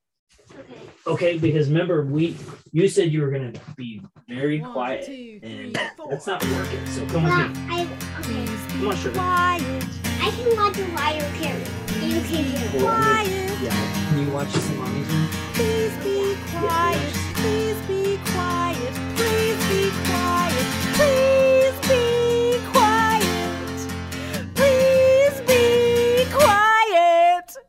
Okay. 0.52 0.74
Okay, 1.06 1.38
because 1.38 1.68
remember, 1.68 2.04
we 2.04 2.36
you 2.72 2.88
said 2.88 3.12
you 3.12 3.22
were 3.22 3.30
gonna 3.30 3.52
be 3.76 4.02
very 4.28 4.60
One, 4.60 4.72
quiet, 4.72 5.06
two, 5.06 5.40
and 5.42 5.74
three, 5.76 5.86
four. 5.96 6.10
that's 6.10 6.26
not 6.26 6.44
working. 6.50 6.84
So 6.86 7.06
come 7.06 7.24
Well, 7.24 7.48
with 7.48 7.56
me. 7.56 7.62
I 7.70 7.82
okay. 8.20 8.46
Come 8.78 8.88
on, 8.88 8.96
sugar. 8.96 9.14
Quiet, 9.14 9.84
I 10.20 10.30
can 10.30 10.56
watch 10.56 10.74
the 10.76 10.84
wire 10.94 11.32
carry. 11.40 11.62
You 12.06 12.20
can 12.22 12.44
hear. 12.44 12.80
quiet. 12.82 13.62
Yeah. 13.62 14.08
Can 14.10 14.26
you 14.26 14.32
watch 14.32 14.52
this 14.52 14.68
in 14.70 14.76
mommy's 14.76 15.06
room? 15.08 15.28
Please 15.54 15.94
be 16.04 16.36
quiet. 16.58 17.12
Please 17.36 17.76
be 17.88 17.95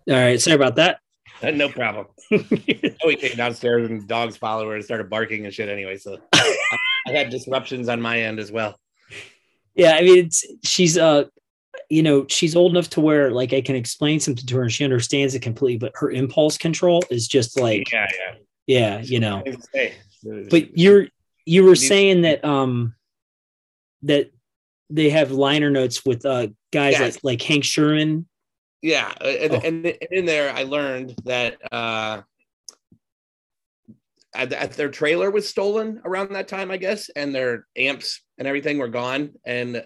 All 0.10 0.16
right, 0.16 0.39
sorry 0.39 0.55
about 0.55 0.76
that. 0.76 0.99
Uh, 1.41 1.51
no 1.51 1.70
problem. 1.70 2.08
oh, 2.32 2.39
he 3.10 3.16
came 3.16 3.36
downstairs 3.36 3.89
and 3.89 4.08
dogs 4.08 4.38
followed 4.38 4.68
her 4.68 4.76
and 4.76 4.84
started 4.84 5.10
barking 5.10 5.45
and 5.45 5.53
shit 5.53 5.70
anyway. 5.70 5.97
So 5.97 6.18
I, 6.34 6.58
I 7.08 7.12
had 7.12 7.30
disruptions 7.30 7.89
on 7.89 8.01
my 8.01 8.20
end 8.22 8.39
as 8.39 8.51
well. 8.51 8.80
yeah, 9.76 9.93
I 9.93 10.01
mean, 10.01 10.26
it's 10.26 10.45
she's 10.64 10.97
uh, 10.97 11.26
you 11.89 12.03
know, 12.03 12.26
she's 12.28 12.55
old 12.55 12.72
enough 12.72 12.89
to 12.91 13.01
where 13.01 13.32
like 13.32 13.53
I 13.53 13.62
can 13.62 13.76
explain 13.76 14.20
something 14.20 14.45
to 14.45 14.55
her 14.58 14.64
and 14.64 14.72
she 14.72 14.84
understands 14.84 15.36
it 15.36 15.41
completely, 15.41 15.78
but 15.78 15.93
her 15.95 16.12
impulse 16.12 16.58
control 16.58 17.03
is 17.10 17.28
just 17.28 17.60
like, 17.60 17.91
yeah, 17.91 18.08
yeah. 18.68 18.97
yeah, 18.97 19.01
you 19.01 19.20
know. 19.20 19.43
But 20.49 20.78
you're 20.78 21.08
you 21.45 21.64
were 21.64 21.76
saying 21.76 22.24
that 22.24 22.43
um 22.43 22.95
that 24.03 24.32
they 24.89 25.10
have 25.10 25.32
liner 25.32 25.70
notes 25.70 26.05
with 26.05 26.26
uh 26.26 26.47
guys 26.74 26.93
Yeah. 26.93 27.05
like 27.05 27.18
like 27.24 27.41
Hank 27.41 27.64
Shermann. 27.64 28.26
Yeah, 28.82 29.11
and, 29.21 29.53
Oh. 29.53 29.61
and 29.63 29.86
in 29.86 30.25
there 30.25 30.53
I 30.53 30.63
learned 30.63 31.15
that 31.25 31.57
uh, 31.71 32.21
at, 34.36 34.53
at 34.53 34.73
their 34.73 34.89
trailer 34.89 35.32
was 35.32 35.49
stolen 35.49 36.01
around 36.05 36.32
that 36.34 36.47
time, 36.47 36.69
I 36.71 36.78
guess, 36.78 37.09
and 37.09 37.34
their 37.34 37.65
amps 37.75 38.21
and 38.38 38.47
everything 38.47 38.78
were 38.78 38.88
gone, 38.88 39.34
and 39.45 39.84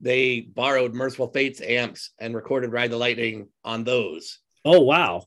they 0.00 0.40
borrowed 0.40 0.94
Mercyful 0.94 1.28
Fate's 1.28 1.62
amps 1.62 2.10
and 2.18 2.34
recorded 2.34 2.72
Ride 2.72 2.90
the 2.90 2.98
Lightning 2.98 3.48
on 3.64 3.84
those. 3.84 4.40
Oh 4.64 4.80
wow. 4.80 5.24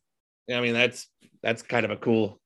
I 0.51 0.61
mean, 0.61 0.74
that's 0.74 1.07
that's 1.41 1.61
kind 1.63 1.86
of 1.86 1.91
a 1.91 1.97
cool, 1.97 2.39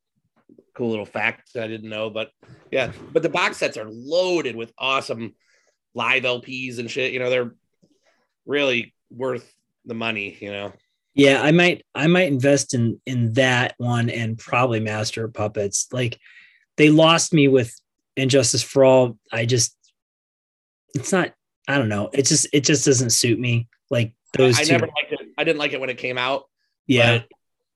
cool 0.76 0.89
little 0.89 1.05
fact 1.05 1.53
that 1.53 1.63
I 1.63 1.67
didn't 1.67 1.89
know. 1.89 2.09
But 2.09 2.30
yeah, 2.72 2.91
but 3.11 3.24
the 3.24 3.30
box 3.30 3.57
sets 3.57 3.78
are 3.78 3.89
loaded 3.89 4.55
with 4.55 4.72
awesome 4.78 5.36
live 5.93 6.24
LPs 6.24 6.80
and 6.80 6.89
shit. 6.89 7.11
You 7.11 7.19
know, 7.19 7.30
they're 7.30 7.53
really 8.45 8.93
worth 9.09 9.53
the 9.86 9.93
money. 9.93 10.38
You 10.39 10.51
know, 10.51 10.73
Yeah, 11.13 11.41
I 11.41 11.51
might 11.51 11.86
I 11.95 12.07
might 12.07 12.27
invest 12.27 12.73
in 12.73 13.01
in 13.05 13.34
that 13.34 13.75
one 13.77 14.09
and 14.09 14.38
probably 14.38 14.79
Master 14.79 15.27
Puppets. 15.27 15.88
Like 15.91 16.19
they 16.77 16.89
lost 16.89 17.34
me 17.34 17.47
with 17.47 17.73
And 18.17 18.29
Justice 18.29 18.63
for 18.63 18.84
All. 18.86 19.17
I 19.32 19.45
just 19.45 19.75
it's 20.93 21.11
not 21.11 21.34
I 21.67 21.77
don't 21.77 21.89
know. 21.89 22.09
It 22.13 22.25
just 22.25 22.47
it 22.53 22.63
just 22.63 22.86
doesn't 22.86 23.11
suit 23.11 23.39
me. 23.39 23.67
Like 23.89 24.13
those 24.38 24.59
I 24.59 24.63
two. 24.63 24.71
never 24.73 24.88
liked 24.88 25.11
it. 25.11 25.19
I 25.38 25.43
didn't 25.43 25.59
like 25.59 25.73
it 25.73 25.79
when 25.79 25.89
it 25.89 25.97
came 25.97 26.17
out. 26.17 26.45
yeah. 26.88 27.19
but- 27.19 27.27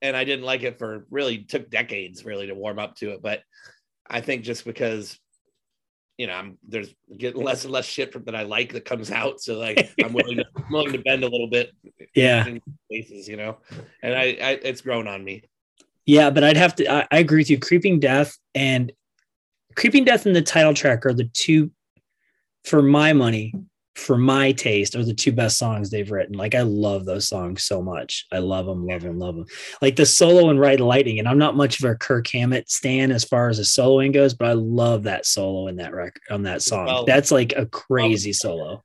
and 0.02 0.16
I 0.16 0.24
didn't 0.24 0.46
like 0.46 0.62
it 0.62 0.78
for 0.78 1.08
really 1.10 1.40
took 1.40 1.70
decades 1.72 2.26
really 2.26 2.48
to 2.48 2.54
warm 2.54 2.78
up 2.80 2.96
to 2.98 3.12
it. 3.12 3.22
But 3.24 3.42
I 4.08 4.22
think 4.22 4.44
just 4.44 4.64
because. 4.66 5.18
You 6.18 6.28
know, 6.28 6.34
I'm 6.34 6.58
there's 6.68 6.94
getting 7.18 7.44
less 7.44 7.66
and 7.66 7.74
less 7.74 7.86
shit 7.86 8.14
from, 8.14 8.24
that 8.26 8.36
I 8.36 8.44
like 8.44 8.74
that 8.74 8.86
comes 8.86 9.12
out. 9.12 9.42
So 9.42 9.58
like, 9.58 9.92
I'm 10.04 10.14
willing 10.14 10.38
to 10.38 10.46
I'm 10.56 10.72
willing 10.72 10.94
to 10.94 11.00
bend 11.00 11.24
a 11.24 11.30
little 11.30 11.50
bit 11.50 11.72
yeah. 12.16 12.46
in 12.46 12.62
places, 12.90 13.28
you 13.28 13.38
know, 13.38 13.58
and 14.02 14.14
I, 14.14 14.38
I 14.42 14.60
it's 14.64 14.82
grown 14.82 15.08
on 15.08 15.24
me. 15.24 15.44
Yeah, 16.06 16.30
but 16.30 16.44
I'd 16.44 16.58
have 16.58 16.76
to 16.76 16.92
I, 16.92 17.08
I 17.12 17.18
agree 17.18 17.40
with 17.40 17.50
you. 17.50 17.60
Creeping 17.60 18.00
Death 18.00 18.38
and 18.54 18.92
Creeping 19.76 20.06
Death 20.06 20.26
and 20.26 20.36
the 20.36 20.42
title 20.42 20.74
track 20.74 21.06
are 21.06 21.14
the 21.14 21.26
two 21.26 21.72
for 22.64 22.82
my 22.82 23.14
money, 23.14 23.54
for 23.96 24.18
my 24.18 24.52
taste, 24.52 24.96
are 24.96 25.04
the 25.06 25.14
two 25.14 25.32
best 25.32 25.58
songs 25.58 25.90
they've 25.90 26.12
written. 26.12 26.36
Like 26.38 26.54
I 26.54 26.62
love 26.62 27.06
those 27.06 27.28
songs 27.28 27.64
so 27.64 27.82
much. 27.82 28.26
I 28.32 28.40
love 28.40 28.66
them, 28.66 28.86
love 28.86 29.02
them, 29.02 29.18
love 29.20 29.36
them. 29.36 29.46
Like 29.82 29.96
the 29.96 30.06
solo 30.06 30.50
and 30.50 30.60
Ride 30.60 30.82
Lightning, 30.82 31.20
and 31.20 31.28
I'm 31.28 31.38
not 31.38 31.56
much 31.56 31.80
of 31.82 31.90
a 31.90 31.96
Kirk 31.96 32.28
Hammett 32.28 32.70
stan 32.70 33.12
as 33.12 33.24
far 33.24 33.50
as 33.50 33.58
the 33.58 33.64
soloing 33.64 34.14
goes, 34.14 34.34
but 34.34 34.48
I 34.50 34.54
love 34.54 35.04
that 35.04 35.26
solo 35.26 35.68
in 35.68 35.78
that 35.78 35.94
record 35.94 36.22
on 36.30 36.44
that 36.44 36.62
song. 36.62 36.86
Well- 36.86 37.06
That's 37.06 37.32
like 37.32 37.54
a 37.56 37.66
crazy 37.68 38.34
solo. 38.34 38.84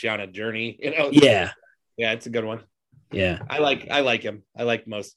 And 0.00 0.04
takes 0.04 0.04
you 0.04 0.10
on 0.10 0.20
a 0.20 0.26
journey. 0.26 0.78
You 0.82 0.90
know. 0.96 1.10
Yeah. 1.12 1.50
Yeah, 1.96 2.12
it's 2.12 2.26
a 2.26 2.30
good 2.30 2.44
one. 2.44 2.62
Yeah. 3.12 3.40
I 3.48 3.58
like 3.58 3.88
I 3.90 4.00
like 4.00 4.22
him. 4.22 4.42
I 4.56 4.62
like 4.62 4.86
most 4.86 5.16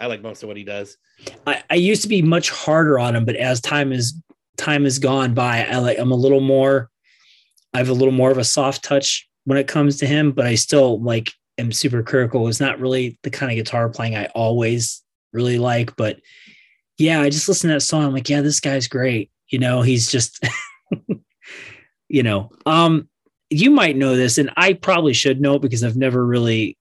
I 0.00 0.06
like 0.06 0.22
most 0.22 0.42
of 0.42 0.48
what 0.48 0.56
he 0.56 0.64
does. 0.64 0.96
I, 1.46 1.62
I 1.70 1.74
used 1.74 2.02
to 2.02 2.08
be 2.08 2.22
much 2.22 2.50
harder 2.50 2.98
on 2.98 3.14
him, 3.14 3.24
but 3.24 3.36
as 3.36 3.60
time 3.60 3.92
is 3.92 4.20
time 4.56 4.84
has 4.84 4.98
gone 4.98 5.34
by, 5.34 5.64
I 5.64 5.78
like 5.78 5.98
I'm 5.98 6.10
a 6.10 6.16
little 6.16 6.40
more 6.40 6.90
I 7.74 7.78
have 7.78 7.90
a 7.90 7.94
little 7.94 8.12
more 8.12 8.30
of 8.30 8.38
a 8.38 8.44
soft 8.44 8.82
touch 8.82 9.28
when 9.44 9.58
it 9.58 9.68
comes 9.68 9.98
to 9.98 10.06
him, 10.06 10.32
but 10.32 10.46
I 10.46 10.54
still 10.56 11.00
like 11.00 11.30
am 11.58 11.70
super 11.70 12.02
critical. 12.02 12.48
It's 12.48 12.60
not 12.60 12.80
really 12.80 13.18
the 13.22 13.30
kind 13.30 13.52
of 13.52 13.56
guitar 13.56 13.88
playing 13.88 14.16
I 14.16 14.26
always 14.34 15.02
really 15.32 15.58
like, 15.58 15.94
but 15.96 16.18
yeah, 16.96 17.20
I 17.20 17.30
just 17.30 17.48
listen 17.48 17.68
to 17.68 17.74
that 17.74 17.80
song. 17.82 18.04
I'm 18.04 18.12
like, 18.12 18.28
yeah, 18.28 18.40
this 18.40 18.60
guy's 18.60 18.88
great. 18.88 19.30
You 19.48 19.60
know, 19.60 19.82
he's 19.82 20.10
just 20.10 20.44
you 22.08 22.22
know, 22.22 22.50
um, 22.66 23.08
you 23.50 23.70
might 23.70 23.96
know 23.96 24.16
this, 24.16 24.38
and 24.38 24.50
I 24.56 24.74
probably 24.74 25.14
should 25.14 25.40
know 25.40 25.58
because 25.58 25.82
I've 25.84 25.96
never 25.96 26.24
really 26.24 26.76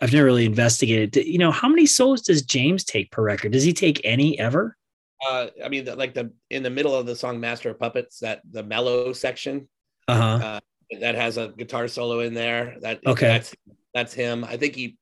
I've 0.00 0.12
never 0.12 0.26
really 0.26 0.44
investigated. 0.46 1.16
You 1.26 1.38
know, 1.38 1.50
how 1.50 1.68
many 1.68 1.86
solos 1.86 2.22
does 2.22 2.42
James 2.42 2.84
take 2.84 3.10
per 3.10 3.22
record? 3.22 3.52
Does 3.52 3.64
he 3.64 3.72
take 3.72 4.00
any 4.04 4.38
ever? 4.38 4.76
Uh 5.28 5.48
I 5.64 5.68
mean 5.68 5.84
like 5.96 6.14
the 6.14 6.32
in 6.50 6.62
the 6.62 6.70
middle 6.70 6.94
of 6.94 7.06
the 7.06 7.16
song 7.16 7.40
Master 7.40 7.70
of 7.70 7.78
Puppets, 7.80 8.20
that 8.20 8.40
the 8.48 8.62
mellow 8.62 9.12
section 9.12 9.68
Uh 10.06 10.14
huh. 10.16 10.46
uh, 10.46 10.60
that 11.00 11.16
has 11.16 11.36
a 11.36 11.48
guitar 11.48 11.88
solo 11.88 12.20
in 12.20 12.32
there. 12.34 12.76
That 12.80 13.00
Okay. 13.04 13.26
that's 13.26 13.54
that's 13.92 14.14
him. 14.14 14.44
I 14.44 14.56
think 14.56 14.76
he 14.76 14.96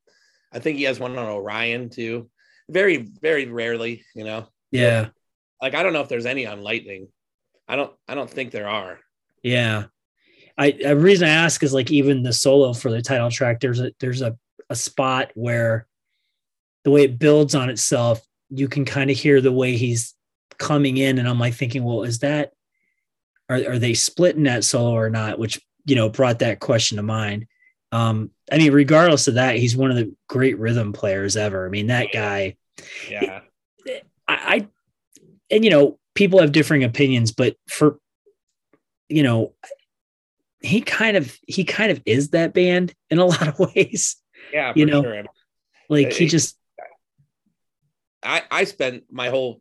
I 0.52 0.58
think 0.60 0.78
he 0.78 0.84
has 0.84 0.98
one 0.98 1.18
on 1.18 1.28
Orion 1.28 1.90
too. 1.90 2.30
Very, 2.70 2.96
very 2.96 3.46
rarely, 3.46 4.02
you 4.14 4.24
know. 4.24 4.48
Yeah. 4.70 5.08
Like 5.60 5.74
I 5.74 5.82
don't 5.82 5.92
know 5.92 6.00
if 6.00 6.08
there's 6.08 6.26
any 6.26 6.46
on 6.46 6.62
Lightning. 6.62 7.08
I 7.68 7.76
don't 7.76 7.92
I 8.08 8.14
don't 8.14 8.30
think 8.30 8.50
there 8.52 8.68
are. 8.68 8.98
Yeah. 9.42 9.84
I 10.58 10.78
a 10.84 10.96
reason 10.96 11.28
I 11.28 11.32
ask 11.32 11.62
is 11.62 11.74
like 11.74 11.90
even 11.90 12.22
the 12.22 12.32
solo 12.32 12.72
for 12.72 12.90
the 12.90 13.02
title 13.02 13.30
track, 13.30 13.60
there's 13.60 13.80
a 13.80 13.92
there's 14.00 14.22
a, 14.22 14.36
a 14.70 14.76
spot 14.76 15.30
where 15.34 15.86
the 16.84 16.90
way 16.90 17.04
it 17.04 17.18
builds 17.18 17.54
on 17.54 17.68
itself, 17.68 18.24
you 18.48 18.68
can 18.68 18.84
kind 18.84 19.10
of 19.10 19.16
hear 19.16 19.40
the 19.40 19.52
way 19.52 19.76
he's 19.76 20.14
coming 20.58 20.96
in. 20.96 21.18
And 21.18 21.28
I'm 21.28 21.38
like 21.38 21.54
thinking, 21.54 21.84
well, 21.84 22.04
is 22.04 22.20
that 22.20 22.52
are, 23.48 23.56
are 23.56 23.78
they 23.78 23.94
splitting 23.94 24.44
that 24.44 24.64
solo 24.64 24.92
or 24.92 25.10
not? 25.10 25.38
Which, 25.38 25.60
you 25.84 25.96
know, 25.96 26.08
brought 26.08 26.38
that 26.40 26.60
question 26.60 26.96
to 26.96 27.02
mind. 27.02 27.46
Um, 27.92 28.30
I 28.50 28.58
mean, 28.58 28.72
regardless 28.72 29.28
of 29.28 29.34
that, 29.34 29.56
he's 29.56 29.76
one 29.76 29.90
of 29.90 29.96
the 29.96 30.14
great 30.28 30.58
rhythm 30.58 30.92
players 30.92 31.36
ever. 31.36 31.66
I 31.66 31.70
mean, 31.70 31.88
that 31.88 32.08
guy, 32.12 32.56
Yeah. 33.10 33.40
I, 34.28 34.34
I 34.56 34.68
and 35.50 35.64
you 35.64 35.70
know 35.70 35.98
people 36.14 36.40
have 36.40 36.52
differing 36.52 36.84
opinions 36.84 37.32
but 37.32 37.56
for 37.68 37.98
you 39.08 39.22
know 39.22 39.52
he 40.60 40.80
kind 40.80 41.16
of 41.16 41.36
he 41.46 41.64
kind 41.64 41.90
of 41.90 42.00
is 42.06 42.30
that 42.30 42.54
band 42.54 42.94
in 43.10 43.18
a 43.18 43.24
lot 43.34 43.48
of 43.48 43.58
ways 43.58 44.16
Yeah, 44.52 44.72
You 44.74 44.86
know, 44.86 45.02
sure. 45.02 45.24
like 45.88 46.12
he 46.12 46.26
just 46.26 46.56
I, 48.22 48.42
I 48.50 48.64
spent 48.64 49.04
my 49.10 49.28
whole 49.28 49.60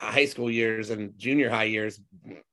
high 0.00 0.26
school 0.26 0.50
years 0.50 0.90
and 0.90 1.18
junior 1.18 1.48
high 1.50 1.64
years 1.64 2.00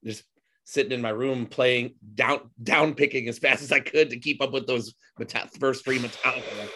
just 0.04 0.24
sitting 0.66 0.92
in 0.92 1.02
my 1.02 1.10
room 1.10 1.46
playing 1.46 1.96
down 2.14 2.50
down 2.62 2.94
picking 2.94 3.28
as 3.28 3.40
fast 3.40 3.64
as 3.64 3.72
I 3.72 3.80
could 3.80 4.10
to 4.12 4.20
keep 4.20 4.42
up 4.42 4.52
with 4.52 4.68
those 4.68 4.94
Meta- 5.18 5.50
first 5.60 5.84
three 5.84 5.98
Metallica. 6.00 6.70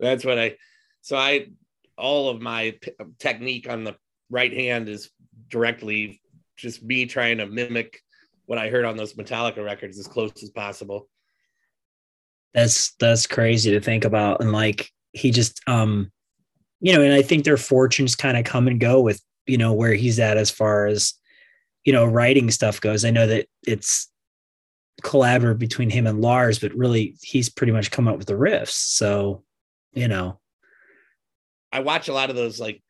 That's 0.00 0.24
what 0.24 0.38
I. 0.38 0.56
So 1.02 1.16
I 1.16 1.48
all 1.96 2.28
of 2.30 2.40
my 2.40 2.76
p- 2.80 2.92
technique 3.18 3.68
on 3.68 3.84
the 3.84 3.96
right 4.30 4.52
hand 4.52 4.88
is 4.88 5.10
directly 5.48 6.22
just 6.56 6.82
me 6.82 7.06
trying 7.06 7.38
to 7.38 7.46
mimic 7.46 8.00
what 8.48 8.58
I 8.58 8.70
heard 8.70 8.86
on 8.86 8.96
those 8.96 9.12
Metallica 9.12 9.62
records 9.62 9.98
as 9.98 10.06
close 10.06 10.32
as 10.42 10.48
possible. 10.48 11.06
that's 12.54 12.94
that's 12.98 13.26
crazy 13.26 13.70
to 13.72 13.80
think 13.80 14.06
about. 14.06 14.40
And 14.40 14.52
like 14.52 14.90
he 15.12 15.30
just 15.30 15.60
um 15.68 16.10
you 16.80 16.92
know 16.92 17.02
and 17.02 17.12
i 17.12 17.22
think 17.22 17.44
their 17.44 17.56
fortunes 17.56 18.14
kind 18.14 18.36
of 18.36 18.44
come 18.44 18.68
and 18.68 18.78
go 18.78 19.00
with 19.00 19.20
you 19.46 19.56
know 19.58 19.72
where 19.72 19.94
he's 19.94 20.18
at 20.18 20.36
as 20.36 20.50
far 20.50 20.86
as 20.86 21.14
you 21.84 21.92
know 21.92 22.06
writing 22.06 22.50
stuff 22.50 22.80
goes. 22.80 23.04
I 23.04 23.10
know 23.10 23.26
that 23.26 23.46
it's 23.66 24.10
collaborative 25.02 25.58
between 25.58 25.90
him 25.90 26.06
and 26.06 26.20
lars 26.20 26.58
but 26.58 26.74
really 26.74 27.16
he's 27.22 27.50
pretty 27.50 27.72
much 27.72 27.90
come 27.90 28.08
up 28.08 28.16
with 28.16 28.26
the 28.26 28.34
riffs. 28.34 28.70
So 28.96 29.44
you 29.92 30.08
know. 30.08 30.40
I 31.70 31.80
watch 31.80 32.08
a 32.08 32.14
lot 32.14 32.30
of 32.30 32.36
those 32.36 32.58
like 32.58 32.82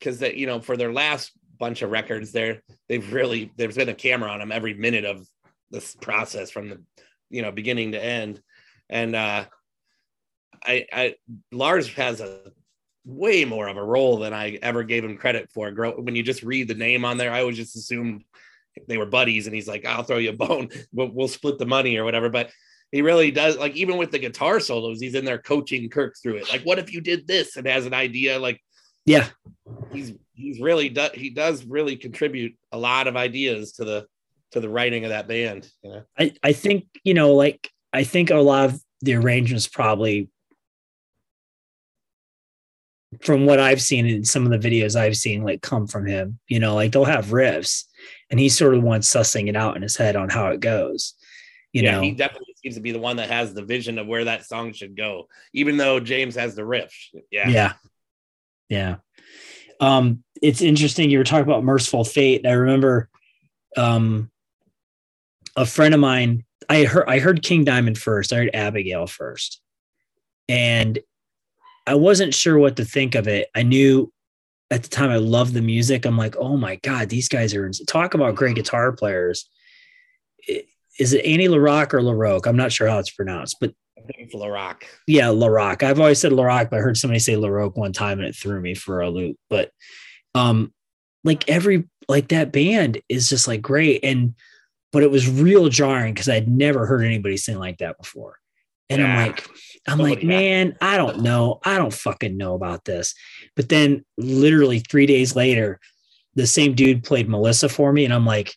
because 0.00 0.18
that 0.18 0.34
you 0.34 0.48
know 0.48 0.60
for 0.60 0.76
their 0.76 0.92
last 0.92 1.30
bunch 1.58 1.82
of 1.82 1.90
records 1.90 2.32
there. 2.32 2.62
They've 2.88 3.12
really 3.12 3.52
there's 3.56 3.76
been 3.76 3.88
a 3.88 3.94
camera 3.94 4.30
on 4.30 4.40
them 4.40 4.52
every 4.52 4.74
minute 4.74 5.04
of 5.04 5.26
this 5.70 5.94
process 5.94 6.50
from 6.50 6.68
the 6.68 6.82
you 7.30 7.42
know 7.42 7.52
beginning 7.52 7.92
to 7.92 8.04
end. 8.04 8.40
And 8.88 9.14
uh 9.14 9.44
I 10.64 10.86
I 10.92 11.14
Lars 11.52 11.88
has 11.94 12.20
a 12.20 12.40
way 13.04 13.44
more 13.44 13.68
of 13.68 13.76
a 13.76 13.84
role 13.84 14.18
than 14.18 14.32
I 14.32 14.58
ever 14.62 14.82
gave 14.82 15.04
him 15.04 15.16
credit 15.16 15.50
for. 15.52 15.70
Grow 15.70 15.92
when 15.92 16.16
you 16.16 16.22
just 16.22 16.42
read 16.42 16.68
the 16.68 16.74
name 16.74 17.04
on 17.04 17.16
there 17.16 17.32
I 17.32 17.40
always 17.40 17.56
just 17.56 17.76
assumed 17.76 18.24
they 18.88 18.98
were 18.98 19.06
buddies 19.06 19.46
and 19.46 19.54
he's 19.54 19.68
like 19.68 19.84
I'll 19.84 20.02
throw 20.02 20.18
you 20.18 20.30
a 20.30 20.32
bone 20.32 20.68
we'll, 20.92 21.10
we'll 21.12 21.28
split 21.28 21.58
the 21.58 21.66
money 21.66 21.96
or 21.96 22.04
whatever. 22.04 22.28
But 22.28 22.50
he 22.92 23.02
really 23.02 23.30
does 23.30 23.56
like 23.56 23.74
even 23.76 23.96
with 23.96 24.10
the 24.10 24.18
guitar 24.18 24.60
solos 24.60 25.00
he's 25.00 25.14
in 25.14 25.24
there 25.24 25.38
coaching 25.38 25.88
kirk 25.90 26.16
through 26.22 26.36
it. 26.36 26.50
Like 26.50 26.62
what 26.62 26.78
if 26.78 26.92
you 26.92 27.00
did 27.00 27.26
this 27.26 27.56
and 27.56 27.66
has 27.66 27.86
an 27.86 27.94
idea? 27.94 28.38
Like 28.38 28.60
yeah. 29.06 29.28
he's 29.92 30.12
he's 30.34 30.60
really 30.60 30.88
do, 30.88 31.08
he 31.14 31.30
does 31.30 31.64
really 31.64 31.96
contribute 31.96 32.56
a 32.72 32.78
lot 32.78 33.06
of 33.06 33.16
ideas 33.16 33.72
to 33.72 33.84
the 33.84 34.06
to 34.50 34.60
the 34.60 34.68
writing 34.68 35.04
of 35.04 35.10
that 35.10 35.26
band 35.26 35.68
you 35.82 35.90
know? 35.90 36.02
I, 36.18 36.32
I 36.42 36.52
think 36.52 36.86
you 37.02 37.14
know 37.14 37.34
like 37.34 37.70
i 37.92 38.04
think 38.04 38.30
a 38.30 38.36
lot 38.36 38.66
of 38.66 38.80
the 39.00 39.14
arrangements 39.14 39.66
probably 39.66 40.28
from 43.22 43.46
what 43.46 43.60
i've 43.60 43.82
seen 43.82 44.06
in 44.06 44.24
some 44.24 44.44
of 44.44 44.50
the 44.50 44.68
videos 44.68 44.96
i've 44.96 45.16
seen 45.16 45.44
like 45.44 45.62
come 45.62 45.86
from 45.86 46.06
him 46.06 46.38
you 46.48 46.60
know 46.60 46.74
like 46.74 46.92
they'll 46.92 47.04
have 47.04 47.26
riffs 47.26 47.84
and 48.30 48.38
he's 48.38 48.56
sort 48.56 48.74
of 48.74 48.80
the 48.80 48.86
one 48.86 49.00
sussing 49.00 49.48
it 49.48 49.56
out 49.56 49.76
in 49.76 49.82
his 49.82 49.96
head 49.96 50.16
on 50.16 50.28
how 50.28 50.48
it 50.48 50.60
goes 50.60 51.14
you 51.72 51.82
yeah 51.82 51.92
know? 51.92 52.00
he 52.00 52.12
definitely 52.12 52.54
seems 52.62 52.74
to 52.74 52.80
be 52.80 52.92
the 52.92 52.98
one 52.98 53.16
that 53.16 53.30
has 53.30 53.54
the 53.54 53.64
vision 53.64 53.98
of 53.98 54.06
where 54.06 54.24
that 54.24 54.44
song 54.44 54.72
should 54.72 54.96
go 54.96 55.26
even 55.52 55.76
though 55.76 56.00
james 56.00 56.34
has 56.34 56.54
the 56.54 56.64
riff 56.64 56.92
yeah. 57.30 57.48
Yeah. 57.48 57.72
Yeah 58.68 58.96
um 59.84 60.24
it's 60.40 60.62
interesting 60.62 61.10
you 61.10 61.18
were 61.18 61.24
talking 61.24 61.44
about 61.44 61.62
mercyful 61.62 62.04
fate 62.04 62.46
i 62.46 62.52
remember 62.52 63.08
um 63.76 64.30
a 65.56 65.66
friend 65.66 65.94
of 65.94 66.00
mine 66.00 66.44
i 66.68 66.84
heard 66.84 67.04
i 67.08 67.18
heard 67.18 67.42
king 67.42 67.64
diamond 67.64 67.98
first 67.98 68.32
i 68.32 68.36
heard 68.36 68.50
abigail 68.54 69.06
first. 69.06 69.60
And 70.48 70.98
i 71.86 71.94
wasn't 71.94 72.34
sure 72.34 72.58
what 72.58 72.76
to 72.76 72.84
think 72.84 73.14
of 73.14 73.28
it. 73.28 73.48
I 73.54 73.62
knew 73.62 74.12
at 74.70 74.82
the 74.82 74.88
time 74.88 75.10
i 75.10 75.16
loved 75.16 75.52
the 75.54 75.62
music 75.62 76.04
i'm 76.04 76.16
like 76.16 76.36
oh 76.36 76.56
my 76.56 76.76
god 76.76 77.08
these 77.10 77.28
guys 77.28 77.54
are 77.54 77.70
talk 77.86 78.14
about 78.14 78.34
great 78.34 78.56
guitar 78.56 78.92
players. 78.92 79.48
Is 80.98 81.12
it 81.12 81.24
andy 81.24 81.48
larocque 81.48 81.94
or 81.94 82.02
larocque? 82.02 82.46
I'm 82.46 82.56
not 82.56 82.72
sure 82.72 82.88
how 82.88 82.98
it's 82.98 83.10
pronounced 83.10 83.56
but 83.60 83.74
i 84.04 84.06
think 84.06 84.18
it's 84.20 84.34
larock 84.34 84.84
yeah, 85.06 85.26
Larock. 85.26 85.82
I've 85.82 86.00
always 86.00 86.20
said 86.20 86.32
Larock, 86.32 86.70
but 86.70 86.78
I 86.78 86.82
heard 86.82 86.96
somebody 86.96 87.18
say 87.18 87.34
Laroque 87.34 87.76
one 87.76 87.92
time 87.92 88.18
and 88.18 88.28
it 88.28 88.36
threw 88.36 88.60
me 88.60 88.74
for 88.74 89.00
a 89.00 89.10
loop. 89.10 89.36
But 89.50 89.70
um, 90.34 90.72
like 91.24 91.48
every 91.48 91.84
like 92.08 92.28
that 92.28 92.52
band 92.52 93.00
is 93.08 93.28
just 93.28 93.46
like 93.46 93.62
great. 93.62 94.04
And 94.04 94.34
but 94.92 95.02
it 95.02 95.10
was 95.10 95.28
real 95.28 95.68
jarring 95.68 96.14
because 96.14 96.28
I'd 96.28 96.48
never 96.48 96.86
heard 96.86 97.04
anybody 97.04 97.36
sing 97.36 97.58
like 97.58 97.78
that 97.78 97.98
before. 97.98 98.38
And 98.90 99.02
I'm 99.02 99.26
like, 99.26 99.48
I'm 99.88 99.98
Nobody 99.98 100.16
like, 100.16 100.24
man, 100.24 100.76
I 100.80 100.96
don't 100.96 101.22
know. 101.22 101.58
I 101.64 101.78
don't 101.78 101.92
fucking 101.92 102.36
know 102.36 102.54
about 102.54 102.84
this. 102.84 103.14
But 103.56 103.68
then 103.68 104.04
literally 104.18 104.80
three 104.80 105.06
days 105.06 105.34
later, 105.34 105.80
the 106.34 106.46
same 106.46 106.74
dude 106.74 107.02
played 107.02 107.28
Melissa 107.28 107.68
for 107.68 107.92
me, 107.92 108.04
and 108.04 108.12
I'm 108.12 108.26
like, 108.26 108.54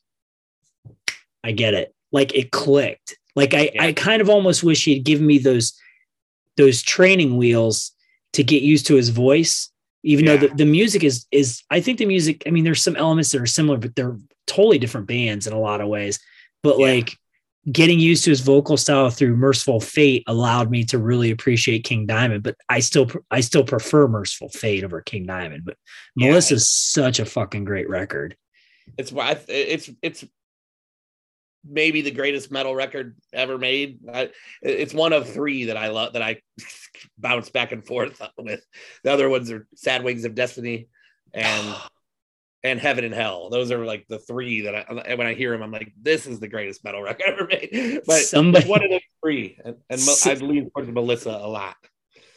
I 1.44 1.54
get 1.54 1.74
it. 1.74 1.94
Like 2.12 2.36
it 2.36 2.52
clicked. 2.52 3.18
Like 3.38 3.54
I, 3.54 3.72
Yeah. 3.74 3.84
I 3.86 3.94
kind 3.94 4.22
of 4.22 4.30
almost 4.30 4.64
wish 4.64 4.84
he'd 4.86 5.06
given 5.06 5.26
me 5.26 5.38
those 5.38 5.74
those 6.58 6.82
training 6.82 7.38
wheels 7.38 7.92
to 8.34 8.44
get 8.44 8.64
used 8.64 8.88
to 8.88 8.96
his 8.96 9.10
voice. 9.10 9.70
Even 10.04 10.26
Yeah. 10.26 10.38
though 10.38 10.48
the, 10.48 10.56
the 10.56 10.66
music 10.66 11.04
is 11.04 11.26
is 11.32 11.64
I 11.70 11.80
think 11.80 12.00
the 12.00 12.06
music, 12.06 12.44
I 12.46 12.50
mean, 12.50 12.64
there's 12.66 12.84
some 12.84 12.96
elements 12.96 13.32
that 13.32 13.42
are 13.42 13.46
similar, 13.46 13.78
but 13.78 13.96
they're 13.96 14.18
totally 14.48 14.80
different 14.80 15.08
bands 15.08 15.46
in 15.48 15.54
a 15.54 15.60
lot 15.60 15.82
of 15.82 15.88
ways. 15.88 16.20
But 16.64 16.80
Yeah. 16.80 16.88
like 16.88 17.16
getting 17.72 18.00
used 18.00 18.24
to 18.24 18.30
his 18.30 18.40
vocal 18.40 18.78
style 18.78 19.10
through 19.10 19.36
Mercyful 19.36 19.82
Fate 19.82 20.24
allowed 20.26 20.72
me 20.72 20.86
to 20.86 20.98
really 20.98 21.32
appreciate 21.32 21.84
King 21.84 22.06
Diamond. 22.06 22.42
But 22.44 22.56
I 22.70 22.80
still 22.80 23.08
I 23.30 23.42
still 23.42 23.64
prefer 23.64 24.08
Mercyful 24.08 24.50
Fate 24.50 24.84
over 24.84 25.02
King 25.02 25.26
Diamond. 25.28 25.64
But 25.66 25.78
Yeah. 26.16 26.30
Melissa's 26.30 26.68
such 26.68 27.20
a 27.20 27.26
fucking 27.26 27.66
great 27.66 27.88
record. 27.90 28.36
it's 28.98 29.12
why 29.12 29.38
it's 29.50 29.90
it's 30.02 30.24
maybe 31.66 32.02
the 32.02 32.12
greatest 32.12 32.52
metal 32.52 32.76
record 32.76 33.16
ever 33.34 33.58
made. 33.58 34.00
I, 34.12 34.30
it's 34.62 34.94
one 34.94 35.14
of 35.14 35.30
three 35.30 35.66
that 35.66 35.78
I 35.78 35.90
love 35.90 36.14
that 36.14 36.22
I 36.22 36.42
bounce 37.18 37.50
back 37.50 37.72
and 37.72 37.86
forth 37.86 38.22
with. 38.38 38.66
The 39.04 39.12
other 39.12 39.30
ones 39.30 39.52
are 39.52 39.68
Sad 39.76 40.04
Wings 40.04 40.26
of 40.26 40.36
Destiny 40.36 40.88
and 41.34 41.76
and 42.64 42.80
Heaven 42.80 43.06
and 43.06 43.14
Hell. 43.14 43.50
Those 43.50 43.72
are 43.72 43.86
like 43.86 44.06
the 44.10 44.20
three 44.20 44.62
that 44.62 44.76
I 44.76 45.16
when 45.16 45.28
I 45.28 45.34
hear 45.34 45.52
them, 45.52 45.62
I'm 45.62 45.72
like, 45.72 45.94
this 46.02 46.26
is 46.28 46.40
the 46.40 46.48
greatest 46.48 46.84
metal 46.84 47.02
record 47.02 47.26
ever 47.28 47.48
made. 47.48 48.02
But 48.06 48.22
Somebody- 48.24 48.68
one 48.68 48.84
of 48.84 48.90
those 48.90 49.00
three, 49.24 49.58
and, 49.64 49.76
and 49.90 50.00
So- 50.00 50.32
I 50.32 50.34
lean 50.36 50.70
towards 50.72 50.90
Melissa 50.90 51.30
a 51.32 51.48
lot. 51.48 51.76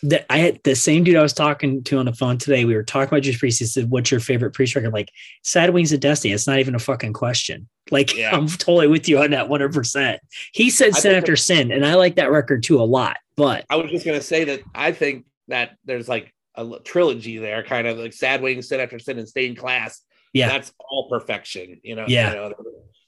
That 0.03 0.25
I 0.31 0.39
had 0.39 0.61
the 0.65 0.75
same 0.75 1.05
dude 1.05 1.17
I 1.17 1.23
was 1.23 1.35
talking 1.35 1.85
to 1.85 1.99
on 1.99 2.07
the 2.07 2.15
phone 2.15 2.39
today. 2.39 2.65
We 2.65 2.75
were 2.75 2.83
talking 2.83 3.09
about 3.09 3.23
Judas 3.23 3.39
Priest. 3.39 3.59
He 3.59 3.67
said, 3.67 3.91
"What's 3.91 4.11
your 4.11 4.21
favorite 4.21 4.53
Priest 4.53 4.75
record?" 4.75 4.95
Like 4.95 5.11
Sad 5.43 5.71
Wings 5.71 5.93
of 5.93 6.01
Destiny. 6.01 6.33
It's 6.33 6.47
not 6.47 6.59
even 6.59 6.75
a 6.75 6.79
fucking 6.79 7.13
question. 7.13 7.69
Like 7.91 8.17
Yeah. 8.17 8.31
I'm 8.35 8.47
totally 8.49 8.87
with 8.87 9.09
you 9.09 9.19
on 9.19 9.33
that 9.33 9.49
100. 9.51 9.75
percent 9.75 10.21
He 10.53 10.71
said 10.71 10.95
I 10.95 10.99
Sin 11.01 11.15
After 11.15 11.37
Sin, 11.37 11.71
and 11.71 11.85
I 11.85 11.95
like 11.97 12.17
that 12.17 12.31
record 12.31 12.63
too 12.63 12.81
a 12.81 12.85
lot. 12.85 13.19
But 13.37 13.67
I 13.69 13.77
was 13.77 13.91
just 13.91 14.07
gonna 14.07 14.23
say 14.23 14.45
that 14.45 14.61
I 14.75 14.93
think 14.93 15.27
that 15.49 15.77
there's 15.85 16.09
like 16.09 16.33
a 16.55 16.79
trilogy 16.85 17.37
there, 17.39 17.63
kind 17.63 17.87
of 17.87 17.99
like 17.99 18.13
Sad 18.15 18.41
Wings, 18.41 18.69
Sin 18.69 18.81
After 18.81 18.99
Sin, 18.99 19.19
and 19.19 19.29
Stained 19.29 19.59
Class. 19.59 20.01
Yeah. 20.33 20.49
that's 20.49 20.73
all 20.79 21.09
perfection. 21.11 21.81
You 21.83 21.97
know, 21.97 22.07
Yeah. 22.09 22.31
you 22.31 22.37
know, 22.37 22.55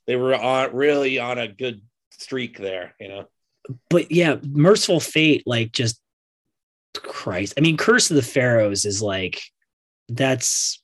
they 0.06 0.16
were 0.16 0.34
on 0.34 0.74
really 0.74 1.18
on 1.18 1.38
a 1.38 1.48
good 1.48 1.80
streak 2.18 2.58
there. 2.58 2.94
You 3.00 3.08
know, 3.08 3.24
but 3.88 4.10
yeah, 4.12 4.36
Mercyful 4.46 5.00
Fate, 5.00 5.44
like 5.46 5.72
just 5.72 5.98
Christ. 7.00 7.54
I 7.56 7.60
mean, 7.60 7.76
Curse 7.76 8.10
of 8.10 8.16
the 8.16 8.22
Pharaohs 8.22 8.84
is 8.84 9.00
like 9.02 9.42
that's 10.08 10.80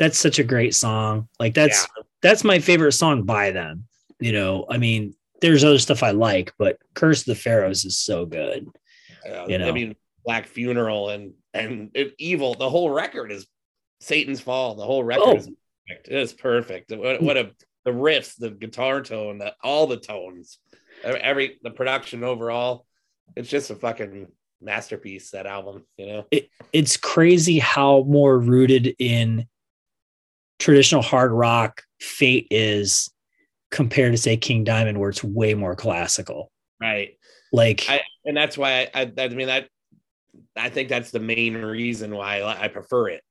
that's 0.00 0.18
such 0.18 0.38
a 0.38 0.44
great 0.44 0.74
song. 0.74 1.28
Like 1.38 1.54
that's 1.54 1.86
that's 2.22 2.42
my 2.42 2.58
favorite 2.58 2.92
song 2.92 3.22
by 3.24 3.50
them. 3.52 3.84
You 4.18 4.32
know, 4.32 4.66
I 4.68 4.78
mean, 4.78 5.14
there's 5.42 5.62
other 5.62 5.78
stuff 5.78 6.02
I 6.02 6.10
like, 6.10 6.52
but 6.58 6.78
Curse 6.94 7.20
of 7.20 7.26
the 7.26 7.34
Pharaohs 7.34 7.84
is 7.84 7.98
so 7.98 8.26
good. 8.26 8.66
Uh, 9.30 9.46
You 9.46 9.58
know. 9.58 9.68
I 9.68 9.72
mean, 9.72 9.94
Black 10.24 10.46
Funeral 10.46 11.10
and 11.10 11.34
and 11.52 11.94
Evil. 12.18 12.54
The 12.54 12.68
whole 12.70 12.90
record 12.90 13.30
is 13.30 13.46
Satan's 14.00 14.40
Fall. 14.40 14.74
The 14.74 14.84
whole 14.84 15.04
record 15.04 15.28
Oh. 15.28 15.36
is 15.36 15.46
perfect. 15.86 16.08
It 16.08 16.18
is 16.18 16.32
perfect. 16.32 16.92
What, 16.92 17.22
what 17.22 17.36
a 17.36 17.50
the 17.84 17.92
riffs, 17.92 18.36
the 18.38 18.50
guitar 18.50 19.02
tone, 19.02 19.38
the, 19.38 19.54
all 19.62 19.86
the 19.86 19.96
tones, 19.96 20.58
every 21.04 21.58
the 21.62 21.70
production 21.70 22.24
overall. 22.24 22.86
It's 23.36 23.48
just 23.48 23.70
a 23.70 23.74
fucking 23.74 24.28
masterpiece. 24.62 25.30
That 25.32 25.46
album, 25.46 25.84
you 25.98 26.06
know. 26.06 26.26
It, 26.30 26.48
it's 26.72 26.96
crazy 26.96 27.58
how 27.58 28.02
more 28.06 28.38
rooted 28.38 28.94
in 28.98 29.46
traditional 30.60 31.02
hard 31.02 31.32
rock 31.32 31.82
fate 32.00 32.46
is 32.50 33.10
compared 33.72 34.12
to 34.12 34.18
say 34.18 34.36
king 34.36 34.62
diamond 34.62 34.98
where 34.98 35.10
it's 35.10 35.24
way 35.24 35.54
more 35.54 35.74
classical 35.74 36.52
Right. 36.80 37.18
like 37.52 37.84
I, 37.88 38.00
and 38.24 38.36
that's 38.36 38.56
why 38.56 38.88
I, 38.94 39.02
I, 39.02 39.12
I 39.18 39.28
mean 39.28 39.48
that 39.48 39.68
I 40.56 40.68
think 40.68 40.88
that's 40.88 41.10
the 41.10 41.20
main 41.20 41.54
reason 41.54 42.14
why 42.14 42.40
I, 42.40 42.64
I 42.64 42.68
prefer 42.68 43.08
it. 43.08 43.22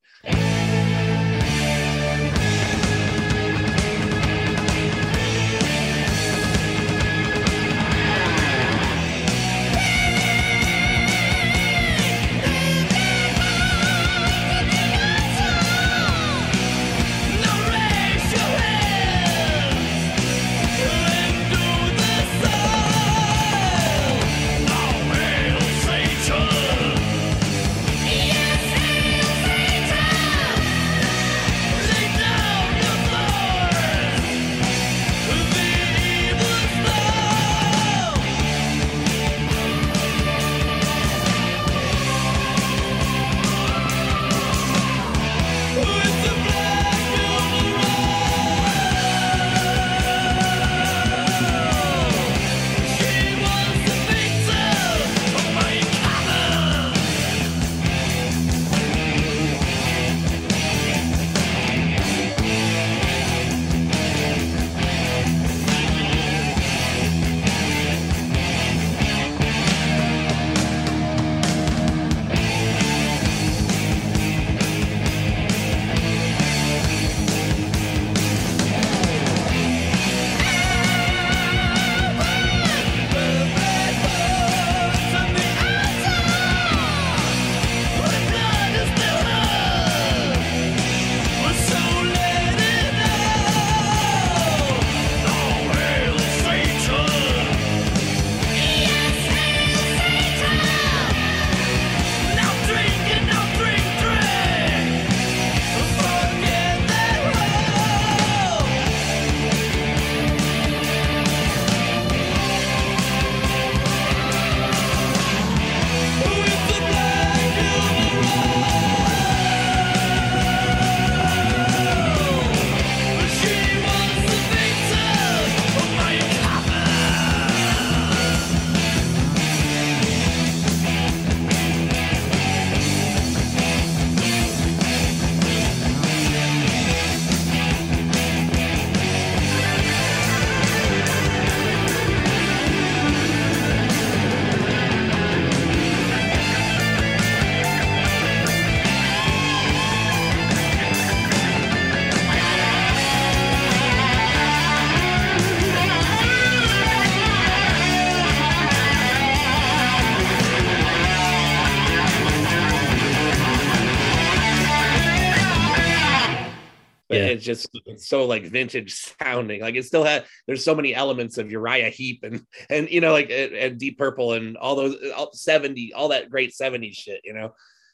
It's 167.29 167.45
just 167.45 167.69
it's 167.85 168.07
so 168.07 168.25
like 168.25 168.45
vintage 168.45 168.95
sounding. 169.21 169.61
Like 169.61 169.75
it 169.75 169.85
still 169.85 170.03
had 170.03 170.25
there's 170.47 170.63
so 170.63 170.75
many 170.75 170.93
elements 170.93 171.37
of 171.37 171.51
Uriah 171.51 171.89
Heep 171.89 172.23
and 172.23 172.45
and 172.69 172.89
you 172.89 173.01
know 173.01 173.11
like 173.11 173.29
and, 173.29 173.53
and 173.53 173.77
Deep 173.79 173.97
Purple 173.97 174.33
and 174.33 174.57
all 174.57 174.75
those 174.75 174.95
all 175.15 175.31
70 175.33 175.93
all 175.93 176.09
that 176.09 176.29
great 176.29 176.51
70s 176.51 176.93
shit, 176.95 177.21
you 177.23 177.33
know. 177.33 177.53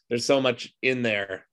There's 0.10 0.26
so 0.26 0.40
much 0.42 0.74
in 0.82 1.02
there 1.02 1.46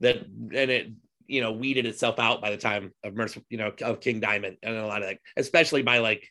that 0.00 0.16
and 0.26 0.52
it 0.70 0.92
you 1.26 1.40
know 1.40 1.52
weeded 1.52 1.84
itself 1.86 2.18
out 2.18 2.40
by 2.40 2.50
the 2.50 2.56
time 2.56 2.92
of 3.04 3.14
Mercy, 3.14 3.44
you 3.50 3.58
know, 3.58 3.72
of 3.82 4.00
King 4.00 4.20
Diamond 4.20 4.56
and 4.62 4.76
a 4.76 4.86
lot 4.86 5.02
of 5.02 5.08
like 5.08 5.20
especially 5.36 5.82
by 5.82 5.98
like 5.98 6.26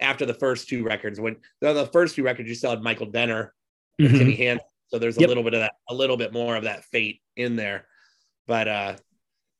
after 0.00 0.26
the 0.26 0.34
first 0.34 0.68
two 0.68 0.84
records 0.84 1.20
when 1.20 1.36
the, 1.60 1.88
first 1.92 2.16
two 2.16 2.22
records 2.24 2.48
you 2.48 2.54
still 2.54 2.70
had 2.70 2.82
Michael 2.82 3.06
Denner 3.06 3.54
and 3.98 4.08
Mhm. 4.08 4.20
Timi 4.20 4.36
Hansen. 4.36 4.66
So 4.88 4.98
there's 4.98 5.16
a 5.16 5.20
Yep. 5.20 5.28
little 5.28 5.42
bit 5.44 5.54
of 5.54 5.60
that, 5.60 5.74
a 5.88 5.94
little 5.94 6.16
bit 6.16 6.32
more 6.32 6.56
of 6.56 6.64
that 6.64 6.84
fate 6.84 7.20
in 7.36 7.56
there. 7.56 7.86
But 8.46 8.68
uh 8.68 8.96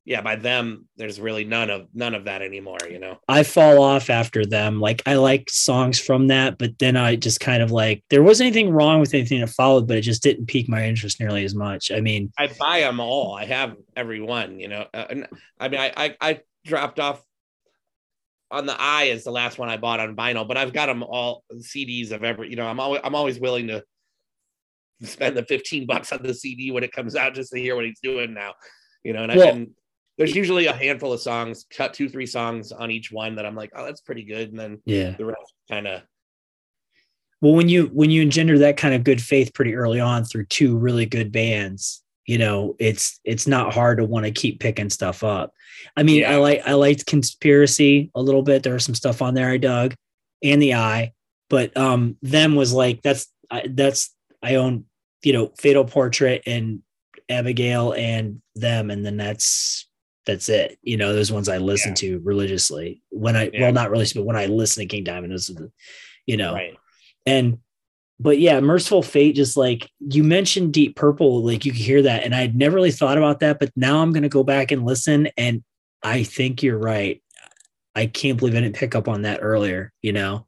yeah, 0.06 0.20
by 0.20 0.36
them, 0.36 0.86
there's 0.96 1.18
really 1.18 1.44
none 1.44 1.70
of 1.70 1.88
none 1.94 2.14
of 2.14 2.24
that 2.26 2.42
anymore, 2.42 2.78
you 2.90 2.98
know. 2.98 3.18
I 3.26 3.42
fall 3.42 3.82
off 3.82 4.10
after 4.10 4.44
them. 4.44 4.78
Like 4.78 5.02
I 5.06 5.14
like 5.14 5.48
songs 5.48 5.98
from 5.98 6.28
that, 6.28 6.58
but 6.58 6.78
then 6.78 6.96
I 6.96 7.16
just 7.16 7.40
kind 7.40 7.62
of 7.62 7.70
like 7.70 8.04
there 8.10 8.22
wasn't 8.22 8.48
anything 8.48 8.70
wrong 8.70 9.00
with 9.00 9.14
anything 9.14 9.40
that 9.40 9.48
followed, 9.48 9.88
but 9.88 9.96
it 9.96 10.02
just 10.02 10.22
didn't 10.22 10.46
pique 10.46 10.68
my 10.68 10.84
interest 10.84 11.20
nearly 11.20 11.44
as 11.44 11.54
much. 11.54 11.90
I 11.90 12.00
mean, 12.00 12.30
I 12.38 12.48
buy 12.48 12.80
them 12.80 13.00
all. 13.00 13.34
I 13.34 13.46
have 13.46 13.76
every 13.96 14.20
one, 14.20 14.60
you 14.60 14.68
know. 14.68 14.86
Uh, 14.92 15.06
and 15.08 15.26
I 15.58 15.68
mean, 15.68 15.80
I, 15.80 15.92
I 15.96 16.16
I 16.20 16.40
dropped 16.66 17.00
off 17.00 17.22
on 18.50 18.66
the 18.66 18.76
eye 18.78 19.04
is 19.04 19.24
the 19.24 19.32
last 19.32 19.58
one 19.58 19.70
I 19.70 19.78
bought 19.78 20.00
on 20.00 20.14
vinyl, 20.14 20.46
but 20.46 20.58
I've 20.58 20.74
got 20.74 20.86
them 20.86 21.02
all 21.02 21.44
CDs 21.54 22.12
of 22.12 22.24
every. 22.24 22.50
You 22.50 22.56
know, 22.56 22.66
I'm 22.66 22.78
always 22.78 23.00
I'm 23.02 23.14
always 23.14 23.40
willing 23.40 23.68
to 23.68 23.82
spend 25.02 25.34
the 25.34 25.44
15 25.44 25.86
bucks 25.86 26.12
on 26.12 26.22
the 26.22 26.34
CD 26.34 26.70
when 26.72 26.84
it 26.84 26.92
comes 26.92 27.16
out 27.16 27.34
just 27.34 27.52
to 27.52 27.58
hear 27.58 27.74
what 27.74 27.86
he's 27.86 28.00
doing 28.02 28.34
now. 28.34 28.52
You 29.02 29.14
know, 29.14 29.22
and, 29.22 29.32
I, 29.32 29.36
Well- 29.36 29.48
and 29.48 29.70
there's 30.16 30.34
usually 30.34 30.66
a 30.66 30.72
handful 30.72 31.12
of 31.12 31.20
songs, 31.20 31.66
cut 31.70 31.94
two 31.94 32.08
three 32.08 32.26
songs 32.26 32.72
on 32.72 32.90
each 32.90 33.10
one 33.10 33.36
that 33.36 33.46
I'm 33.46 33.56
like, 33.56 33.72
oh, 33.74 33.84
that's 33.84 34.00
pretty 34.00 34.24
good, 34.24 34.50
and 34.50 34.58
then 34.58 34.80
yeah. 34.84 35.10
the 35.10 35.24
rest 35.24 35.54
kind 35.68 35.86
of 35.86 36.02
Well, 37.40 37.54
when 37.54 37.68
you 37.68 37.86
when 37.92 38.10
you 38.10 38.22
engender 38.22 38.58
that 38.58 38.76
kind 38.76 38.94
of 38.94 39.04
good 39.04 39.20
faith 39.20 39.52
pretty 39.54 39.74
early 39.74 40.00
on 40.00 40.24
through 40.24 40.46
two 40.46 40.76
really 40.76 41.06
good 41.06 41.32
bands, 41.32 42.02
you 42.26 42.38
know, 42.38 42.76
it's 42.78 43.20
it's 43.24 43.46
not 43.46 43.74
hard 43.74 43.98
to 43.98 44.04
want 44.04 44.24
to 44.24 44.32
keep 44.32 44.60
picking 44.60 44.90
stuff 44.90 45.24
up. 45.24 45.52
I 45.96 46.02
mean, 46.02 46.24
I 46.24 46.36
like 46.36 46.62
I 46.66 46.74
liked 46.74 47.06
conspiracy 47.06 48.10
a 48.14 48.22
little 48.22 48.42
bit. 48.42 48.62
There 48.62 48.74
was 48.74 48.84
some 48.84 48.94
stuff 48.94 49.20
on 49.20 49.34
there 49.34 49.50
I 49.50 49.58
dug, 49.58 49.94
and 50.42 50.62
the 50.62 50.74
eye, 50.74 51.12
but 51.50 51.76
um, 51.76 52.16
them 52.22 52.54
was 52.54 52.72
like 52.72 53.02
that's 53.02 53.26
I, 53.50 53.64
that's 53.68 54.14
I 54.42 54.54
own 54.56 54.84
you 55.22 55.32
know 55.32 55.52
Fatal 55.58 55.84
Portrait 55.84 56.42
and 56.46 56.82
Abigail 57.28 57.92
and 57.92 58.40
them, 58.54 58.90
and 58.90 59.04
then 59.04 59.16
that's 59.16 59.86
that's 60.26 60.48
it. 60.48 60.78
You 60.82 60.96
know, 60.96 61.12
those 61.12 61.30
ones 61.32 61.48
I 61.48 61.58
listen 61.58 61.90
Yeah. 61.90 61.94
to 61.96 62.20
religiously 62.24 63.02
when 63.10 63.36
I 63.36 63.50
Yeah. 63.52 63.62
well 63.62 63.72
not 63.72 63.90
religiously, 63.90 64.20
but 64.22 64.26
when 64.26 64.36
I 64.36 64.46
listen 64.46 64.82
to 64.82 64.86
King 64.86 65.04
Diamond, 65.04 65.32
those 65.32 65.50
are 65.50 65.54
the 65.54 65.72
you 66.26 66.36
know 66.38 66.54
right. 66.54 66.74
and 67.26 67.58
but 68.18 68.38
yeah 68.38 68.58
mercyful 68.60 69.02
fate 69.02 69.34
just 69.36 69.56
like 69.58 69.90
you 70.00 70.24
mentioned 70.24 70.72
deep 70.72 70.96
purple 70.96 71.42
like 71.42 71.66
you 71.66 71.72
could 71.72 71.80
hear 71.80 72.00
that 72.00 72.22
and 72.24 72.34
i'd 72.34 72.56
never 72.56 72.76
really 72.76 72.90
thought 72.92 73.18
about 73.18 73.40
that 73.40 73.58
but 73.58 73.70
now 73.76 74.00
i'm 74.00 74.10
going 74.12 74.22
to 74.22 74.28
go 74.30 74.42
back 74.42 74.70
and 74.70 74.86
listen 74.86 75.28
and 75.36 75.62
i 76.02 76.22
think 76.22 76.62
you're 76.62 76.78
right 76.78 77.20
I 77.96 78.06
can't 78.06 78.38
believe 78.38 78.54
I 78.56 78.60
didn't 78.60 78.74
pick 78.76 78.94
up 78.96 79.06
on 79.06 79.22
that 79.22 79.38
earlier, 79.40 79.92
you 80.02 80.12
know, 80.12 80.46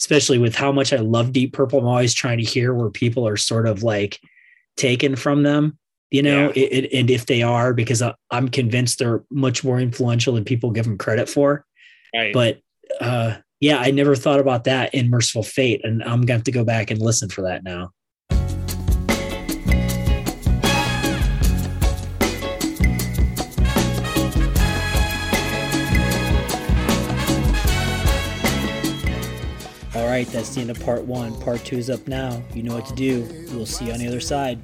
especially 0.00 0.38
with 0.38 0.56
how 0.56 0.72
much 0.72 0.92
I 0.92 0.96
love 0.96 1.32
Deep 1.32 1.52
Purple. 1.52 1.78
I'm 1.78 1.86
always 1.86 2.12
trying 2.14 2.38
to 2.38 2.44
hear 2.44 2.74
where 2.74 2.90
people 2.90 3.28
are 3.28 3.36
sort 3.36 3.68
of 3.68 3.84
like 3.84 4.18
taken 4.76 5.14
from 5.14 5.44
them, 5.44 5.78
you 6.10 6.22
know, 6.22 6.46
Yeah. 6.54 6.62
it, 6.64 6.84
it- 6.84 6.92
and 6.98 7.10
if 7.10 7.26
they 7.26 7.42
are, 7.42 7.72
because 7.72 8.02
I, 8.02 8.14
I'm 8.30 8.48
convinced 8.48 8.98
they're 8.98 9.22
much 9.30 9.62
more 9.64 9.78
influential 9.80 10.34
than 10.34 10.44
people 10.44 10.70
give 10.70 10.84
them 10.84 10.98
credit 10.98 11.28
for. 11.28 11.64
Right. 12.14 12.32
But 12.34 12.60
uh, 13.00 13.36
yeah, 13.60 13.78
I 13.78 13.90
never 13.92 14.16
thought 14.16 14.40
about 14.40 14.64
that 14.64 14.94
in 14.94 15.10
Mercyful 15.10 15.42
Fate, 15.44 15.82
and 15.84 16.02
I'm 16.02 16.22
gonna 16.22 16.32
have 16.38 16.44
to 16.44 16.52
go 16.52 16.64
back 16.64 16.90
and 16.90 17.00
listen 17.00 17.28
for 17.28 17.42
that 17.42 17.62
now. 17.62 17.92
All 29.92 30.06
right, 30.06 30.26
that's 30.28 30.54
the 30.54 30.60
end 30.60 30.70
of 30.70 30.78
part 30.84 31.02
one. 31.02 31.38
Part 31.40 31.64
two 31.64 31.76
is 31.76 31.90
up 31.90 32.06
now. 32.06 32.40
You 32.54 32.62
know 32.62 32.74
what 32.76 32.86
to 32.86 32.94
do. 32.94 33.26
We'll 33.52 33.66
see 33.66 33.86
you 33.86 33.92
on 33.92 33.98
the 33.98 34.06
other 34.06 34.20
side. 34.20 34.60